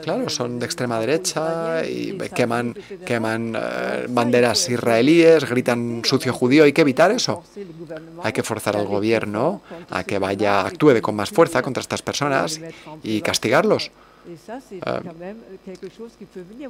claro, 0.01 0.29
son 0.29 0.59
de 0.59 0.65
extrema 0.65 0.99
derecha 0.99 1.85
y 1.85 2.17
queman, 2.33 2.75
queman 3.05 3.55
eh, 3.55 4.05
banderas 4.07 4.69
israelíes, 4.69 5.49
gritan 5.49 6.03
sucio 6.05 6.31
judío. 6.31 6.63
Hay 6.63 6.73
que 6.73 6.81
evitar 6.81 7.11
eso. 7.11 7.43
Hay 8.23 8.31
que 8.31 8.43
forzar 8.43 8.77
al 8.77 8.87
gobierno 8.87 9.61
a 9.89 10.03
que 10.05 10.17
vaya, 10.17 10.61
actúe 10.61 11.01
con 11.01 11.15
más 11.15 11.29
fuerza 11.29 11.61
contra 11.61 11.81
estas 11.81 12.01
personas 12.01 12.61
y 13.03 13.21
castigarlos. 13.21 13.91
Ah, 14.85 15.01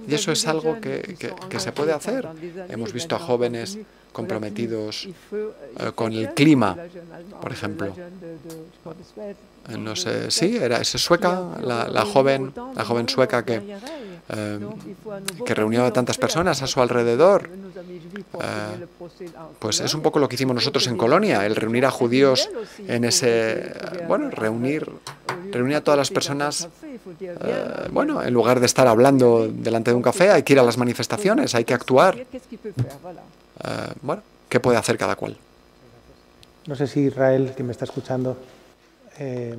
y 0.08 0.14
eso 0.14 0.32
es 0.32 0.48
algo 0.48 0.80
que, 0.80 1.18
se 1.58 1.72
puede 1.72 1.94
hacer. 1.94 2.28
Hemos 2.70 2.94
visto 2.94 3.16
a 3.16 3.20
jóvenes 3.20 3.78
comprometidos 4.12 5.08
eh, 5.32 5.92
con 5.96 6.14
el 6.14 6.34
clima, 6.34 6.78
por 7.42 7.52
ejemplo. 7.52 7.94
Eh, 9.70 9.78
no 9.78 9.96
sé, 9.96 10.32
sí, 10.32 10.58
era 10.58 10.82
esa 10.82 10.98
sueca, 10.98 11.42
la, 11.62 12.06
joven, 12.06 12.54
la 12.76 12.84
joven 12.84 13.08
sueca 13.08 13.46
que, 13.46 13.62
eh, 14.30 14.60
que 15.46 15.54
reunió 15.54 15.86
a 15.86 15.94
tantas 15.94 16.18
personas 16.18 16.62
a 16.62 16.68
su 16.68 16.82
alrededor. 16.82 17.50
pues 19.60 19.80
es 19.82 19.94
un 19.94 20.02
poco 20.02 20.20
lo 20.20 20.28
que 20.28 20.36
hicimos 20.36 20.56
nosotros 20.56 20.88
en 20.88 20.98
Colonia, 20.98 21.46
el 21.46 21.56
reunir 21.56 21.86
a 21.86 21.92
judíos 21.92 22.50
en 22.88 23.04
ese, 23.04 23.74
bueno, 24.08 24.30
reunir, 24.32 24.90
reunir 25.52 25.78
a 25.78 25.82
todas 25.82 25.98
las 25.98 26.10
personas, 26.10 26.68
bueno, 27.92 28.24
en 28.24 28.34
lugar 28.34 28.60
de 28.60 28.66
estar 28.66 28.88
hablando 28.88 29.48
delante 29.48 29.92
de 29.92 29.96
un 29.96 30.04
café, 30.04 30.32
hay 30.32 30.44
que 30.44 30.54
ir 30.54 30.60
a 30.60 30.64
las 30.64 30.78
manifestaciones, 30.78 31.54
hay 31.54 31.66
que 31.66 31.74
actuar. 31.74 32.18
Eh, 33.64 33.94
bueno, 34.02 34.24
qué 34.50 34.60
puede 34.60 34.78
hacer 34.78 34.98
cada 34.98 35.16
cual. 35.16 35.38
No 36.68 36.76
sé 36.76 36.88
si 36.88 37.02
Israel, 37.02 37.54
que 37.56 37.64
me 37.64 37.72
está 37.72 37.86
escuchando. 37.86 38.38
Eh, 39.20 39.58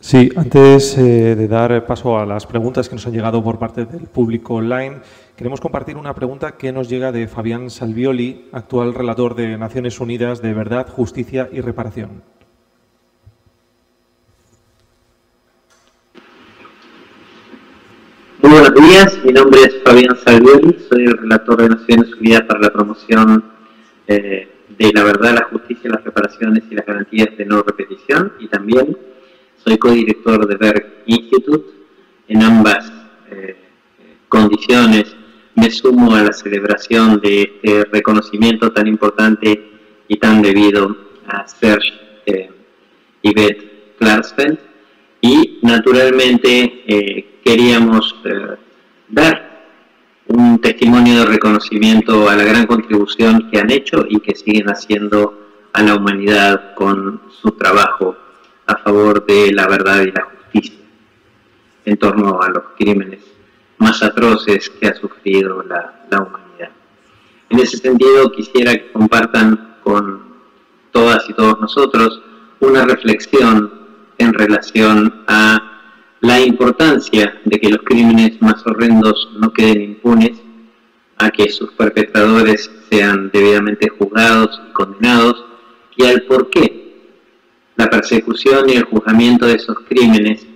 sí, 0.00 0.30
antes 0.36 0.96
eh, 0.96 1.34
de 1.36 1.48
dar 1.48 1.86
paso 1.86 2.18
a 2.18 2.24
las 2.24 2.46
preguntas 2.46 2.88
que 2.88 2.94
nos 2.94 3.06
han 3.06 3.12
llegado 3.12 3.42
por 3.42 3.58
parte 3.58 3.84
del 3.84 4.06
público 4.06 4.54
online, 4.54 5.00
queremos 5.36 5.60
compartir 5.60 5.96
una 5.96 6.14
pregunta 6.14 6.56
que 6.56 6.72
nos 6.72 6.88
llega 6.88 7.12
de 7.12 7.28
Fabián 7.28 7.70
Salvioli, 7.70 8.48
actual 8.52 8.94
relator 8.94 9.34
de 9.34 9.58
Naciones 9.58 10.00
Unidas 10.00 10.40
de 10.40 10.54
Verdad, 10.54 10.88
Justicia 10.88 11.48
y 11.52 11.60
Reparación. 11.60 12.22
Muy 18.40 18.52
buenos 18.52 18.74
días, 18.74 19.18
mi 19.24 19.32
nombre 19.32 19.60
es 19.62 19.82
Fabián 19.84 20.16
Salvioli, 20.24 20.78
soy 20.88 21.04
el 21.04 21.18
relator 21.18 21.60
de 21.60 21.68
Naciones 21.68 22.14
Unidas 22.14 22.42
para 22.42 22.60
la 22.60 22.70
promoción 22.70 23.44
eh, 24.06 24.48
de 24.78 24.92
la 24.92 25.02
verdad, 25.02 25.34
la 25.34 25.48
justicia, 25.50 25.90
las 25.90 26.04
reparaciones 26.04 26.64
y 26.70 26.74
las 26.74 26.86
garantías 26.86 27.36
de 27.36 27.44
no 27.44 27.62
repetición 27.62 28.34
y 28.38 28.48
también 28.48 28.96
soy 29.56 29.76
codirector 29.78 30.46
de 30.46 30.56
Berg 30.56 31.02
Institute. 31.06 31.64
En 32.28 32.42
ambas 32.42 32.92
eh, 33.30 33.56
condiciones 34.28 35.16
me 35.54 35.70
sumo 35.70 36.14
a 36.14 36.22
la 36.22 36.32
celebración 36.32 37.20
de 37.20 37.42
este 37.42 37.84
reconocimiento 37.86 38.70
tan 38.72 38.86
importante 38.86 39.68
y 40.06 40.16
tan 40.16 40.40
debido 40.40 40.96
a 41.26 41.46
Serge 41.48 41.92
eh, 42.26 42.50
Yvette 43.22 43.96
Klarsfeld 43.98 44.58
y 45.20 45.58
naturalmente 45.62 46.84
eh, 46.86 47.40
queríamos 47.44 48.14
eh, 48.24 48.56
dar 49.08 49.47
un 50.28 50.60
testimonio 50.60 51.20
de 51.20 51.26
reconocimiento 51.26 52.28
a 52.28 52.36
la 52.36 52.44
gran 52.44 52.66
contribución 52.66 53.50
que 53.50 53.58
han 53.58 53.70
hecho 53.70 54.04
y 54.08 54.20
que 54.20 54.34
siguen 54.34 54.68
haciendo 54.68 55.48
a 55.72 55.82
la 55.82 55.94
humanidad 55.94 56.74
con 56.74 57.22
su 57.30 57.52
trabajo 57.52 58.16
a 58.66 58.76
favor 58.76 59.24
de 59.26 59.52
la 59.52 59.66
verdad 59.66 60.02
y 60.02 60.12
la 60.12 60.24
justicia 60.24 60.78
en 61.84 61.96
torno 61.96 62.40
a 62.42 62.48
los 62.50 62.64
crímenes 62.76 63.20
más 63.78 64.02
atroces 64.02 64.68
que 64.70 64.88
ha 64.88 64.94
sufrido 64.94 65.62
la, 65.62 66.04
la 66.10 66.20
humanidad. 66.22 66.70
En 67.48 67.60
ese 67.60 67.78
sentido, 67.78 68.30
quisiera 68.30 68.74
que 68.74 68.92
compartan 68.92 69.76
con 69.82 70.22
todas 70.92 71.28
y 71.30 71.32
todos 71.32 71.60
nosotros 71.60 72.20
una 72.60 72.84
reflexión 72.84 73.72
en 74.18 74.34
relación 74.34 75.22
a 75.28 75.77
la 76.28 76.40
importancia 76.40 77.40
de 77.46 77.58
que 77.58 77.70
los 77.70 77.80
crímenes 77.84 78.42
más 78.42 78.62
horrendos 78.66 79.30
no 79.40 79.50
queden 79.50 79.80
impunes, 79.80 80.32
a 81.16 81.30
que 81.30 81.48
sus 81.48 81.70
perpetradores 81.72 82.70
sean 82.90 83.30
debidamente 83.32 83.88
juzgados 83.88 84.60
y 84.68 84.72
condenados, 84.74 85.42
y 85.96 86.04
al 86.04 86.24
por 86.24 86.50
qué 86.50 86.66
la 87.76 87.88
persecución 87.88 88.68
y 88.68 88.74
el 88.74 88.84
juzgamiento 88.84 89.46
de 89.46 89.54
esos 89.54 89.78
crímenes 89.88 90.46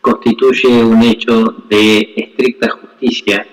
constituye 0.00 0.84
un 0.84 1.02
hecho 1.02 1.64
de 1.68 2.14
estricta 2.16 2.70
justicia 2.70 3.44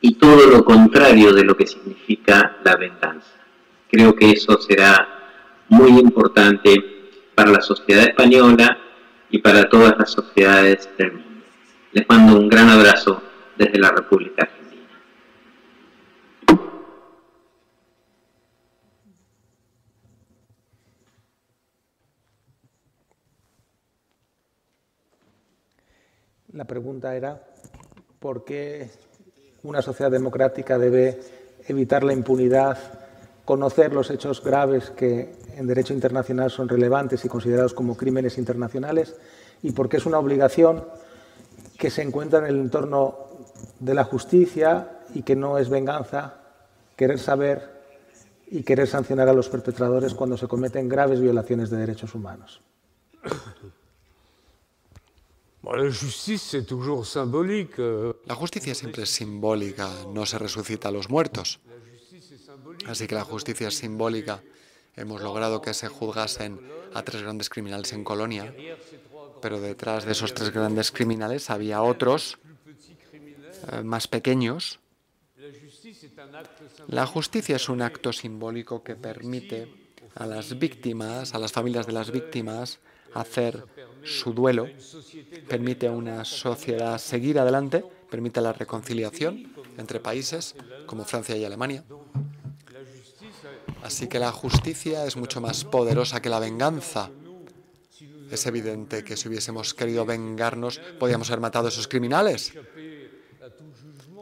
y 0.00 0.16
todo 0.16 0.50
lo 0.50 0.64
contrario 0.64 1.32
de 1.32 1.44
lo 1.44 1.56
que 1.56 1.68
significa 1.68 2.56
la 2.64 2.74
venganza. 2.74 3.30
Creo 3.88 4.12
que 4.16 4.32
eso 4.32 4.60
será 4.60 5.08
muy 5.68 6.00
importante 6.00 6.74
para 7.36 7.52
la 7.52 7.60
sociedad 7.60 8.08
española 8.08 8.83
y 9.34 9.38
para 9.38 9.68
todas 9.68 9.98
las 9.98 10.12
sociedades 10.12 10.88
del 10.96 11.12
mundo. 11.12 11.44
Les 11.90 12.08
mando 12.08 12.38
un 12.38 12.48
gran 12.48 12.68
abrazo 12.68 13.20
desde 13.58 13.80
la 13.80 13.90
República 13.90 14.44
Argentina. 14.44 14.88
La 26.52 26.64
pregunta 26.64 27.16
era, 27.16 27.42
¿por 28.20 28.44
qué 28.44 28.88
una 29.64 29.82
sociedad 29.82 30.12
democrática 30.12 30.78
debe 30.78 31.18
evitar 31.66 32.04
la 32.04 32.12
impunidad, 32.12 32.78
conocer 33.44 33.92
los 33.92 34.12
hechos 34.12 34.40
graves 34.44 34.90
que 34.90 35.32
en 35.56 35.66
derecho 35.66 35.94
internacional 35.94 36.50
son 36.50 36.68
relevantes 36.68 37.24
y 37.24 37.28
considerados 37.28 37.74
como 37.74 37.96
crímenes 37.96 38.38
internacionales 38.38 39.14
y 39.62 39.72
porque 39.72 39.96
es 39.96 40.06
una 40.06 40.18
obligación 40.18 40.84
que 41.78 41.90
se 41.90 42.02
encuentra 42.02 42.40
en 42.40 42.46
el 42.46 42.56
entorno 42.56 43.16
de 43.80 43.94
la 43.94 44.04
justicia 44.04 45.00
y 45.14 45.22
que 45.22 45.36
no 45.36 45.58
es 45.58 45.68
venganza 45.68 46.40
querer 46.96 47.18
saber 47.18 47.74
y 48.46 48.62
querer 48.62 48.86
sancionar 48.86 49.28
a 49.28 49.32
los 49.32 49.48
perpetradores 49.48 50.14
cuando 50.14 50.36
se 50.36 50.46
cometen 50.46 50.88
graves 50.88 51.20
violaciones 51.20 51.70
de 51.70 51.78
derechos 51.78 52.14
humanos. 52.14 52.60
La 58.26 58.34
justicia 58.34 58.74
siempre 58.74 59.04
es 59.04 59.08
simbólica, 59.08 59.88
no 60.12 60.26
se 60.26 60.38
resucita 60.38 60.88
a 60.88 60.92
los 60.92 61.08
muertos. 61.08 61.58
Así 62.86 63.06
que 63.06 63.14
la 63.14 63.24
justicia 63.24 63.68
es 63.68 63.76
simbólica 63.76 64.42
hemos 64.96 65.22
logrado 65.22 65.60
que 65.60 65.74
se 65.74 65.88
juzgasen 65.88 66.60
a 66.94 67.02
tres 67.02 67.22
grandes 67.22 67.48
criminales 67.48 67.92
en 67.92 68.04
Colonia, 68.04 68.54
pero 69.40 69.60
detrás 69.60 70.04
de 70.04 70.12
esos 70.12 70.32
tres 70.34 70.50
grandes 70.50 70.90
criminales 70.90 71.50
había 71.50 71.82
otros 71.82 72.38
eh, 73.72 73.82
más 73.82 74.08
pequeños. 74.08 74.80
La 76.88 77.06
justicia 77.06 77.56
es 77.56 77.68
un 77.68 77.82
acto 77.82 78.12
simbólico 78.12 78.82
que 78.82 78.94
permite 78.94 79.68
a 80.14 80.26
las 80.26 80.58
víctimas, 80.58 81.34
a 81.34 81.38
las 81.38 81.52
familias 81.52 81.86
de 81.86 81.92
las 81.92 82.10
víctimas, 82.10 82.78
hacer 83.14 83.64
su 84.02 84.32
duelo, 84.32 84.68
permite 85.48 85.86
a 85.86 85.92
una 85.92 86.24
sociedad 86.24 86.98
seguir 86.98 87.38
adelante, 87.38 87.84
permite 88.10 88.40
la 88.40 88.52
reconciliación 88.52 89.52
entre 89.78 90.00
países 90.00 90.54
como 90.86 91.04
Francia 91.04 91.36
y 91.36 91.44
Alemania. 91.44 91.84
Así 93.84 94.08
que 94.08 94.18
la 94.18 94.32
justicia 94.32 95.04
es 95.04 95.14
mucho 95.14 95.42
más 95.42 95.62
poderosa 95.64 96.22
que 96.22 96.30
la 96.30 96.38
venganza. 96.38 97.10
Es 98.30 98.46
evidente 98.46 99.04
que 99.04 99.14
si 99.14 99.28
hubiésemos 99.28 99.74
querido 99.74 100.06
vengarnos, 100.06 100.80
podíamos 100.98 101.28
haber 101.28 101.40
matado 101.40 101.66
a 101.66 101.68
esos 101.68 101.86
criminales 101.86 102.54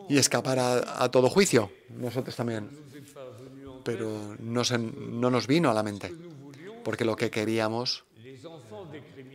y 0.08 0.18
escapar 0.18 0.58
a, 0.58 1.08
todo 1.12 1.30
juicio. 1.30 1.70
Nosotros 1.90 2.34
también. 2.34 2.70
Pero 3.84 4.36
no, 4.40 4.62
no 4.98 5.30
nos 5.30 5.46
vino 5.46 5.70
a 5.70 5.74
la 5.74 5.84
mente, 5.84 6.12
porque 6.82 7.04
lo 7.04 7.14
que 7.14 7.30
queríamos 7.30 8.04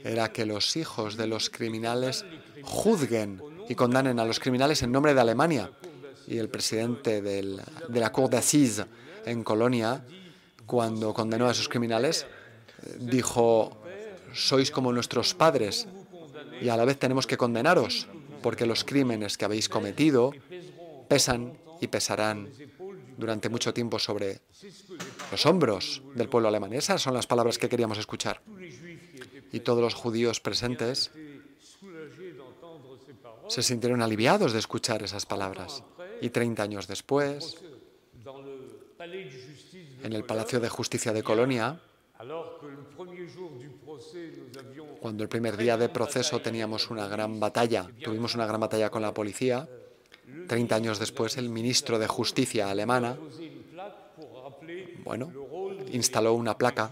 era 0.03 0.33
que 0.33 0.45
los 0.45 0.75
hijos 0.75 1.15
de 1.15 1.27
los 1.27 1.49
criminales 1.49 2.25
juzguen 2.63 3.41
y 3.69 3.75
condanen 3.75 4.19
a 4.19 4.25
los 4.25 4.41
criminales 4.41 4.83
en 4.83 4.91
nombre 4.91 5.13
de 5.13 5.21
Alemania. 5.21 5.71
Y 6.27 6.37
el 6.37 6.49
presidente 6.49 7.21
de 7.21 7.61
la 7.89 8.11
Cour 8.11 8.29
d'Assise 8.29 8.85
en 9.27 9.43
Colonia, 9.43 10.03
cuando 10.65 11.13
condenó 11.13 11.47
a 11.47 11.51
esos 11.51 11.69
criminales, 11.69 12.25
dijo, 12.99 13.77
sois 14.33 14.71
como 14.71 14.91
nuestros 14.91 15.33
padres 15.33 15.87
y 16.61 16.69
a 16.69 16.77
la 16.77 16.85
vez 16.85 16.97
tenemos 16.97 17.27
que 17.27 17.37
condenaros, 17.37 18.07
porque 18.41 18.65
los 18.65 18.83
crímenes 18.83 19.37
que 19.37 19.45
habéis 19.45 19.69
cometido 19.69 20.31
pesan 21.07 21.57
y 21.81 21.87
pesarán 21.87 22.49
durante 23.17 23.49
mucho 23.49 23.73
tiempo 23.73 23.99
sobre 23.99 24.41
los 25.31 25.45
hombros 25.45 26.01
del 26.15 26.29
pueblo 26.29 26.47
alemán. 26.49 26.73
Esas 26.73 27.01
son 27.01 27.13
las 27.13 27.27
palabras 27.27 27.57
que 27.57 27.69
queríamos 27.69 27.97
escuchar. 27.97 28.41
Y 29.51 29.59
todos 29.61 29.81
los 29.81 29.93
judíos 29.93 30.39
presentes 30.39 31.11
se 33.47 33.63
sintieron 33.63 34.01
aliviados 34.01 34.53
de 34.53 34.59
escuchar 34.59 35.03
esas 35.03 35.25
palabras. 35.25 35.83
Y 36.21 36.29
30 36.29 36.63
años 36.63 36.87
después, 36.87 37.57
en 38.99 40.13
el 40.13 40.23
Palacio 40.23 40.59
de 40.59 40.69
Justicia 40.69 41.13
de 41.13 41.23
Colonia, 41.23 41.79
cuando 44.99 45.23
el 45.23 45.29
primer 45.29 45.55
día 45.55 45.77
de 45.77 45.89
proceso 45.89 46.39
teníamos 46.39 46.89
una 46.89 47.07
gran 47.07 47.39
batalla, 47.39 47.87
tuvimos 48.03 48.35
una 48.35 48.45
gran 48.45 48.59
batalla 48.59 48.89
con 48.89 49.01
la 49.01 49.13
policía, 49.13 49.67
30 50.47 50.75
años 50.75 50.99
después 50.99 51.37
el 51.37 51.49
ministro 51.49 51.99
de 51.99 52.07
Justicia 52.07 52.69
alemana 52.69 53.17
bueno, 55.03 55.31
instaló 55.91 56.33
una 56.33 56.57
placa 56.57 56.91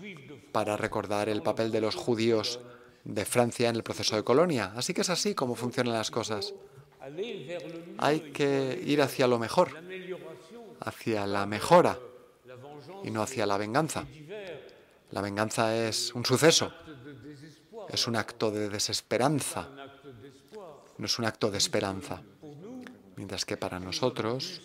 para 0.52 0.78
recordar 0.78 1.28
el 1.30 1.42
papel 1.42 1.72
de 1.72 1.82
los 1.82 1.96
judíos 1.96 2.60
de 3.04 3.26
Francia 3.26 3.70
en 3.70 3.76
el 3.76 3.84
proceso 3.84 4.16
de 4.16 4.24
colonia. 4.24 4.72
Así 4.76 4.94
que 4.94 5.02
es 5.02 5.10
así 5.10 5.36
como 5.36 5.56
funcionan 5.56 5.94
las 5.94 6.12
cosas. 6.12 6.54
Hay 7.98 8.20
que 8.32 8.82
ir 8.86 9.02
hacia 9.02 9.28
lo 9.28 9.38
mejor, 9.38 9.72
hacia 10.86 11.26
la 11.28 11.46
mejora 11.46 12.00
y 13.04 13.12
no 13.12 13.22
hacia 13.22 13.46
la 13.46 13.58
venganza. 13.58 14.06
La 15.12 15.22
venganza 15.22 15.76
es 15.76 16.14
un 16.14 16.26
suceso, 16.26 16.72
es 17.90 18.08
un 18.08 18.16
acto 18.16 18.52
de 18.52 18.70
desesperanza, 18.70 19.70
no 20.98 21.06
es 21.06 21.20
un 21.20 21.26
acto 21.26 21.52
de 21.52 21.58
esperanza. 21.58 22.22
Mientras 23.16 23.46
que 23.46 23.58
para 23.58 23.80
nosotros 23.80 24.62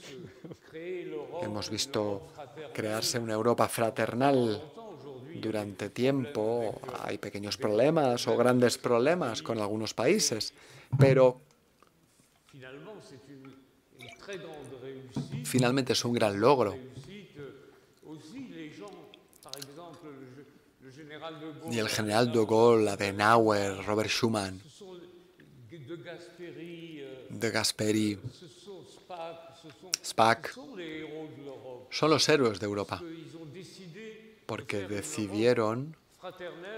hemos 1.43 1.71
visto 1.71 2.33
crearse 2.73 3.19
una 3.19 3.35
Europa 3.35 3.69
fraternal 3.69 4.61
durante 5.41 5.91
tiempo. 5.91 6.81
Hay 7.03 7.19
pequeños 7.19 7.57
problemas 7.57 8.27
o 8.27 8.37
grandes 8.37 8.79
problemas 8.79 9.43
con 9.43 9.59
algunos 9.59 9.95
países, 9.95 10.53
pero 10.99 11.41
finalmente 15.45 15.93
es 15.93 16.05
un 16.05 16.13
gran 16.13 16.41
logro. 16.41 16.77
Y 21.71 21.79
el 21.79 21.89
general 21.89 22.33
de 22.33 22.45
Gaulle, 22.45 22.91
Adenauer, 22.91 23.85
Robert 23.85 24.11
Schuman, 24.11 24.61
de 27.29 27.51
Gasperi, 27.51 28.19
Spack, 30.05 30.55
son 31.91 32.11
los 32.11 32.29
héroes 32.29 32.61
de 32.61 32.67
Europa, 32.67 33.03
porque 34.47 34.87
decidieron 34.87 35.97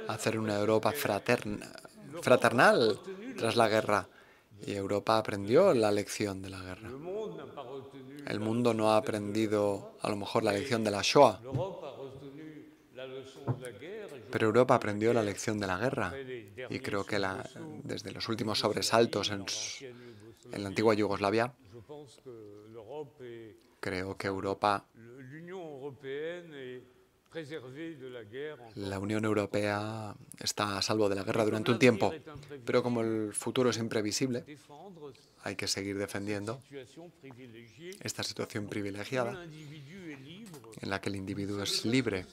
hacer 0.08 0.38
una 0.38 0.58
Europa 0.58 0.92
fraternal 0.92 2.98
tras 3.36 3.56
la 3.56 3.68
guerra. 3.68 4.08
Y 4.64 4.74
Europa 4.74 5.18
aprendió 5.18 5.74
la 5.74 5.90
lección 5.90 6.42
de 6.42 6.50
la 6.50 6.60
guerra. 6.62 6.88
El 8.26 8.40
mundo 8.40 8.74
no 8.74 8.90
ha 8.90 8.96
aprendido 8.96 9.96
a 10.00 10.08
lo 10.08 10.16
mejor 10.16 10.44
la 10.44 10.52
lección 10.52 10.84
de 10.84 10.90
la 10.90 11.00
Shoah, 11.02 11.40
pero 14.30 14.46
Europa 14.46 14.74
aprendió 14.74 15.12
la 15.12 15.22
lección 15.22 15.58
de 15.58 15.66
la 15.66 15.78
guerra 15.78 16.14
y 16.70 16.78
creo 16.80 17.04
que 17.04 17.20
desde 17.82 18.12
los 18.12 18.28
últimos 18.28 18.58
sobresaltos 18.58 19.30
en 19.30 20.62
la 20.62 20.68
antigua 20.68 20.94
Yugoslavia, 20.94 21.52
creo 23.80 24.16
que 24.16 24.26
Europa, 24.28 24.86
la 28.74 28.98
Unión 28.98 29.24
Europea 29.24 30.14
está 30.38 30.78
a 30.78 30.82
salvo 30.82 31.08
de 31.08 31.14
la 31.14 31.22
guerra 31.22 31.44
durante 31.44 31.70
un 31.70 31.78
tiempo, 31.78 32.12
pero 32.64 32.82
como 32.82 33.00
el 33.00 33.32
futuro 33.32 33.70
es 33.70 33.78
imprevisible, 33.78 34.44
hay 35.42 35.56
que 35.56 35.66
seguir 35.66 35.98
defendiendo 35.98 36.60
esta 38.00 38.22
situación 38.22 38.66
privilegiada 38.68 39.44
en 39.44 40.90
la 40.90 41.00
que 41.00 41.08
el 41.08 41.16
individuo 41.16 41.62
es 41.62 41.84
libre. 41.84 42.26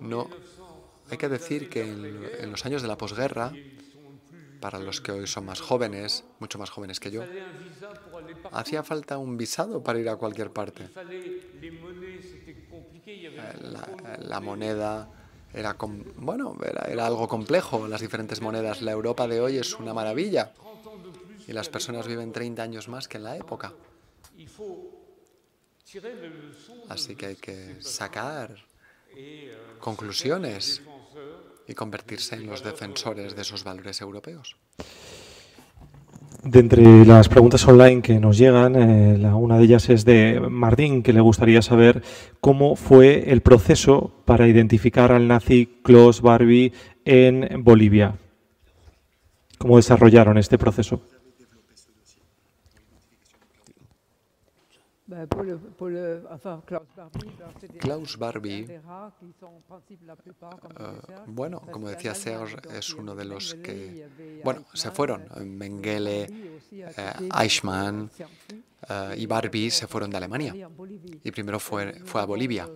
No, 0.00 0.28
hay 1.10 1.16
que 1.18 1.28
decir 1.28 1.68
que 1.68 1.82
en, 1.82 2.50
los 2.50 2.66
años 2.66 2.82
de 2.82 2.88
la 2.88 2.98
posguerra, 2.98 3.52
para 4.60 4.78
los 4.78 5.00
que 5.00 5.12
hoy 5.12 5.26
son 5.26 5.46
más 5.46 5.60
jóvenes, 5.60 6.24
mucho 6.38 6.58
más 6.58 6.70
jóvenes 6.70 7.00
que 7.00 7.10
yo, 7.10 7.24
hacía 8.52 8.82
falta 8.82 9.18
un 9.18 9.36
visado 9.36 9.82
para 9.82 9.98
ir 9.98 10.08
a 10.08 10.16
cualquier 10.16 10.50
parte. 10.50 10.88
La, 14.18 14.40
moneda 14.40 15.08
era, 15.54 15.76
bueno, 16.16 16.56
era 16.88 17.06
algo 17.06 17.28
complejo, 17.28 17.86
las 17.86 18.00
diferentes 18.00 18.40
monedas. 18.40 18.82
La 18.82 18.90
Europa 18.92 19.28
de 19.28 19.40
hoy 19.40 19.58
es 19.58 19.74
una 19.74 19.94
maravilla 19.94 20.52
y 21.46 21.52
las 21.52 21.68
personas 21.68 22.08
viven 22.08 22.32
30 22.32 22.62
años 22.62 22.88
más 22.88 23.06
que 23.06 23.18
en 23.18 23.24
la 23.24 23.36
época. 23.36 23.72
Así 26.88 27.14
que 27.14 27.26
hay 27.26 27.36
que 27.36 27.76
sacar 27.80 28.56
conclusiones 29.78 30.82
y 31.68 31.74
convertirse 31.74 32.34
en 32.34 32.46
los 32.46 32.64
defensores 32.64 33.36
de 33.36 33.42
esos 33.42 33.62
valores 33.62 34.00
europeos. 34.00 34.56
De 36.42 36.60
entre 36.60 37.04
las 37.04 37.28
preguntas 37.28 37.66
online 37.66 38.02
que 38.02 38.20
nos 38.20 38.38
llegan, 38.38 38.76
eh, 38.76 39.32
una 39.34 39.58
de 39.58 39.64
ellas 39.64 39.88
es 39.90 40.04
de 40.04 40.40
Martín, 40.48 41.02
que 41.02 41.12
le 41.12 41.20
gustaría 41.20 41.62
saber 41.62 42.02
cómo 42.40 42.76
fue 42.76 43.32
el 43.32 43.40
proceso 43.40 44.12
para 44.24 44.46
identificar 44.46 45.12
al 45.12 45.26
nazi 45.26 45.80
Klaus 45.82 46.20
Barbie 46.20 46.72
en 47.04 47.64
Bolivia. 47.64 48.14
¿Cómo 49.58 49.76
desarrollaron 49.76 50.38
este 50.38 50.58
proceso? 50.58 51.00
Klaus 57.78 58.18
Barbie, 58.18 58.80
bueno, 61.26 61.60
como 61.60 61.88
decía 61.88 62.14
Serge, 62.14 62.56
es 62.76 62.92
uno 62.92 63.14
de 63.14 63.24
los 63.24 63.54
que, 63.54 64.08
bueno, 64.44 64.64
se 64.74 64.90
fueron. 64.90 65.26
Mengele, 65.44 66.24
eh, 66.70 67.28
Eichmann 67.34 68.10
eh, 68.88 69.14
y 69.16 69.26
Barbie 69.26 69.70
se 69.70 69.86
fueron 69.86 70.10
de 70.10 70.16
Alemania. 70.18 70.54
Y 71.24 71.30
primero 71.30 71.58
fue, 71.58 72.00
fue 72.04 72.20
a 72.20 72.24
Bolivia. 72.26 72.68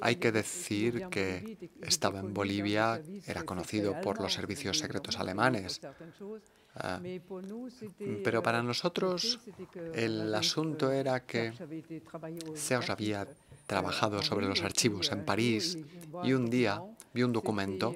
Hay 0.00 0.16
que 0.16 0.32
decir 0.32 1.08
que 1.08 1.70
estaba 1.82 2.20
en 2.20 2.32
Bolivia, 2.32 3.02
era 3.26 3.42
conocido 3.44 4.00
por 4.00 4.20
los 4.20 4.32
servicios 4.32 4.78
secretos 4.78 5.18
alemanes. 5.18 5.80
Ah, 6.74 7.00
pero 8.24 8.42
para 8.42 8.62
nosotros 8.62 9.40
el 9.94 10.34
asunto 10.34 10.90
era 10.90 11.26
que 11.26 11.52
Serge 12.54 12.90
había 12.90 13.28
trabajado 13.66 14.22
sobre 14.22 14.46
los 14.46 14.62
archivos 14.62 15.12
en 15.12 15.24
París 15.24 15.78
y 16.24 16.32
un 16.32 16.48
día 16.48 16.82
vi 17.12 17.22
un 17.24 17.32
documento 17.32 17.94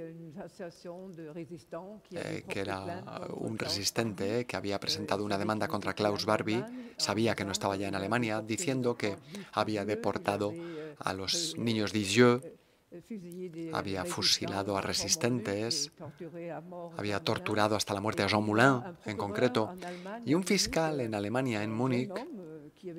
eh, 2.11 2.45
que 2.47 2.61
era 2.61 3.03
un 3.35 3.59
resistente 3.59 4.45
que 4.45 4.57
había 4.57 4.79
presentado 4.79 5.25
una 5.25 5.39
demanda 5.39 5.67
contra 5.69 5.95
Klaus 5.95 6.27
Barbie, 6.27 6.63
sabía 6.99 7.35
que 7.35 7.45
no 7.45 7.53
estaba 7.53 7.77
ya 7.77 7.89
en 7.89 7.95
Alemania, 7.95 8.43
diciendo 8.43 8.95
que 8.97 9.17
había 9.53 9.87
deportado 9.87 10.53
a 10.99 11.15
los 11.15 11.57
niños 11.57 11.93
de 11.93 12.01
había 13.73 14.05
fusilado 14.05 14.77
a 14.77 14.81
resistentes, 14.81 15.93
había 16.97 17.21
torturado 17.21 17.77
hasta 17.77 17.95
la 17.95 18.01
muerte 18.01 18.23
a 18.23 18.29
Jean 18.29 18.45
Moulin 18.45 18.83
en 19.05 19.17
concreto, 19.17 19.75
y 20.25 20.35
un 20.35 20.45
fiscal 20.45 21.01
en 21.01 21.15
Alemania, 21.15 21.63
en 21.63 21.73
Múnich, 21.73 22.13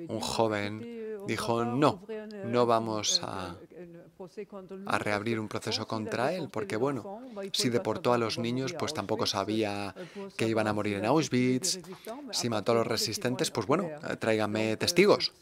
un 0.08 0.20
joven, 0.20 1.16
dijo, 1.26 1.64
no, 1.64 2.02
no 2.44 2.66
vamos 2.66 3.20
a, 3.22 3.56
a 4.86 4.98
reabrir 4.98 5.38
un 5.40 5.48
proceso 5.48 5.86
contra 5.86 6.32
él, 6.32 6.48
porque 6.50 6.76
bueno, 6.76 7.20
si 7.52 7.68
deportó 7.68 8.12
a 8.12 8.18
los 8.18 8.38
niños, 8.38 8.74
pues 8.74 8.92
tampoco 8.94 9.26
sabía 9.26 9.94
que 10.36 10.48
iban 10.48 10.66
a 10.66 10.72
morir 10.72 10.96
en 10.96 11.06
Auschwitz, 11.06 11.80
si 12.32 12.48
mató 12.48 12.72
a 12.72 12.76
los 12.76 12.86
resistentes, 12.86 13.50
pues 13.50 13.66
bueno, 13.66 13.88
tráigame 14.18 14.76
testigos. 14.76 15.32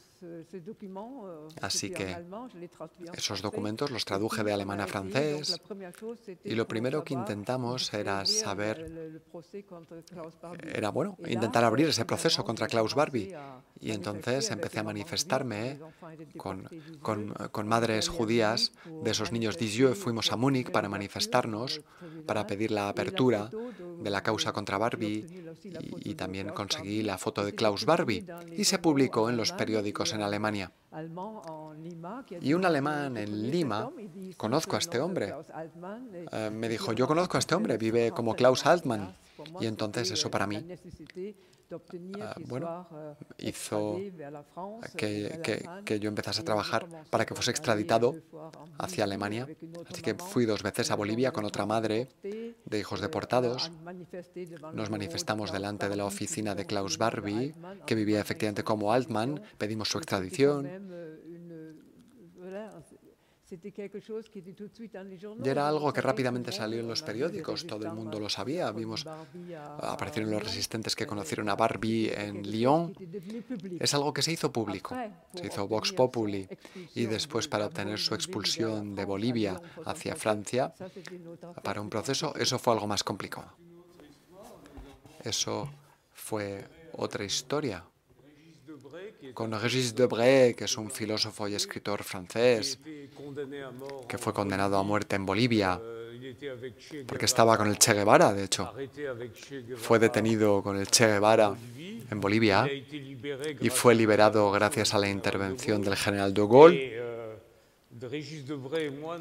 Así 1.61 1.91
que 1.91 2.17
esos 3.15 3.43
documentos 3.43 3.91
los 3.91 4.05
traduje 4.05 4.45
de 4.45 4.53
alemán 4.53 4.81
a 4.81 4.87
francés. 4.87 5.61
y 6.45 6.55
lo 6.55 6.67
primero 6.67 7.05
que 7.05 7.15
intentamos 7.15 7.93
era 7.93 8.25
saber, 8.27 9.21
era 10.73 10.91
bueno, 10.91 11.17
intentar 11.27 11.65
abrir 11.65 11.89
ese 11.89 12.05
proceso 12.05 12.45
contra 12.45 12.67
Klaus 12.67 12.95
Barbie. 12.95 13.35
Y 13.81 13.91
entonces 13.91 14.51
empecé 14.51 14.81
a 14.81 14.83
manifestarme 14.83 15.79
con, 16.37 16.69
con, 17.03 17.69
madres 17.69 18.09
judías 18.09 18.73
de 19.03 19.11
esos 19.11 19.33
niños 19.33 19.59
Dizieu. 19.59 19.95
Fuimos 19.95 20.33
a 20.33 20.37
Múnich 20.37 20.71
para 20.71 20.89
manifestarnos, 20.89 21.83
para 22.27 22.47
pedir 22.47 22.71
la 22.71 22.89
apertura 22.89 23.51
de 23.99 24.11
la 24.11 24.23
causa 24.23 24.53
contra 24.53 24.79
Barbie. 24.79 25.27
Y, 25.65 26.11
y 26.11 26.15
también 26.15 26.49
conseguí 26.51 27.03
la 27.03 27.19
foto 27.19 27.45
de 27.45 27.55
Klaus 27.55 27.85
Barbie. 27.85 28.25
y 28.57 28.65
se 28.65 28.79
publicó 28.79 29.29
en 29.29 29.37
los 29.37 29.53
periódicos 29.53 30.13
en 30.17 30.23
Alemania. 30.23 30.73
Y 32.41 32.55
un 32.55 32.65
alemán 32.65 33.17
en 33.17 33.51
Lima, 33.51 33.91
conozco 34.37 34.77
a 34.77 34.79
este 34.79 34.99
hombre, 34.99 35.35
eh, 36.33 36.51
me 36.51 36.69
dijo, 36.69 36.93
yo 36.93 37.07
conozco 37.07 37.37
a 37.37 37.41
este 37.41 37.55
hombre, 37.55 37.77
vive 37.79 38.11
como 38.11 38.35
Klaus 38.35 38.67
Altmann. 38.67 39.15
Y 39.61 39.67
entonces 39.67 40.11
eso 40.11 40.31
para 40.31 40.47
mí 40.47 40.65
Ah, 42.21 42.37
bueno, 42.47 42.87
hizo 43.39 43.99
que, 44.97 45.99
yo 46.01 46.09
empezase 46.09 46.41
a 46.41 46.45
trabajar 46.45 46.87
para 47.11 47.27
que 47.27 47.35
fuese 47.35 47.51
extraditado 47.51 48.15
hacia 48.79 49.05
Alemania. 49.05 49.49
Así 49.91 50.03
que 50.03 50.15
fui 50.15 50.47
dos 50.47 50.63
veces 50.63 50.91
a 50.91 50.97
Bolivia 50.97 51.33
con 51.33 51.45
otra 51.45 51.67
madre 51.67 52.09
de 52.23 52.79
hijos 52.79 53.01
deportados. 53.01 53.73
Nos 54.73 54.91
manifestamos 54.91 55.53
delante 55.53 55.89
de 55.89 55.97
la 55.97 56.05
oficina 56.05 56.55
de 56.55 56.67
Klaus 56.67 56.99
Barbie, 56.99 57.55
que 57.85 57.95
vivía 57.95 58.21
efectivamente 58.21 58.63
como 58.63 58.93
Altman. 58.93 59.43
Pedimos 59.59 59.89
su 59.89 59.99
extradición. 59.99 60.71
Y 65.45 65.49
era 65.49 65.69
algo 65.69 65.93
que 65.93 66.01
rápidamente 66.01 66.51
salió 66.51 66.81
en 66.81 66.89
los 66.89 67.03
periódicos, 67.03 67.67
todo 67.67 67.87
el 67.87 67.93
mundo 67.93 68.19
lo 68.19 68.29
sabía. 68.29 68.73
Vimos, 68.73 69.07
aparecieron 69.81 70.31
los 70.33 70.43
resistentes 70.43 70.97
que 70.97 71.07
conocieron 71.07 71.49
a 71.49 71.55
Barbie 71.55 72.13
en 72.13 72.43
Lyon. 72.43 72.95
Es 73.79 73.95
algo 73.95 74.13
que 74.13 74.23
se 74.23 74.33
hizo 74.33 74.53
público, 74.53 74.97
se 75.35 75.47
hizo 75.47 75.69
Vox 75.69 75.93
Populi 75.93 76.49
y 76.95 77.07
después 77.07 77.47
para 77.47 77.67
obtener 77.67 77.99
su 77.99 78.15
expulsión 78.15 78.95
de 78.95 79.05
Bolivia 79.05 79.61
hacia 79.85 80.17
Francia, 80.17 80.75
para 81.63 81.81
un 81.81 81.89
proceso, 81.89 82.35
eso 82.37 82.59
fue 82.59 82.73
algo 82.73 82.87
más 82.87 83.05
complicado. 83.05 83.53
Eso 85.23 85.71
fue 86.13 86.65
otra 86.95 87.25
historia 87.25 87.85
con 89.35 89.53
Régis 89.53 89.95
Debray, 89.95 90.55
que 90.55 90.65
es 90.65 90.77
un 90.77 90.91
filósofo 90.91 91.49
y 91.49 91.55
escritor 91.55 92.03
francés, 92.03 92.79
que 94.09 94.19
fue 94.19 94.33
condenado 94.33 94.79
a 94.79 94.83
muerte 94.83 95.17
en 95.17 95.27
Bolivia, 95.27 95.81
porque 97.07 97.25
estaba 97.25 97.57
con 97.57 97.69
el 97.69 97.79
Che 97.79 97.95
Guevara, 97.95 98.33
de 98.33 98.45
hecho. 98.45 98.73
Fue 99.77 99.99
detenido 99.99 100.63
con 100.63 100.77
el 100.77 100.89
Che 100.89 101.07
Guevara 101.07 101.55
en 102.11 102.21
Bolivia 102.21 102.69
y 102.69 103.71
fue 103.71 103.95
liberado 103.95 104.51
gracias 104.51 104.95
a 104.95 104.99
la 104.99 105.09
intervención 105.09 105.83
del 105.83 105.97
general 105.97 106.33
de 106.35 106.43
Gaulle. 106.43 107.07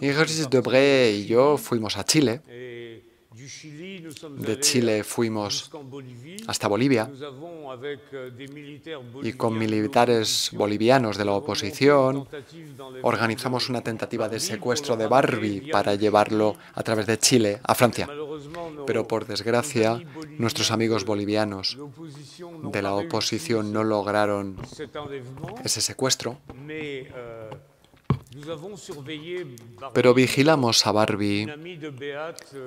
Y 0.02 0.12
Régis 0.12 0.50
Debray 0.50 1.22
y 1.22 1.26
yo 1.28 1.58
fuimos 1.58 1.98
a 1.98 2.04
Chile 2.04 2.42
de 3.36 4.60
Chile 4.62 5.04
fuimos 5.04 5.70
hasta 6.48 6.70
Bolivia 6.70 7.10
y 9.24 9.34
con 9.34 9.58
militares 9.58 10.52
bolivianos 10.54 11.18
de 11.18 11.26
la 11.26 11.34
oposición 11.34 12.28
organizamos 13.02 13.68
una 13.68 13.82
tentativa 13.82 14.30
de 14.30 14.40
secuestro 14.40 14.96
de 14.96 15.08
Barbie 15.08 15.70
para 15.70 15.96
llevarlo 15.96 16.56
a 16.74 16.82
través 16.82 17.08
de 17.08 17.20
Chile 17.20 17.60
a 17.64 17.76
Francia. 17.76 18.08
Pero 18.88 19.06
por 19.06 19.26
desgracia, 19.26 20.02
nuestros 20.38 20.72
amigos 20.72 21.04
bolivianos 21.04 21.78
de 22.72 22.82
la 22.82 22.96
oposición 22.96 23.74
no 23.74 23.84
lograron 23.84 24.56
ese 25.64 25.82
secuestro. 25.82 26.38
Pero 29.94 30.14
vigilamos 30.14 30.86
a 30.86 30.92
Barbie, 30.92 31.48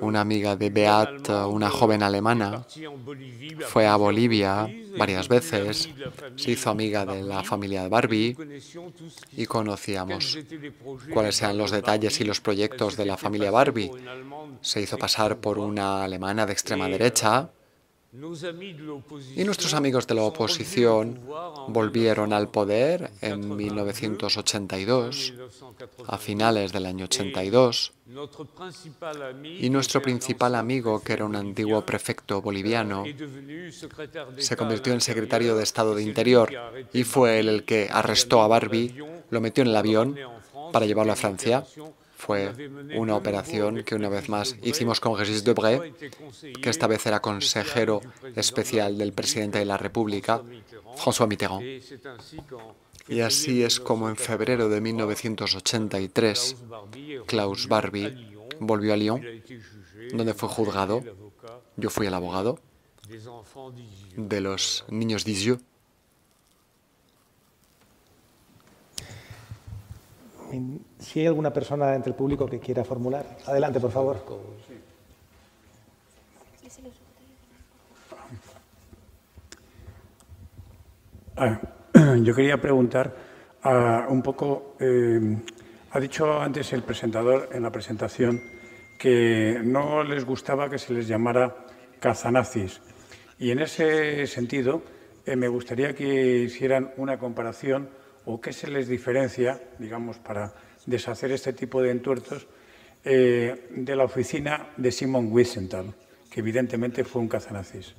una 0.01 0.21
amiga 0.21 0.55
de 0.55 0.69
Beat, 0.69 1.29
una 1.29 1.69
joven 1.69 2.01
alemana. 2.03 2.65
Fue 3.67 3.85
a 3.85 3.95
Bolivia 3.95 4.67
varias 4.97 5.27
veces, 5.27 5.89
se 6.35 6.51
hizo 6.51 6.69
amiga 6.69 7.05
de 7.05 7.21
la 7.21 7.43
familia 7.43 7.83
de 7.83 7.89
Barbie 7.89 8.35
y 9.33 9.45
conocíamos 9.45 10.37
cuáles 11.13 11.41
eran 11.41 11.57
los 11.57 11.71
detalles 11.71 12.19
y 12.19 12.23
los 12.23 12.41
proyectos 12.41 12.97
de 12.97 13.05
la 13.05 13.17
familia 13.17 13.51
Barbie. 13.51 13.91
Se 14.61 14.81
hizo 14.81 14.97
pasar 14.97 15.39
por 15.39 15.59
una 15.59 16.03
alemana 16.03 16.45
de 16.45 16.53
extrema 16.53 16.87
derecha 16.87 17.51
y 19.35 19.43
nuestros 19.43 19.73
amigos 19.75 20.07
de 20.07 20.15
la 20.15 20.23
oposición 20.23 21.21
volvieron 21.67 22.33
al 22.33 22.49
poder 22.49 23.11
en 23.21 23.55
1982, 23.55 25.33
a 26.07 26.17
finales 26.17 26.73
del 26.73 26.87
año 26.87 27.05
82, 27.05 27.93
y 29.43 29.69
nuestro 29.69 30.01
principal 30.01 30.55
amigo, 30.55 31.03
que 31.03 31.13
era 31.13 31.25
un 31.25 31.35
antiguo 31.35 31.85
prefecto 31.85 32.41
boliviano, 32.41 33.03
se 34.37 34.57
convirtió 34.57 34.93
en 34.93 35.01
secretario 35.01 35.55
de 35.55 35.63
Estado 35.63 35.93
de 35.93 36.01
Interior 36.01 36.51
y 36.91 37.03
fue 37.03 37.39
él 37.39 37.47
el 37.47 37.63
que 37.63 37.89
arrestó 37.91 38.41
a 38.41 38.47
Barbie, 38.47 38.95
lo 39.29 39.39
metió 39.39 39.61
en 39.61 39.69
el 39.69 39.75
avión 39.75 40.17
para 40.71 40.87
llevarlo 40.87 41.13
a 41.13 41.15
Francia 41.15 41.63
fue 42.19 42.53
una 42.97 43.15
operación 43.15 43.81
que 43.85 43.95
una 43.95 44.09
vez 44.09 44.27
más 44.27 44.57
hicimos 44.61 44.99
con 44.99 45.17
Régis 45.17 45.45
Debray, 45.45 45.93
que 46.61 46.69
esta 46.69 46.85
vez 46.85 47.05
era 47.05 47.21
consejero 47.21 48.01
especial 48.35 48.97
del 48.97 49.13
presidente 49.13 49.59
de 49.59 49.65
la 49.65 49.77
República, 49.77 50.41
François 50.97 51.27
Mitterrand. 51.29 51.63
Y 53.07 53.21
así 53.21 53.63
es 53.63 53.79
como 53.79 54.09
en 54.09 54.17
febrero 54.17 54.67
de 54.67 54.81
1983, 54.81 56.57
Klaus 57.25 57.69
Barbie 57.69 58.35
volvió 58.59 58.93
a 58.93 58.97
Lyon, 58.97 59.21
donde 60.11 60.33
fue 60.33 60.49
juzgado. 60.49 61.01
Yo 61.77 61.89
fui 61.89 62.07
el 62.07 62.13
abogado 62.13 62.59
de 64.17 64.41
los 64.41 64.83
niños 64.89 65.23
d'Isieux. 65.23 65.61
Si 70.99 71.21
hay 71.21 71.27
alguna 71.27 71.51
persona 71.51 71.95
entre 71.95 72.11
el 72.11 72.15
público 72.15 72.45
que 72.45 72.59
quiera 72.59 72.83
formular, 72.83 73.25
adelante, 73.45 73.79
por 73.79 73.91
favor. 73.91 74.17
Ah, 81.37 81.57
yo 82.21 82.35
quería 82.35 82.59
preguntar 82.59 83.15
ah, 83.63 84.07
un 84.09 84.21
poco, 84.21 84.75
eh, 84.79 85.37
ha 85.91 85.99
dicho 85.99 86.41
antes 86.41 86.73
el 86.73 86.83
presentador 86.83 87.47
en 87.53 87.63
la 87.63 87.71
presentación 87.71 88.41
que 88.99 89.61
no 89.63 90.03
les 90.03 90.25
gustaba 90.25 90.69
que 90.69 90.77
se 90.77 90.93
les 90.93 91.07
llamara 91.07 91.55
cazanazis. 92.01 92.81
Y 93.39 93.51
en 93.51 93.59
ese 93.59 94.27
sentido, 94.27 94.81
eh, 95.25 95.37
me 95.37 95.47
gustaría 95.47 95.95
que 95.95 96.39
hicieran 96.39 96.91
una 96.97 97.17
comparación 97.17 97.89
o 98.25 98.41
qué 98.41 98.51
se 98.51 98.67
les 98.67 98.89
diferencia, 98.89 99.61
digamos, 99.79 100.17
para 100.17 100.53
deshacer 100.85 101.31
este 101.31 101.53
tipo 101.53 101.81
de 101.81 101.91
entuertos 101.91 102.47
eh, 103.03 103.67
de 103.71 103.95
la 103.95 104.03
oficina 104.03 104.69
de 104.77 104.91
Simon 104.91 105.31
Wiesenthal, 105.31 105.93
que 106.29 106.39
evidentemente 106.41 107.03
fue 107.03 107.21
un 107.21 107.27
cazanazis. 107.27 107.93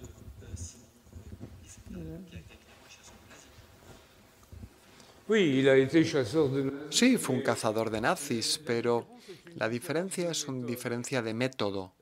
Sí, 6.90 7.16
fue 7.16 7.36
un 7.36 7.42
cazador 7.42 7.88
de 7.88 8.00
nazis, 8.00 8.60
pero 8.66 9.06
la 9.54 9.68
diferencia 9.68 10.30
es 10.30 10.48
una 10.48 10.66
diferencia 10.66 11.22
de 11.22 11.34
método. 11.34 11.92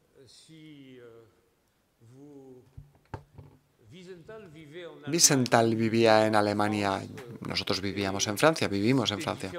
Wiesenthal 5.06 5.76
vivía 5.76 6.26
en 6.26 6.34
Alemania, 6.36 7.02
nosotros 7.46 7.80
vivíamos 7.80 8.26
en 8.28 8.38
Francia, 8.38 8.68
vivimos 8.68 9.10
en 9.10 9.20
Francia, 9.20 9.52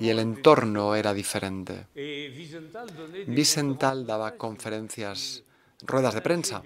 y 0.00 0.08
el 0.08 0.18
entorno 0.18 0.94
era 0.94 1.12
diferente. 1.14 1.86
Wiesenthal 3.26 4.06
daba 4.06 4.36
conferencias, 4.36 5.42
ruedas 5.82 6.14
de 6.14 6.20
prensa, 6.20 6.62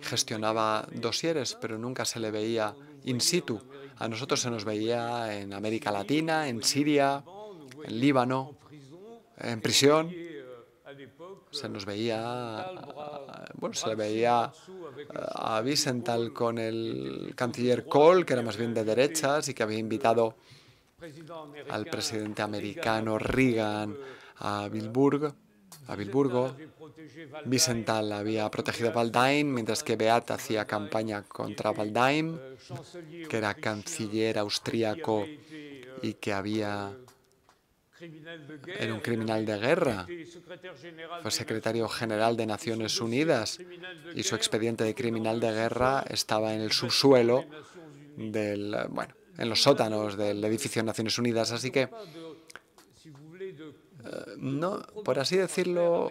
gestionaba 0.00 0.86
dosieres, 0.92 1.56
pero 1.60 1.78
nunca 1.78 2.04
se 2.04 2.20
le 2.20 2.30
veía 2.30 2.74
in 3.04 3.20
situ. 3.20 3.60
A 3.98 4.08
nosotros 4.08 4.40
se 4.40 4.50
nos 4.50 4.64
veía 4.64 5.38
en 5.38 5.52
América 5.52 5.90
Latina, 5.92 6.48
en 6.48 6.62
Siria, 6.62 7.24
en 7.84 8.00
Líbano, 8.00 8.56
en 9.38 9.60
prisión 9.60 10.10
se 11.52 11.68
nos 11.68 11.84
veía, 11.84 12.66
bueno, 13.54 13.74
se 13.74 13.88
le 13.88 13.94
veía 13.94 14.52
a 15.34 15.62
Wiesenthal 15.62 16.32
con 16.32 16.58
el 16.58 17.32
canciller 17.36 17.86
Kohl, 17.86 18.24
que 18.24 18.32
era 18.32 18.42
más 18.42 18.56
bien 18.56 18.72
de 18.74 18.84
derechas 18.84 19.48
y 19.48 19.54
que 19.54 19.62
había 19.62 19.78
invitado 19.78 20.34
al 21.68 21.86
presidente 21.86 22.42
americano 22.42 23.18
Reagan 23.18 23.96
a 24.36 24.68
Bilburg, 24.68 25.34
a 25.88 25.96
Bilburgo. 25.96 26.56
Wiesenthal 27.46 28.12
había 28.12 28.50
protegido 28.50 28.90
a 28.90 28.92
Waldheim, 28.92 29.52
mientras 29.52 29.82
que 29.82 29.96
Beat 29.96 30.30
hacía 30.30 30.66
campaña 30.66 31.22
contra 31.22 31.70
Waldheim, 31.70 32.38
que 33.28 33.36
era 33.36 33.54
canciller 33.54 34.38
austríaco 34.38 35.26
y 36.02 36.14
que 36.14 36.32
había 36.32 36.92
era 38.78 38.94
un 38.94 39.00
criminal 39.00 39.46
de 39.46 39.58
guerra. 39.58 40.06
Fue 41.22 41.30
secretario 41.30 41.88
general 41.88 42.36
de 42.36 42.46
Naciones 42.46 43.00
Unidas 43.00 43.60
y 44.14 44.22
su 44.24 44.34
expediente 44.34 44.82
de 44.82 44.94
criminal 44.94 45.38
de 45.38 45.52
guerra 45.52 46.04
estaba 46.08 46.52
en 46.52 46.60
el 46.60 46.72
subsuelo 46.72 47.44
del, 48.16 48.76
bueno, 48.90 49.14
en 49.38 49.48
los 49.48 49.62
sótanos 49.62 50.16
del 50.16 50.42
edificio 50.44 50.82
de 50.82 50.86
Naciones 50.86 51.18
Unidas. 51.18 51.52
Así 51.52 51.70
que, 51.70 51.82
eh, 51.82 51.88
no, 54.36 54.82
por 55.04 55.18
así 55.18 55.36
decirlo, 55.36 56.10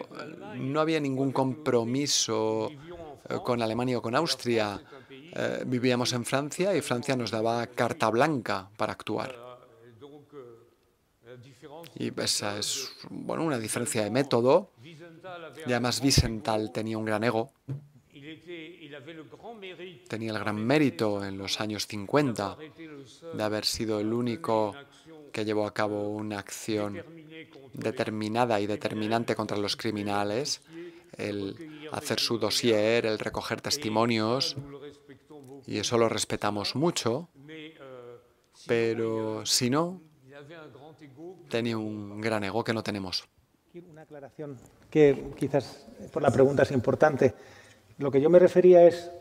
no 0.56 0.80
había 0.80 1.00
ningún 1.00 1.32
compromiso 1.32 2.70
eh, 2.70 3.38
con 3.44 3.62
Alemania 3.62 3.98
o 3.98 4.02
con 4.02 4.14
Austria. 4.14 4.82
Eh, 5.10 5.62
vivíamos 5.66 6.12
en 6.12 6.24
Francia 6.24 6.74
y 6.74 6.80
Francia 6.80 7.16
nos 7.16 7.30
daba 7.30 7.66
carta 7.66 8.10
blanca 8.10 8.68
para 8.76 8.92
actuar. 8.92 9.34
Y 11.94 12.20
esa 12.20 12.58
es 12.58 12.92
bueno, 13.10 13.44
una 13.44 13.58
diferencia 13.58 14.02
de 14.02 14.10
método. 14.10 14.70
Y 15.66 15.70
además 15.70 16.00
Wiesenthal 16.02 16.72
tenía 16.72 16.98
un 16.98 17.04
gran 17.04 17.24
ego. 17.24 17.52
Tenía 20.08 20.32
el 20.32 20.38
gran 20.38 20.64
mérito 20.64 21.24
en 21.24 21.38
los 21.38 21.60
años 21.60 21.86
50 21.86 22.56
de 23.34 23.42
haber 23.42 23.64
sido 23.64 24.00
el 24.00 24.12
único 24.12 24.74
que 25.32 25.44
llevó 25.44 25.66
a 25.66 25.72
cabo 25.72 26.10
una 26.10 26.38
acción 26.38 27.02
determinada 27.72 28.60
y 28.60 28.66
determinante 28.66 29.34
contra 29.34 29.56
los 29.56 29.76
criminales, 29.76 30.62
el 31.16 31.88
hacer 31.92 32.20
su 32.20 32.38
dossier, 32.38 33.06
el 33.06 33.18
recoger 33.18 33.60
testimonios, 33.60 34.56
y 35.66 35.78
eso 35.78 35.96
lo 35.98 36.08
respetamos 36.08 36.74
mucho, 36.74 37.28
pero 38.66 39.44
si 39.46 39.70
no, 39.70 40.00
tenía 41.48 41.78
un 41.78 42.20
gran 42.20 42.44
ego 42.44 42.62
que 42.64 42.72
no 42.72 42.82
tenemos. 42.82 43.28
Una 43.90 44.02
aclaración 44.02 44.58
que 44.90 45.32
quizás 45.38 45.86
por 46.12 46.22
la 46.22 46.30
pregunta 46.30 46.62
es 46.62 46.70
importante. 46.72 47.34
Lo 48.02 48.10
que 48.10 48.20
yo 48.20 48.28
me 48.28 48.40
refería 48.40 48.84
es 48.84 49.12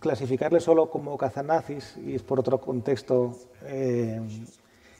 clasificarle 0.00 0.58
solo 0.58 0.90
como 0.90 1.16
cazanazis 1.16 1.96
y 2.04 2.16
es 2.16 2.22
por 2.24 2.40
otro 2.40 2.58
contexto 2.60 3.38
eh, 3.64 4.20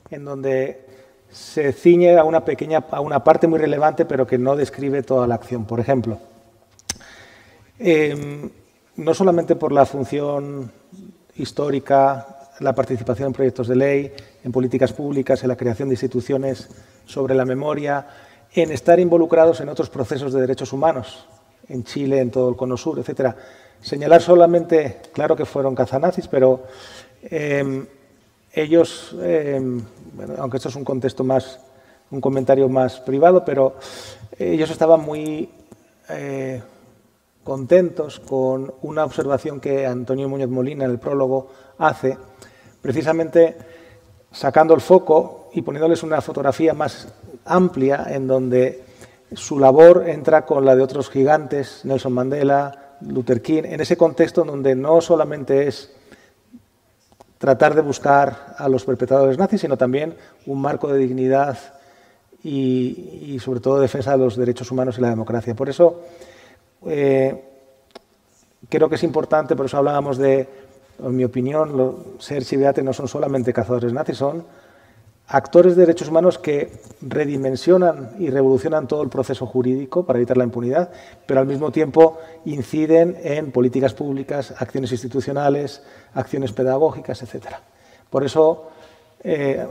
en 0.09 0.25
donde 0.25 0.87
se 1.29 1.73
ciñe 1.73 2.17
a 2.17 2.23
una 2.23 2.45
pequeña, 2.45 2.85
a 2.93 3.01
una 3.01 3.25
parte 3.25 3.49
muy 3.49 3.59
relevante, 3.59 4.05
pero 4.05 4.25
que 4.25 4.39
no 4.39 4.55
describe 4.55 5.03
toda 5.03 5.27
la 5.27 5.35
acción. 5.35 5.65
Por 5.65 5.81
ejemplo, 5.81 6.17
em, 7.81 8.49
no 8.95 9.15
solamente 9.15 9.57
por 9.57 9.73
la 9.73 9.85
función 9.85 10.71
histórica, 11.35 12.51
la 12.61 12.73
participación 12.73 13.27
en 13.29 13.33
proyectos 13.33 13.67
de 13.67 13.75
ley, 13.75 14.13
en 14.45 14.53
políticas 14.53 14.93
públicas, 14.93 15.43
en 15.43 15.49
la 15.49 15.57
creación 15.57 15.89
de 15.89 15.95
instituciones 15.95 16.69
sobre 17.05 17.35
la 17.35 17.45
memoria, 17.45 18.07
en 18.55 18.71
estar 18.71 19.01
involucrados 19.01 19.61
en 19.61 19.71
otros 19.71 19.91
procesos 19.91 20.33
de 20.33 20.41
derechos 20.41 20.73
humanos, 20.73 21.27
en 21.73 21.85
Chile, 21.85 22.21
en 22.21 22.31
todo 22.31 22.49
el 22.49 22.57
Cono 22.57 22.77
Sur, 22.77 22.99
etcétera. 22.99 23.35
Señalar 23.81 24.23
solamente, 24.23 25.01
claro 25.13 25.35
que 25.35 25.45
fueron 25.45 25.75
cazanazis, 25.75 26.29
pero 26.29 26.65
em, 27.23 27.87
ellos, 28.53 29.17
em, 29.21 29.83
aunque 30.39 30.59
esto 30.59 30.69
es 30.69 30.77
un 30.77 30.85
contexto 30.85 31.25
más, 31.25 31.59
un 32.11 32.21
comentario 32.21 32.69
más 32.69 33.01
privado, 33.01 33.45
pero 33.45 33.77
ellos 34.39 34.71
estaban 34.71 35.01
muy 35.01 35.51
eh, 36.09 36.63
contentos 37.43 38.21
con 38.21 38.73
una 38.83 39.05
observación 39.05 39.61
que 39.61 39.87
Antonio 39.87 40.29
Muñoz 40.29 40.51
Molina 40.51 40.85
en 40.85 40.91
el 40.91 40.99
prólogo 40.99 41.51
hace, 41.79 42.17
precisamente 42.81 43.57
sacando 44.31 44.75
el 44.75 44.81
foco 44.81 45.51
y 45.55 45.63
poniéndoles 45.63 46.03
una 46.03 46.21
fotografía 46.21 46.73
más 46.73 47.09
amplia 47.45 48.07
en 48.09 48.27
donde 48.27 48.92
su 49.35 49.59
labor 49.59 50.09
entra 50.09 50.45
con 50.45 50.65
la 50.65 50.75
de 50.77 50.83
otros 50.83 51.11
gigantes, 51.11 51.85
Nelson 51.85 52.13
Mandela, 52.13 52.97
Luther 53.01 53.43
King, 53.43 53.63
en 53.65 53.81
ese 53.81 53.97
contexto 53.97 54.45
donde 54.45 54.75
no 54.75 55.01
solamente 55.01 55.67
es 55.67 55.93
tratar 57.39 57.75
de 57.75 57.83
buscar 57.83 58.55
a 58.57 58.69
los 58.69 58.85
perpetradores 58.85 59.37
nazis, 59.37 59.61
sino 59.61 59.77
también 59.77 60.15
un 60.47 60.61
marco 60.61 60.89
de 60.89 60.99
dignidad 60.99 61.59
y, 62.45 63.39
sobre 63.41 63.61
todo 63.61 63.81
defensa 63.81 64.13
de 64.13 64.19
los 64.19 64.37
derechos 64.37 64.71
humanos 64.71 64.99
y 64.99 65.01
la 65.01 65.11
democracia. 65.11 65.55
Por 65.55 65.69
eso 65.69 66.03
eh, 66.87 67.43
creo 68.69 68.89
que 68.89 68.95
es 68.95 69.03
importante, 69.03 69.57
por 69.57 69.67
eso 69.67 69.77
hablábamos 69.77 70.19
de, 70.19 70.49
en 71.03 71.17
mi 71.17 71.25
opinión, 71.25 71.77
los 71.77 71.95
Serge 72.19 72.57
y 72.57 72.59
Beate 72.59 72.83
no 72.83 72.93
son 72.93 73.09
solamente 73.09 73.53
cazadores 73.53 73.93
nazis, 73.93 74.19
son 74.19 74.45
actores 75.33 75.77
de 75.77 75.87
derechos 75.87 76.09
humanos 76.09 76.39
que 76.39 76.71
redimensionan 77.01 78.11
y 78.19 78.29
revolucionan 78.29 78.87
todo 78.87 79.03
el 79.03 79.09
proceso 79.09 79.47
jurídico 79.47 80.05
para 80.05 80.19
evitar 80.19 80.37
la 80.37 80.45
impunidad, 80.45 80.91
pero 81.25 81.41
al 81.41 81.47
mismo 81.47 81.73
tiempo 81.73 82.19
inciden 82.45 83.17
en 83.23 83.51
políticas 83.51 83.95
públicas, 83.95 84.55
acciones 84.59 84.93
institucionales, 84.93 85.83
acciones 86.13 86.53
pedagógicas, 86.53 87.23
etc. 87.23 87.47
Por 88.11 88.25
eso 88.25 88.69
eh, 89.25 89.67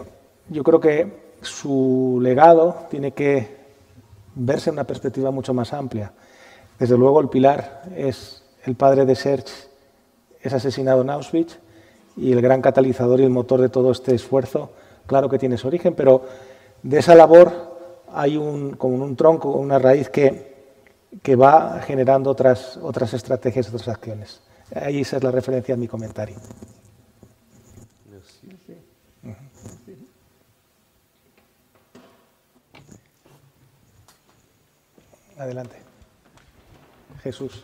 yo 0.49 0.63
creo 0.63 0.79
que 0.79 1.31
su 1.41 2.17
legado 2.19 2.87
tiene 2.89 3.11
que 3.11 3.61
verse 4.33 4.71
en 4.71 4.77
una 4.77 4.85
perspectiva 4.85 5.29
mucho 5.29 5.53
más 5.53 5.73
amplia. 5.73 6.11
Desde 6.79 6.97
luego 6.97 7.21
el 7.21 7.29
pilar 7.29 7.83
es 7.95 8.43
el 8.65 8.73
padre 8.73 9.05
de 9.05 9.13
Serge, 9.13 9.53
es 10.41 10.53
asesinado 10.53 11.03
en 11.03 11.11
Auschwitz 11.11 11.59
y 12.17 12.31
el 12.31 12.41
gran 12.41 12.63
catalizador 12.63 13.19
y 13.19 13.25
el 13.25 13.29
motor 13.29 13.61
de 13.61 13.69
todo 13.69 13.91
este 13.91 14.15
esfuerzo 14.15 14.71
claro 15.11 15.27
que 15.27 15.37
tiene 15.37 15.57
su 15.57 15.67
origen, 15.67 15.93
pero 15.93 16.23
de 16.81 16.99
esa 16.99 17.13
labor 17.15 17.51
hay 18.13 18.37
un, 18.37 18.77
como 18.77 19.03
un 19.03 19.17
tronco, 19.17 19.51
una 19.51 19.77
raíz 19.77 20.07
que, 20.07 20.55
que 21.21 21.35
va 21.35 21.81
generando 21.81 22.29
otras, 22.29 22.77
otras 22.77 23.13
estrategias, 23.13 23.67
otras 23.67 23.89
acciones. 23.89 24.41
Ahí 24.73 25.01
esa 25.01 25.17
es 25.17 25.23
la 25.23 25.31
referencia 25.31 25.75
a 25.75 25.77
mi 25.77 25.85
comentario. 25.85 26.37
Adelante. 35.37 35.75
Jesús. 37.21 37.63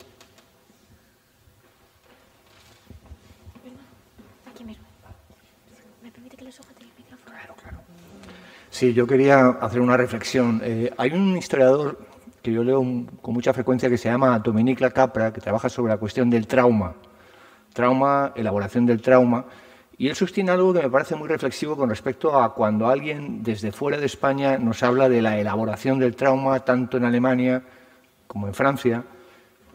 Sí, 8.78 8.94
yo 8.94 9.08
quería 9.08 9.48
hacer 9.60 9.82
una 9.82 9.98
reflexión. 9.98 10.62
Eh, 10.64 10.94
hay 11.00 11.10
un 11.10 11.36
historiador 11.36 11.98
que 12.44 12.52
yo 12.52 12.64
leo 12.64 12.78
con 13.24 13.34
mucha 13.34 13.52
frecuencia 13.52 13.90
que 13.90 13.98
se 13.98 14.08
llama 14.08 14.38
Dominique 14.38 14.88
Capra, 14.92 15.34
que 15.34 15.42
trabaja 15.42 15.68
sobre 15.68 15.94
la 15.94 15.98
cuestión 15.98 16.30
del 16.30 16.46
trauma. 16.46 16.94
Trauma, 17.74 18.34
elaboración 18.36 18.86
del 18.86 19.02
trauma. 19.02 19.46
Y 19.98 20.10
él 20.10 20.16
sostiene 20.16 20.52
algo 20.52 20.74
que 20.74 20.84
me 20.84 20.92
parece 20.92 21.16
muy 21.16 21.28
reflexivo 21.28 21.76
con 21.76 21.90
respecto 21.90 22.40
a 22.40 22.54
cuando 22.54 22.88
alguien 22.88 23.42
desde 23.42 23.72
fuera 23.72 23.98
de 23.98 24.06
España 24.06 24.60
nos 24.60 24.84
habla 24.84 25.10
de 25.10 25.24
la 25.24 25.40
elaboración 25.40 25.98
del 25.98 26.16
trauma, 26.16 26.60
tanto 26.60 26.98
en 26.98 27.06
Alemania 27.06 27.64
como 28.28 28.46
en 28.46 28.54
Francia. 28.54 29.04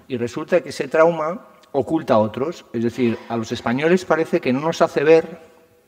Y 0.07 0.17
resulta 0.17 0.61
que 0.61 0.69
ese 0.69 0.87
trauma 0.87 1.49
oculta 1.73 2.15
a 2.15 2.19
otros. 2.19 2.67
Es 2.73 2.85
decir, 2.85 3.19
a 3.29 3.37
los 3.37 3.51
españoles 3.51 4.05
parece 4.05 4.41
que 4.41 4.53
no 4.53 4.61
nos 4.61 4.81
hace 4.81 5.03
ver 5.03 5.41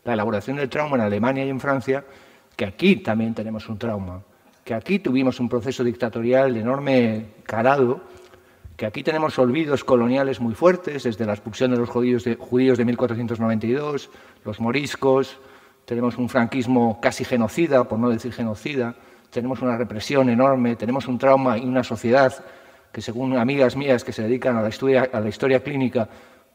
la 0.02 0.14
elaboración 0.14 0.56
del 0.56 0.68
trauma 0.68 0.96
en 0.96 1.02
Alemania 1.02 1.44
y 1.44 1.50
en 1.50 1.60
Francia, 1.60 2.04
que 2.56 2.64
aquí 2.64 2.96
también 2.96 3.34
tenemos 3.34 3.68
un 3.68 3.78
trauma, 3.78 4.22
que 4.64 4.74
aquí 4.74 4.98
tuvimos 4.98 5.40
un 5.40 5.48
proceso 5.48 5.84
dictatorial 5.84 6.54
de 6.54 6.60
enorme 6.60 7.26
calado, 7.44 8.00
que 8.76 8.86
aquí 8.86 9.02
tenemos 9.02 9.38
olvidos 9.38 9.84
coloniales 9.84 10.40
muy 10.40 10.54
fuertes, 10.54 11.04
desde 11.04 11.26
la 11.26 11.34
expulsión 11.34 11.70
de 11.70 11.76
los 11.76 11.88
judíos 11.88 12.24
de, 12.24 12.36
judíos 12.36 12.78
de 12.78 12.84
1492, 12.84 14.10
los 14.44 14.60
moriscos, 14.60 15.38
tenemos 15.84 16.16
un 16.16 16.28
franquismo 16.28 16.98
casi 17.00 17.24
genocida, 17.24 17.84
por 17.84 17.98
no 17.98 18.08
decir 18.08 18.32
genocida, 18.32 18.94
tenemos 19.30 19.60
una 19.62 19.76
represión 19.76 20.28
enorme, 20.28 20.76
tenemos 20.76 21.06
un 21.06 21.18
trauma 21.18 21.58
y 21.58 21.64
una 21.64 21.84
sociedad 21.84 22.32
que 22.92 23.02
según 23.02 23.36
amigas 23.36 23.76
mías 23.76 24.04
que 24.04 24.12
se 24.12 24.22
dedican 24.22 24.56
a 24.56 24.62
la 24.62 24.68
historia, 24.68 25.10
a 25.12 25.20
la 25.20 25.28
historia 25.28 25.62
clínica, 25.62 26.08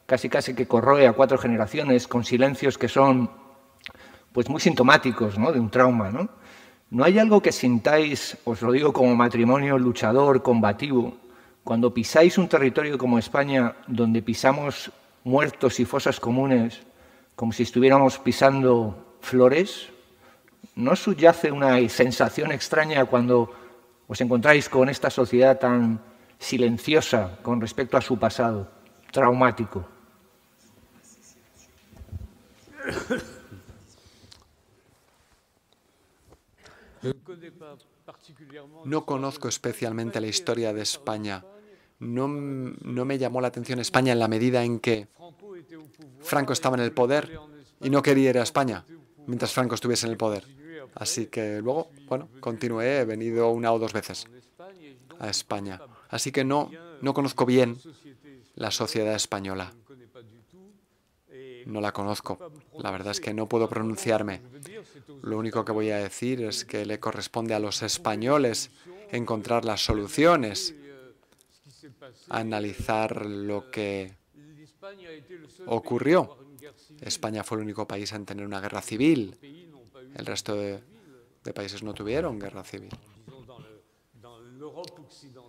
casi 0.05 0.29
casi 0.29 0.55
que 0.55 0.65
corroe 0.65 1.05
a 1.05 1.13
cuatro 1.13 1.37
generaciones 1.37 2.07
con 2.07 2.23
silencios 2.23 2.77
que 2.77 2.87
son 2.87 3.29
pues 4.31 4.49
muy 4.49 4.59
sintomáticos 4.59 5.37
¿no? 5.37 5.51
de 5.51 5.59
un 5.59 5.69
trauma. 5.69 6.11
¿no? 6.11 6.29
¿No 6.89 7.03
hay 7.03 7.19
algo 7.19 7.41
que 7.41 7.51
sintáis, 7.51 8.37
os 8.45 8.61
lo 8.61 8.71
digo 8.71 8.93
como 8.93 9.15
matrimonio 9.15 9.77
luchador, 9.77 10.41
combativo, 10.41 11.17
cuando 11.63 11.93
pisáis 11.93 12.37
un 12.37 12.47
territorio 12.47 12.97
como 12.97 13.19
España, 13.19 13.75
donde 13.87 14.21
pisamos 14.21 14.91
muertos 15.23 15.79
y 15.79 15.85
fosas 15.85 16.19
comunes, 16.19 16.81
como 17.35 17.51
si 17.51 17.63
estuviéramos 17.63 18.17
pisando 18.17 19.17
flores? 19.21 19.89
¿No 20.75 20.95
subyace 20.95 21.51
una 21.51 21.87
sensación 21.89 22.51
extraña 22.51 23.05
cuando 23.05 23.53
os 24.07 24.19
encontráis 24.21 24.67
con 24.69 24.89
esta 24.89 25.09
sociedad 25.09 25.59
tan 25.59 26.01
silenciosa 26.39 27.37
con 27.43 27.61
respecto 27.61 27.97
a 27.97 28.01
su 28.01 28.17
pasado, 28.17 28.71
traumático? 29.11 29.85
No 38.85 39.05
conozco 39.05 39.47
especialmente 39.47 40.19
la 40.21 40.27
historia 40.27 40.73
de 40.73 40.81
España. 40.81 41.43
No, 41.99 42.27
me 42.27 43.17
llamó 43.17 43.41
la 43.41 43.49
atención 43.49 43.79
España 43.79 44.13
en 44.13 44.19
la 44.19 44.27
medida 44.27 44.63
en 44.63 44.79
que 44.79 45.07
Franco 46.21 46.53
estaba 46.53 46.77
en 46.77 46.83
el 46.83 46.91
poder 46.91 47.39
y 47.81 47.89
no 47.89 48.01
quería 48.01 48.29
ir 48.29 48.37
a 48.37 48.43
España 48.43 48.85
mientras 49.27 49.53
Franco 49.53 49.75
estuviese 49.75 50.05
en 50.05 50.11
el 50.11 50.17
poder. 50.17 50.45
Así 50.95 51.27
que 51.27 51.61
luego, 51.61 51.89
bueno, 52.07 52.29
continué, 52.39 52.99
he 52.99 53.05
venido 53.05 53.49
una 53.51 53.71
o 53.71 53.79
dos 53.79 53.93
veces 53.93 54.25
a 55.19 55.29
España. 55.29 55.79
Así 56.09 56.31
que 56.31 56.43
no, 56.43 56.71
no 57.01 57.13
conozco 57.13 57.45
bien 57.45 57.77
la 58.55 58.71
sociedad 58.71 59.13
española 59.13 59.73
no 61.69 61.81
la 61.81 61.91
conozco. 61.91 62.51
La 62.77 62.91
verdad 62.91 63.11
es 63.11 63.19
que 63.19 63.33
no 63.33 63.47
puedo 63.47 63.69
pronunciarme. 63.69 64.41
Lo 65.21 65.37
único 65.37 65.63
que 65.63 65.71
voy 65.71 65.91
a 65.91 65.97
decir 65.97 66.41
es 66.41 66.65
que 66.65 66.85
le 66.85 66.99
corresponde 66.99 67.53
a 67.53 67.59
los 67.59 67.81
españoles 67.81 68.71
encontrar 69.11 69.65
las 69.65 69.83
soluciones, 69.83 70.75
analizar 72.29 73.25
lo 73.25 73.69
que 73.71 74.13
ocurrió. 75.65 76.37
España 77.01 77.43
fue 77.43 77.57
el 77.57 77.63
único 77.63 77.87
país 77.87 78.11
en 78.13 78.25
tener 78.25 78.45
una 78.45 78.59
guerra 78.59 78.81
civil. 78.81 79.37
El 80.15 80.25
resto 80.25 80.55
de, 80.55 80.81
países 81.53 81.81
no 81.81 81.93
tuvieron 81.93 82.39
guerra 82.39 82.63
civil. 82.63 82.89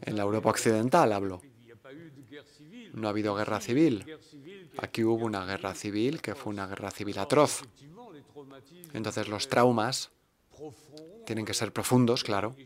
En 0.02 0.16
la 0.16 0.22
Europa 0.22 0.50
occidental 0.50 1.12
hablo. 1.12 1.42
No 2.92 3.06
ha 3.06 3.10
habido 3.10 3.34
guerra 3.34 3.60
civil. 3.60 4.04
Aquí 4.78 5.04
hubo 5.04 5.24
una 5.24 5.44
guerra 5.44 5.74
civil 5.74 6.20
que 6.20 6.34
fue 6.34 6.52
una 6.52 6.66
guerra 6.66 6.90
civil 6.90 7.18
atroz. 7.18 7.62
Entonces 8.92 9.28
los 9.28 9.48
traumas 9.48 10.10
tienen 11.26 11.44
que 11.44 11.54
ser 11.54 11.72
profundos, 11.72 12.24
claro. 12.24 12.56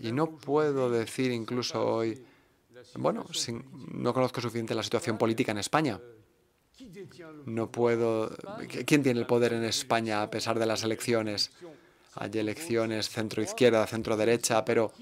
Y 0.00 0.12
no 0.12 0.38
puedo 0.38 0.90
decir 0.90 1.32
incluso 1.32 1.84
hoy, 1.84 2.24
bueno, 2.94 3.26
no 3.92 4.14
conozco 4.14 4.40
suficiente 4.40 4.74
la 4.74 4.82
situación 4.82 5.18
política 5.18 5.52
en 5.52 5.58
España. 5.58 6.00
No 7.46 7.70
puedo... 7.70 8.30
¿Quién 8.86 9.02
tiene 9.02 9.20
el 9.20 9.26
poder 9.26 9.52
en 9.52 9.64
España 9.64 10.22
a 10.22 10.30
pesar 10.30 10.58
de 10.58 10.66
las 10.66 10.84
elecciones? 10.84 11.50
Hay 12.14 12.30
elecciones 12.34 13.08
centro-izquierda, 13.08 13.86
centro-derecha, 13.86 14.64
pero 14.64 14.92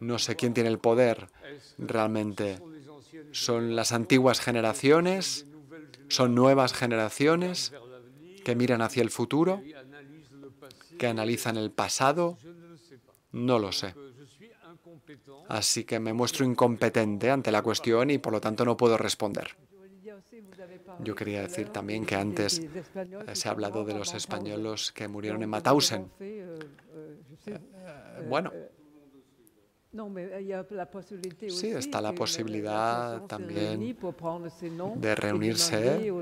no 0.00 0.18
sé 0.18 0.36
quién 0.36 0.54
tiene 0.54 0.68
el 0.68 0.78
poder 0.78 1.28
realmente. 1.78 2.60
¿Son 3.32 3.76
las 3.76 3.92
antiguas 3.92 4.40
generaciones? 4.40 5.46
¿Son 6.08 6.34
nuevas 6.34 6.72
generaciones 6.72 7.72
que 8.44 8.54
miran 8.54 8.82
hacia 8.82 9.02
el 9.02 9.10
futuro? 9.10 9.62
¿Que 10.98 11.06
analizan 11.06 11.56
el 11.56 11.70
pasado? 11.70 12.38
No 13.32 13.58
lo 13.58 13.72
sé. 13.72 13.94
Así 15.48 15.84
que 15.84 15.98
me 15.98 16.12
muestro 16.12 16.44
incompetente 16.44 17.30
ante 17.30 17.50
la 17.50 17.62
cuestión 17.62 18.10
y 18.10 18.18
por 18.18 18.32
lo 18.32 18.40
tanto 18.40 18.64
no 18.64 18.76
puedo 18.76 18.96
responder. 18.96 19.56
Yo 21.00 21.14
quería 21.14 21.42
decir 21.42 21.70
también 21.70 22.04
que 22.04 22.14
antes 22.14 22.58
eh, 22.58 23.34
se 23.34 23.48
ha 23.48 23.52
hablado 23.52 23.84
de 23.84 23.94
los 23.94 24.12
españoles 24.14 24.92
que 24.92 25.08
murieron 25.08 25.42
en 25.42 25.48
Mauthausen. 25.48 26.10
bueno, 28.28 28.52
Sí, 31.48 31.70
está 31.70 32.00
la 32.00 32.12
posibilidad 32.12 33.22
también 33.22 33.96
de 34.96 35.14
reunirse 35.16 36.12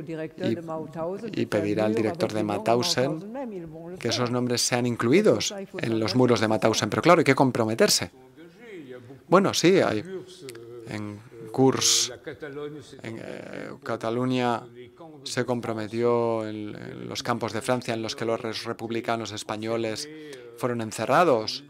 y, 1.34 1.46
pedir 1.46 1.80
al 1.82 1.94
director 1.94 2.32
de 2.32 2.42
Mauthausen 2.42 3.98
que 3.98 4.08
esos 4.08 4.30
nombres 4.30 4.62
sean 4.62 4.86
incluidos 4.86 5.54
en 5.78 6.00
los 6.00 6.16
muros 6.16 6.40
de 6.40 6.48
Mauthausen. 6.48 6.88
Pero 6.88 7.02
claro, 7.02 7.18
hay 7.18 7.24
que 7.24 7.34
comprometerse. 7.34 8.10
Bueno, 9.28 9.52
sí, 9.52 9.80
hay 9.80 10.02
en 10.88 11.20
Kurs, 11.52 12.12
en 13.02 13.18
eh, 13.20 13.70
Cataluña 13.82 14.62
se 15.24 15.44
comprometió 15.44 16.46
en, 16.46 17.08
los 17.08 17.22
campos 17.22 17.52
de 17.52 17.60
Francia 17.60 17.94
en 17.94 18.02
los 18.02 18.16
que 18.16 18.24
los 18.24 18.64
republicanos 18.64 19.32
españoles 19.32 20.08
fueron 20.58 20.80
encerrados. 20.80 21.64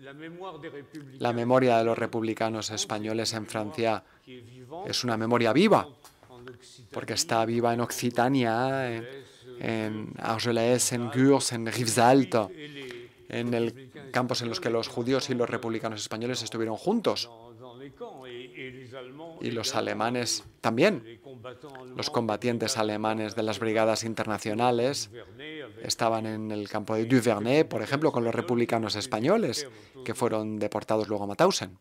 La 1.19 1.33
memoria 1.33 1.79
de 1.79 1.85
los 1.85 1.97
republicanos 1.97 2.71
españoles 2.71 3.33
en 3.35 3.47
Francia 3.47 4.03
es 4.87 5.05
una 5.05 5.17
memoria 5.17 5.53
viva, 5.53 5.89
porque 6.91 7.13
está 7.13 7.45
viva 7.45 7.73
en 7.73 7.81
Occitania, 7.81 8.97
en, 8.97 9.07
en 9.61 10.13
Argelès, 10.19 10.93
en 10.93 11.11
Gurs, 11.11 11.53
en 11.53 11.67
Rivesaltes, 11.67 12.49
en 13.29 13.55
el 13.55 13.89
campos 14.11 14.43
en 14.43 14.49
los 14.49 14.61
que 14.61 14.71
los 14.71 14.89
judíos 14.89 15.31
y 15.31 15.35
los 15.35 15.49
republicanos 15.49 16.01
españoles 16.01 16.43
estuvieron 16.43 16.77
juntos. 16.77 17.31
Y 19.41 19.51
los 19.51 19.75
alemanes 19.75 20.45
también. 20.61 21.21
Los 21.97 22.11
combatientes 22.11 22.77
alemanes 22.77 23.35
de 23.35 23.43
las 23.43 23.59
brigadas 23.59 24.05
internacionales 24.05 25.11
estaban 25.83 26.27
en 26.27 26.51
el 26.51 26.69
campo 26.69 26.95
de 26.95 27.05
Duvernay, 27.05 27.65
por 27.65 27.83
ejemplo, 27.83 28.13
con 28.13 28.25
los 28.25 28.35
republicanos 28.35 28.97
españoles, 28.97 29.69
que 30.05 30.15
fueron 30.15 30.59
deportados 30.59 31.09
luego 31.09 31.25
a 31.25 31.27
Mauthausen. 31.29 31.79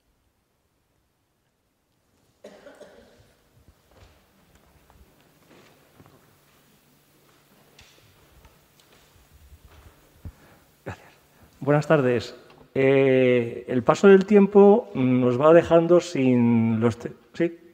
Buenas 11.59 11.87
tardes. 11.87 12.35
Eh, 12.75 13.65
el 13.67 13.83
paso 13.83 14.07
del 14.07 14.25
tiempo 14.25 14.89
nos 14.93 15.41
va 15.41 15.51
dejando 15.51 15.99
sin 15.99 16.79
los... 16.79 16.97
¿Sí? 17.33 17.66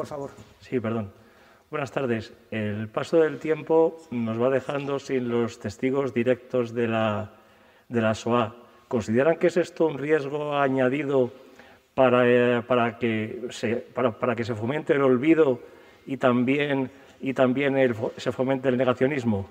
Por 0.00 0.06
favor. 0.06 0.30
Sí, 0.60 0.80
perdón. 0.80 1.12
Buenas 1.70 1.92
tardes. 1.92 2.32
El 2.50 2.88
paso 2.88 3.18
del 3.18 3.38
tiempo 3.38 3.98
nos 4.10 4.40
va 4.40 4.48
dejando 4.48 4.98
sin 4.98 5.28
los 5.28 5.58
testigos 5.58 6.14
directos 6.14 6.72
de 6.72 6.88
la, 6.88 7.32
de 7.86 8.00
la 8.00 8.14
SOA. 8.14 8.56
¿Consideran 8.88 9.36
que 9.36 9.48
es 9.48 9.58
esto 9.58 9.84
un 9.84 9.98
riesgo 9.98 10.56
añadido 10.56 11.30
para, 11.94 12.22
eh, 12.26 12.62
para, 12.62 12.96
que, 12.96 13.48
se, 13.50 13.76
para, 13.76 14.34
que 14.34 14.42
se 14.42 14.54
fomente 14.54 14.94
el 14.94 15.02
olvido 15.02 15.60
y 16.06 16.16
también, 16.16 16.90
y 17.20 17.34
también 17.34 17.94
se 18.16 18.32
fomente 18.32 18.70
el 18.70 18.78
negacionismo? 18.78 19.50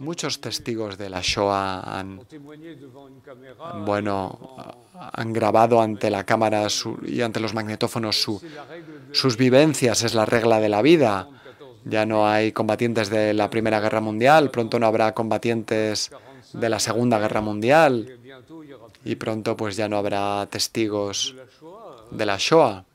Muchos 0.00 0.40
testigos 0.40 0.96
de 0.96 1.10
la 1.10 1.20
Shoah 1.20 1.98
han, 1.98 2.22
bueno, 3.84 4.56
han 4.94 5.32
grabado 5.34 5.82
ante 5.82 6.08
la 6.08 6.24
cámara 6.24 6.66
y 7.06 7.20
ante 7.20 7.38
los 7.38 7.52
magnetófonos 7.52 8.26
sus 9.12 9.36
vivencias, 9.36 10.02
es 10.02 10.14
la 10.14 10.24
regla 10.24 10.58
de 10.58 10.70
la 10.70 10.80
vida. 10.80 11.28
Ya 11.84 12.06
no 12.06 12.26
hay 12.26 12.52
combatientes 12.52 13.10
de 13.10 13.34
la 13.34 13.50
Primera 13.50 13.78
Guerra 13.78 14.00
Mundial, 14.00 14.50
pronto 14.50 14.78
no 14.78 14.86
habrá 14.86 15.12
combatientes 15.12 16.10
de 16.54 16.68
la 16.70 16.78
Segunda 16.78 17.18
Guerra 17.18 17.42
Mundial 17.42 18.18
y 19.04 19.16
pronto 19.16 19.54
pues 19.54 19.76
ya 19.76 19.86
no 19.86 19.98
habrá 19.98 20.46
testigos 20.46 21.34
de 22.10 22.24
la 22.24 22.36
Shoah. 22.38 22.86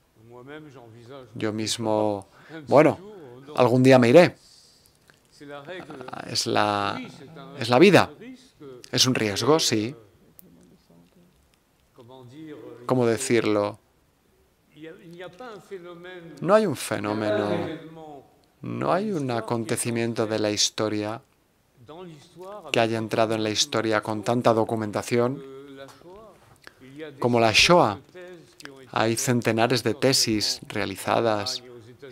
Yo 1.36 1.54
mismo, 1.54 2.26
bueno, 2.68 2.98
algún 3.56 3.84
día 3.84 4.00
me 4.00 4.10
iré. 4.10 4.45
Es 6.28 6.48
la, 6.48 7.02
es 7.60 7.70
la 7.70 7.80
vida. 7.80 8.12
Es 8.92 9.06
un 9.06 9.16
riesgo, 9.16 9.60
sí. 9.60 9.96
¿Cómo 12.86 13.06
decirlo? 13.06 13.80
No 16.42 16.54
hay 16.56 16.66
un 16.66 16.76
fenómeno, 16.76 17.50
no 18.62 18.94
hay 18.94 19.12
un 19.12 19.32
acontecimiento 19.32 20.28
de 20.28 20.40
la 20.40 20.52
historia 20.52 21.22
que 22.72 22.80
haya 22.80 22.98
entrado 22.98 23.36
en 23.36 23.44
la 23.44 23.50
historia 23.50 24.02
con 24.02 24.24
tanta 24.24 24.54
documentación 24.54 25.44
como 27.20 27.40
la 27.40 27.52
Shoah. 27.54 28.00
Hay 28.92 29.16
centenares 29.16 29.84
de 29.84 29.94
tesis 29.94 30.62
realizadas 30.68 31.64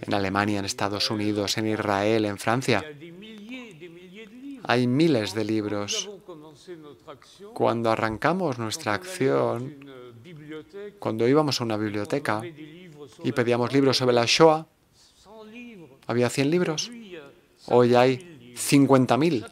en 0.01 0.13
Alemania, 0.13 0.59
en 0.59 0.65
Estados 0.65 1.09
Unidos, 1.09 1.57
en 1.57 1.67
Israel, 1.67 2.25
en 2.25 2.37
Francia. 2.37 2.83
Hay 4.63 4.87
miles 4.87 5.33
de 5.33 5.43
libros. 5.43 6.09
Cuando 7.53 7.91
arrancamos 7.91 8.57
nuestra 8.59 8.93
acción, 8.93 9.75
cuando 10.99 11.27
íbamos 11.27 11.59
a 11.59 11.63
una 11.63 11.77
biblioteca 11.77 12.41
y 13.23 13.31
pedíamos 13.31 13.73
libros 13.73 13.97
sobre 13.97 14.13
la 14.13 14.25
Shoah, 14.25 14.65
había 16.07 16.29
100 16.29 16.49
libros. 16.49 16.91
Hoy 17.67 17.95
hay 17.95 18.53
50.000. 18.55 19.51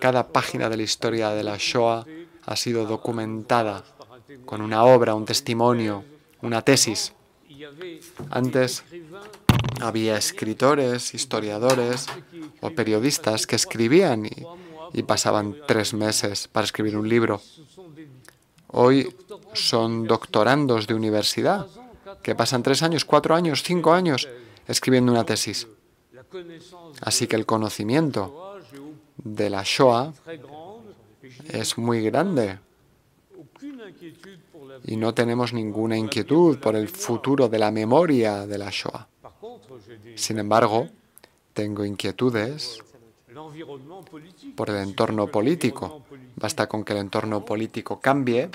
Cada 0.00 0.28
página 0.28 0.68
de 0.68 0.76
la 0.76 0.82
historia 0.82 1.30
de 1.30 1.42
la 1.42 1.56
Shoah 1.58 2.04
ha 2.44 2.56
sido 2.56 2.86
documentada 2.86 3.84
con 4.44 4.60
una 4.60 4.84
obra, 4.84 5.14
un 5.14 5.24
testimonio, 5.24 6.04
una 6.42 6.62
tesis. 6.62 7.12
Antes 8.30 8.84
había 9.80 10.16
escritores, 10.16 11.14
historiadores 11.14 12.06
o 12.60 12.70
periodistas 12.70 13.46
que 13.46 13.56
escribían 13.56 14.26
y, 14.26 15.02
pasaban 15.02 15.56
tres 15.66 15.92
meses 15.92 16.48
para 16.48 16.64
escribir 16.64 16.96
un 16.96 17.08
libro. 17.08 17.40
Hoy 18.68 19.14
son 19.52 20.06
doctorandos 20.06 20.86
de 20.86 20.94
universidad 20.94 21.66
que 22.22 22.34
pasan 22.34 22.62
tres 22.62 22.82
años, 22.82 23.04
cuatro 23.04 23.34
años, 23.34 23.62
cinco 23.62 23.92
años 23.92 24.28
escribiendo 24.66 25.12
una 25.12 25.24
tesis. 25.24 25.66
Así 27.02 27.26
que 27.26 27.36
el 27.36 27.46
conocimiento 27.46 28.58
de 29.16 29.50
la 29.50 29.62
Shoah 29.64 30.12
es 31.48 31.78
muy 31.78 32.02
grande 32.02 32.58
y 34.84 34.96
no 34.96 35.14
tenemos 35.14 35.52
ninguna 35.52 35.96
inquietud 35.96 36.58
por 36.58 36.76
el 36.76 36.88
futuro 36.88 37.48
de 37.48 37.58
la 37.58 37.70
memoria 37.70 38.46
de 38.46 38.58
la 38.58 38.70
Shoah. 38.70 39.08
Sin 40.14 40.38
embargo, 40.38 40.88
tengo 41.52 41.84
inquietudes 41.84 42.82
por 44.56 44.70
el 44.70 44.76
entorno 44.76 45.26
político. 45.26 46.02
Basta 46.36 46.66
con 46.66 46.84
que 46.84 46.92
el 46.92 47.00
entorno 47.00 47.44
político 47.44 48.00
cambie 48.00 48.50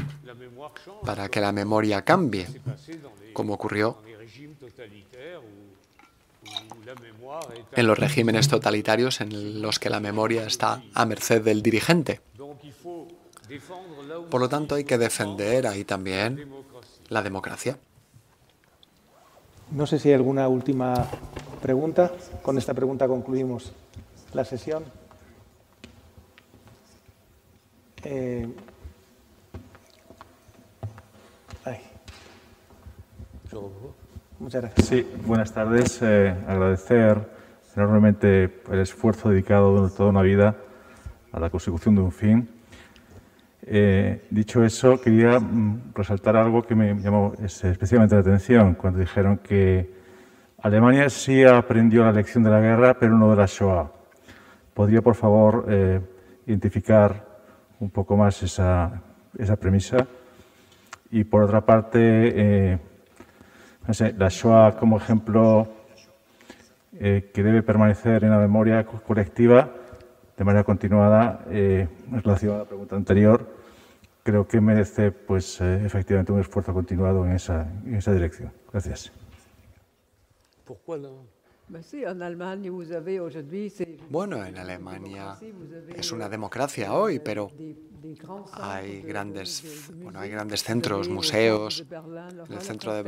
para 1.06 1.30
que 1.30 1.42
la 1.42 1.52
memoria 1.52 2.04
cambie, 2.04 2.48
como 3.34 3.54
ocurrió 3.54 3.98
en 7.74 7.88
los 7.88 7.98
regímenes 7.98 8.48
totalitarios 8.48 9.22
en 9.22 9.62
los 9.62 9.80
que 9.80 9.90
la 9.90 10.00
memoria 10.00 10.46
está 10.46 10.84
a 10.94 11.06
merced 11.06 11.42
del 11.42 11.62
dirigente. 11.62 12.22
Por 14.30 14.42
lo 14.42 14.50
tanto, 14.50 14.76
hay 14.76 14.84
que 14.84 14.98
defender 14.98 15.68
ahí 15.68 15.84
también 15.84 16.50
la 17.10 17.22
democracia. 17.22 17.78
No 19.72 19.88
sé 19.88 20.00
si 20.00 20.10
hay 20.10 20.16
alguna 20.16 20.48
última 20.48 21.08
pregunta. 21.62 22.12
Con 22.42 22.58
esta 22.58 22.74
pregunta 22.74 23.08
concluimos 23.08 23.74
la 24.34 24.46
sesión. 24.46 24.84
Eh, 28.04 28.48
Muchas 34.42 34.62
gracias. 34.64 34.88
Sí, 34.88 35.08
buenas 35.26 35.54
tardes. 35.54 36.00
Eh, 36.02 36.36
agradecer 36.48 37.30
enormemente 37.76 38.62
el 38.72 38.80
esfuerzo 38.80 39.30
dedicado 39.30 39.72
durante 39.72 39.96
toda 39.96 40.10
una 40.10 40.24
vida 40.24 40.56
a 41.32 41.40
la 41.40 41.52
consecución 41.52 41.94
de 41.94 42.02
un 42.02 42.12
fin. 42.12 42.50
Eh, 43.64 44.26
dicho 44.30 44.64
eso, 44.64 45.00
quería 45.00 45.40
mm, 45.40 45.94
resaltar 45.94 46.36
algo 46.36 46.64
que 46.64 46.74
me 46.74 46.96
llamó 46.96 47.34
especialmente 47.44 48.16
la 48.16 48.22
atención 48.22 48.74
cuando 48.74 49.00
dijeron 49.00 49.38
que 49.38 49.92
Alemania 50.62 51.10
sí 51.10 51.44
aprendió 51.44 52.04
la 52.04 52.12
lección 52.12 52.44
de 52.44 52.50
la 52.50 52.60
guerra, 52.60 52.98
pero 53.00 53.18
no 53.18 53.30
de 53.30 53.36
la 53.38 53.46
Shoah. 53.46 53.92
¿Podría, 54.74 55.02
por 55.02 55.16
favor, 55.16 55.66
eh, 55.70 56.00
identificar 56.48 57.26
un 57.80 57.90
poco 57.90 58.18
más 58.18 58.42
esa, 58.42 59.02
premisa? 59.60 60.08
Y 61.12 61.24
por 61.24 61.44
otra 61.44 61.62
parte, 61.62 62.80
la 64.18 64.30
Shoah 64.30 64.78
como 64.78 64.98
ejemplo 64.98 65.68
eh, 67.00 67.32
que 67.34 67.44
debe 67.44 67.64
permanecer 67.64 68.24
en 68.24 68.30
la 68.30 68.38
memoria 68.38 68.86
colectiva 68.86 69.81
de 70.38 70.44
manera 70.44 70.64
continuada 70.64 71.46
eh, 71.50 71.88
en 72.12 72.24
relación 72.24 72.56
a 72.56 72.58
la 72.60 72.66
pregunta 72.66 72.96
anterior, 72.96 73.48
creo 74.24 74.48
que 74.48 74.62
merece 74.62 75.12
pues, 75.12 75.62
eh, 75.62 75.86
efectivamente 75.86 76.32
un 76.32 76.40
esfuerzo 76.40 76.74
continuado 76.74 77.26
en 77.26 77.34
esa, 77.34 77.68
en 77.86 77.96
esa 77.96 78.14
dirección. 78.14 78.52
Gracias. 78.72 79.12
Bueno, 84.10 84.46
en 84.46 84.58
Alemania 84.58 85.38
es 85.96 86.12
una 86.12 86.28
democracia 86.28 86.94
hoy, 86.94 87.20
pero 87.20 87.50
hay 88.54 89.02
grandes, 89.04 89.90
bueno, 89.96 90.20
hay 90.20 90.30
grandes 90.30 90.64
centros, 90.64 91.08
museos, 91.08 91.86
el 92.50 92.62
centro 92.62 92.94
de, 92.94 93.04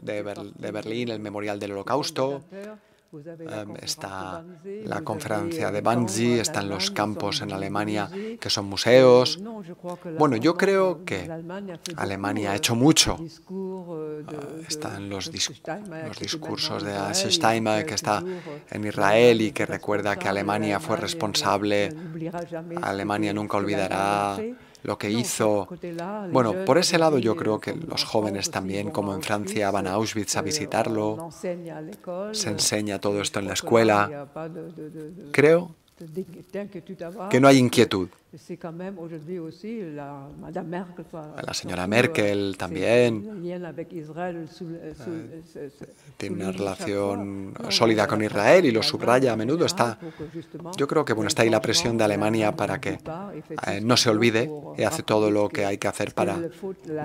de 0.00 0.70
Berlín, 0.72 1.10
el 1.10 1.20
Memorial 1.20 1.58
del 1.58 1.72
Holocausto, 1.72 2.42
Em, 3.24 3.74
está 3.82 4.44
la 4.84 5.00
conferencia 5.02 5.70
de 5.70 5.80
Banzi, 5.80 6.38
están 6.38 6.68
los 6.68 6.90
campos 6.90 7.40
en 7.40 7.52
Alemania 7.52 8.10
que 8.40 8.50
son 8.50 8.66
museos. 8.66 9.40
Bueno, 10.18 10.36
yo 10.36 10.56
creo 10.56 11.04
que 11.04 11.30
Alemania 11.96 12.52
ha 12.52 12.56
hecho 12.56 12.74
mucho. 12.74 13.18
Están 14.68 15.08
los, 15.08 15.26
los 15.26 16.18
discursos 16.18 16.82
de 16.82 16.92
Steinmeier 17.14 17.86
que 17.86 17.94
está 17.94 18.22
en 18.70 18.84
Israel 18.84 19.40
y 19.40 19.52
que 19.52 19.66
recuerda 19.66 20.16
que 20.16 20.28
Alemania 20.28 20.80
fue 20.80 20.96
responsable. 20.96 21.94
Alemania 22.82 23.32
nunca 23.32 23.56
olvidará 23.56 24.36
lo 24.82 24.98
que 24.98 25.10
hizo. 25.10 25.68
Bueno, 26.32 26.64
por 26.64 26.78
ese 26.78 26.98
lado 26.98 27.18
yo 27.18 27.36
creo 27.36 27.60
que 27.60 27.74
los 27.74 28.04
jóvenes 28.04 28.50
también, 28.50 28.90
como 28.90 29.14
en 29.14 29.22
Francia, 29.22 29.70
van 29.70 29.86
a 29.86 29.92
Auschwitz 29.92 30.36
a 30.36 30.42
visitarlo. 30.42 31.28
Se 32.32 32.48
enseña 32.48 33.00
todo 33.00 33.20
esto 33.20 33.40
en 33.40 33.46
la 33.46 33.54
escuela. 33.54 34.28
Creo 35.32 35.74
que 37.30 37.40
no 37.40 37.48
hay 37.48 37.56
inquietud. 37.56 38.08
La 41.42 41.54
señora 41.54 41.86
Merkel 41.86 42.56
también 42.58 43.42
tiene 46.18 46.34
una 46.34 46.52
relación 46.52 47.54
sólida 47.70 48.06
con 48.06 48.22
Israel 48.22 48.66
y 48.66 48.72
lo 48.72 48.82
subraya 48.82 49.32
a 49.32 49.36
menudo. 49.36 49.64
Está, 49.64 49.98
yo 50.76 50.86
creo 50.86 51.04
que 51.04 51.14
bueno, 51.14 51.28
está 51.28 51.42
ahí 51.42 51.50
la 51.50 51.62
presión 51.62 51.96
de 51.96 52.04
Alemania 52.04 52.54
para 52.54 52.78
que 52.78 52.98
eh, 53.66 53.80
no 53.82 53.96
se 53.96 54.10
olvide 54.10 54.50
y 54.76 54.82
hace 54.82 55.02
todo 55.02 55.30
lo 55.30 55.48
que 55.48 55.64
hay 55.64 55.78
que 55.78 55.88
hacer 55.88 56.12
para 56.12 56.38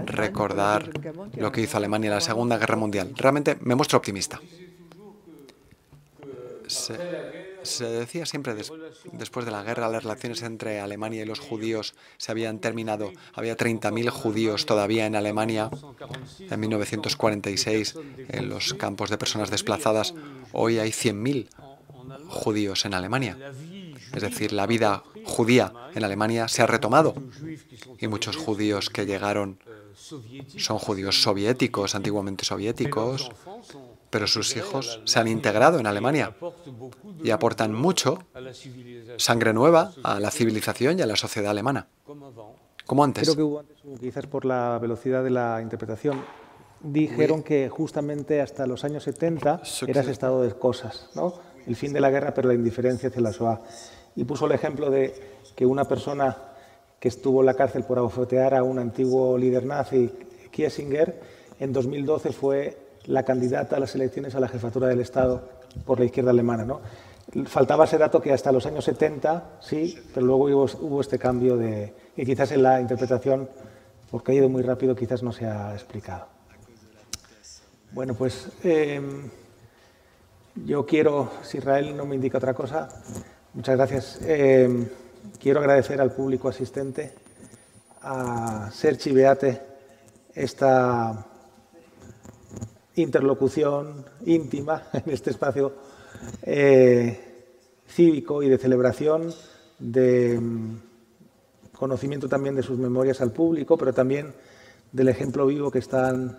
recordar 0.05 0.89
lo 1.37 1.51
que 1.51 1.61
hizo 1.61 1.77
Alemania 1.77 2.09
en 2.09 2.15
la 2.15 2.21
Segunda 2.21 2.57
Guerra 2.57 2.75
Mundial. 2.75 3.13
Realmente 3.15 3.57
me 3.61 3.75
muestro 3.75 3.99
optimista. 3.99 4.41
Se 6.67 7.50
decía 7.79 8.25
siempre 8.25 8.55
después 8.55 9.45
de 9.45 9.51
la 9.51 9.63
guerra, 9.63 9.89
las 9.89 10.03
relaciones 10.03 10.41
entre 10.41 10.79
Alemania 10.79 11.23
y 11.23 11.25
los 11.25 11.39
judíos 11.39 11.93
se 12.17 12.31
habían 12.31 12.59
terminado. 12.59 13.11
Había 13.33 13.57
30.000 13.57 14.09
judíos 14.09 14.65
todavía 14.65 15.05
en 15.05 15.15
Alemania 15.15 15.69
en 16.39 16.59
1946 16.59 17.95
en 18.29 18.49
los 18.49 18.73
campos 18.73 19.09
de 19.09 19.17
personas 19.17 19.49
desplazadas. 19.49 20.13
Hoy 20.51 20.79
hay 20.79 20.89
100.000 20.89 21.47
judíos 22.27 22.85
en 22.85 22.93
Alemania. 22.93 23.37
Es 24.13 24.21
decir, 24.21 24.51
la 24.51 24.67
vida 24.67 25.03
judía 25.23 25.73
en 25.95 26.03
Alemania 26.03 26.47
se 26.47 26.61
ha 26.61 26.67
retomado 26.67 27.13
y 27.99 28.07
muchos 28.07 28.35
judíos 28.35 28.89
que 28.89 29.05
llegaron 29.05 29.59
son 30.57 30.79
judíos 30.79 31.21
soviéticos, 31.21 31.95
antiguamente 31.95 32.45
soviéticos, 32.45 33.29
pero 34.11 34.27
sus 34.27 34.55
hijos 34.55 35.01
se 35.05 35.19
han 35.19 35.27
integrado 35.27 35.79
en 35.79 35.87
Alemania 35.87 36.35
y 37.23 37.31
aportan 37.31 37.73
mucho 37.73 38.19
sangre 39.17 39.53
nueva 39.53 39.93
a 40.03 40.19
la 40.19 40.29
civilización 40.29 40.99
y 40.99 41.01
a 41.01 41.07
la 41.07 41.15
sociedad 41.15 41.49
alemana, 41.49 41.87
como 42.85 43.03
antes. 43.03 43.23
Creo 43.23 43.35
que 43.35 43.43
hubo 43.43 43.59
antes, 43.61 43.77
quizás 43.99 44.27
por 44.27 44.45
la 44.45 44.77
velocidad 44.79 45.23
de 45.23 45.31
la 45.31 45.59
interpretación, 45.61 46.23
dijeron 46.81 47.41
que 47.41 47.69
justamente 47.69 48.41
hasta 48.41 48.67
los 48.67 48.83
años 48.83 49.03
70 49.03 49.61
era 49.87 50.01
ese 50.01 50.11
estado 50.11 50.43
de 50.43 50.53
cosas, 50.53 51.09
¿no? 51.15 51.33
el 51.67 51.75
fin 51.75 51.93
de 51.93 52.01
la 52.01 52.09
guerra, 52.09 52.33
pero 52.33 52.47
la 52.47 52.53
indiferencia 52.53 53.09
hacia 53.09 53.21
la 53.21 53.31
SOA. 53.31 53.61
Y 54.15 54.23
puso 54.23 54.45
el 54.45 54.51
ejemplo 54.51 54.89
de 54.89 55.13
que 55.55 55.65
una 55.65 55.85
persona 55.85 56.37
que 56.99 57.07
estuvo 57.07 57.39
en 57.39 57.45
la 57.45 57.53
cárcel 57.53 57.83
por 57.83 57.97
abofetear 57.97 58.55
a 58.55 58.63
un 58.63 58.79
antiguo 58.79 59.37
líder 59.37 59.65
nazi, 59.65 60.11
Kiesinger, 60.51 61.21
en 61.59 61.71
2012 61.71 62.31
fue 62.31 62.77
la 63.05 63.23
candidata 63.23 63.77
a 63.77 63.79
las 63.79 63.95
elecciones 63.95 64.35
a 64.35 64.39
la 64.39 64.47
jefatura 64.47 64.87
del 64.87 64.99
Estado 64.99 65.49
por 65.85 65.99
la 65.99 66.05
izquierda 66.05 66.31
alemana. 66.31 66.65
¿no? 66.65 66.81
Faltaba 67.45 67.85
ese 67.85 67.97
dato 67.97 68.21
que 68.21 68.33
hasta 68.33 68.51
los 68.51 68.65
años 68.65 68.83
70, 68.85 69.57
sí, 69.59 69.97
pero 70.13 70.25
luego 70.25 70.45
hubo, 70.45 71.01
este 71.01 71.17
cambio 71.17 71.57
de... 71.57 71.93
y 72.15 72.25
quizás 72.25 72.51
en 72.51 72.63
la 72.63 72.81
interpretación, 72.81 73.49
porque 74.09 74.33
ha 74.33 74.35
ido 74.35 74.49
muy 74.49 74.61
rápido, 74.63 74.95
quizás 74.95 75.23
no 75.23 75.31
se 75.31 75.45
ha 75.45 75.73
explicado. 75.73 76.27
Bueno, 77.91 78.13
pues 78.13 78.49
em, 78.63 79.29
yo 80.55 80.85
quiero, 80.85 81.31
si 81.43 81.57
Israel 81.57 81.95
no 81.95 82.05
me 82.05 82.15
indica 82.15 82.37
otra 82.37 82.53
cosa, 82.53 82.89
muchas 83.53 83.75
gracias. 83.75 84.19
Em, 84.23 84.87
quiero 85.39 85.59
agradecer 85.59 86.01
al 86.01 86.11
público 86.11 86.49
asistente, 86.49 87.13
a 88.01 88.69
Sergi 88.71 89.11
Beate, 89.11 89.61
esta 90.33 91.30
interlocución 92.95 94.05
íntima 94.25 94.83
en 94.93 95.11
este 95.11 95.31
espacio 95.31 95.73
eh, 96.43 97.19
cívico 97.87 98.43
y 98.43 98.49
de 98.49 98.57
celebración, 98.57 99.33
de 99.79 100.39
mm, 100.39 100.75
conocimiento 101.73 102.29
también 102.29 102.55
de 102.55 102.63
sus 102.63 102.77
memorias 102.77 103.21
al 103.21 103.31
público, 103.31 103.77
pero 103.77 103.93
también 103.93 104.33
del 104.91 105.09
ejemplo 105.09 105.45
vivo 105.45 105.71
que 105.71 105.79
están 105.79 106.37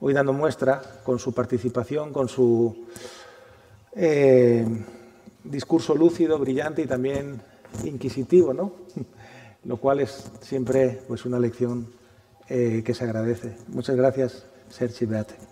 hoy 0.00 0.14
dando 0.14 0.32
muestra 0.32 0.82
con 1.04 1.18
su 1.18 1.32
participación, 1.32 2.12
con 2.12 2.28
su 2.28 2.86
eh, 3.94 4.66
discurso 5.44 5.94
lúcido, 5.94 6.38
brillante 6.38 6.82
y 6.82 6.86
también 6.86 7.40
inquisitivo, 7.84 8.52
¿no? 8.52 8.72
lo 9.64 9.76
cual 9.76 10.00
es 10.00 10.30
siempre 10.40 11.02
pues, 11.06 11.24
una 11.24 11.38
lección 11.38 11.86
eh, 12.48 12.82
que 12.84 12.94
se 12.94 13.04
agradece. 13.04 13.56
Muchas 13.68 13.96
gracias, 13.96 14.44
Sergi 14.68 15.06
Beate. 15.06 15.51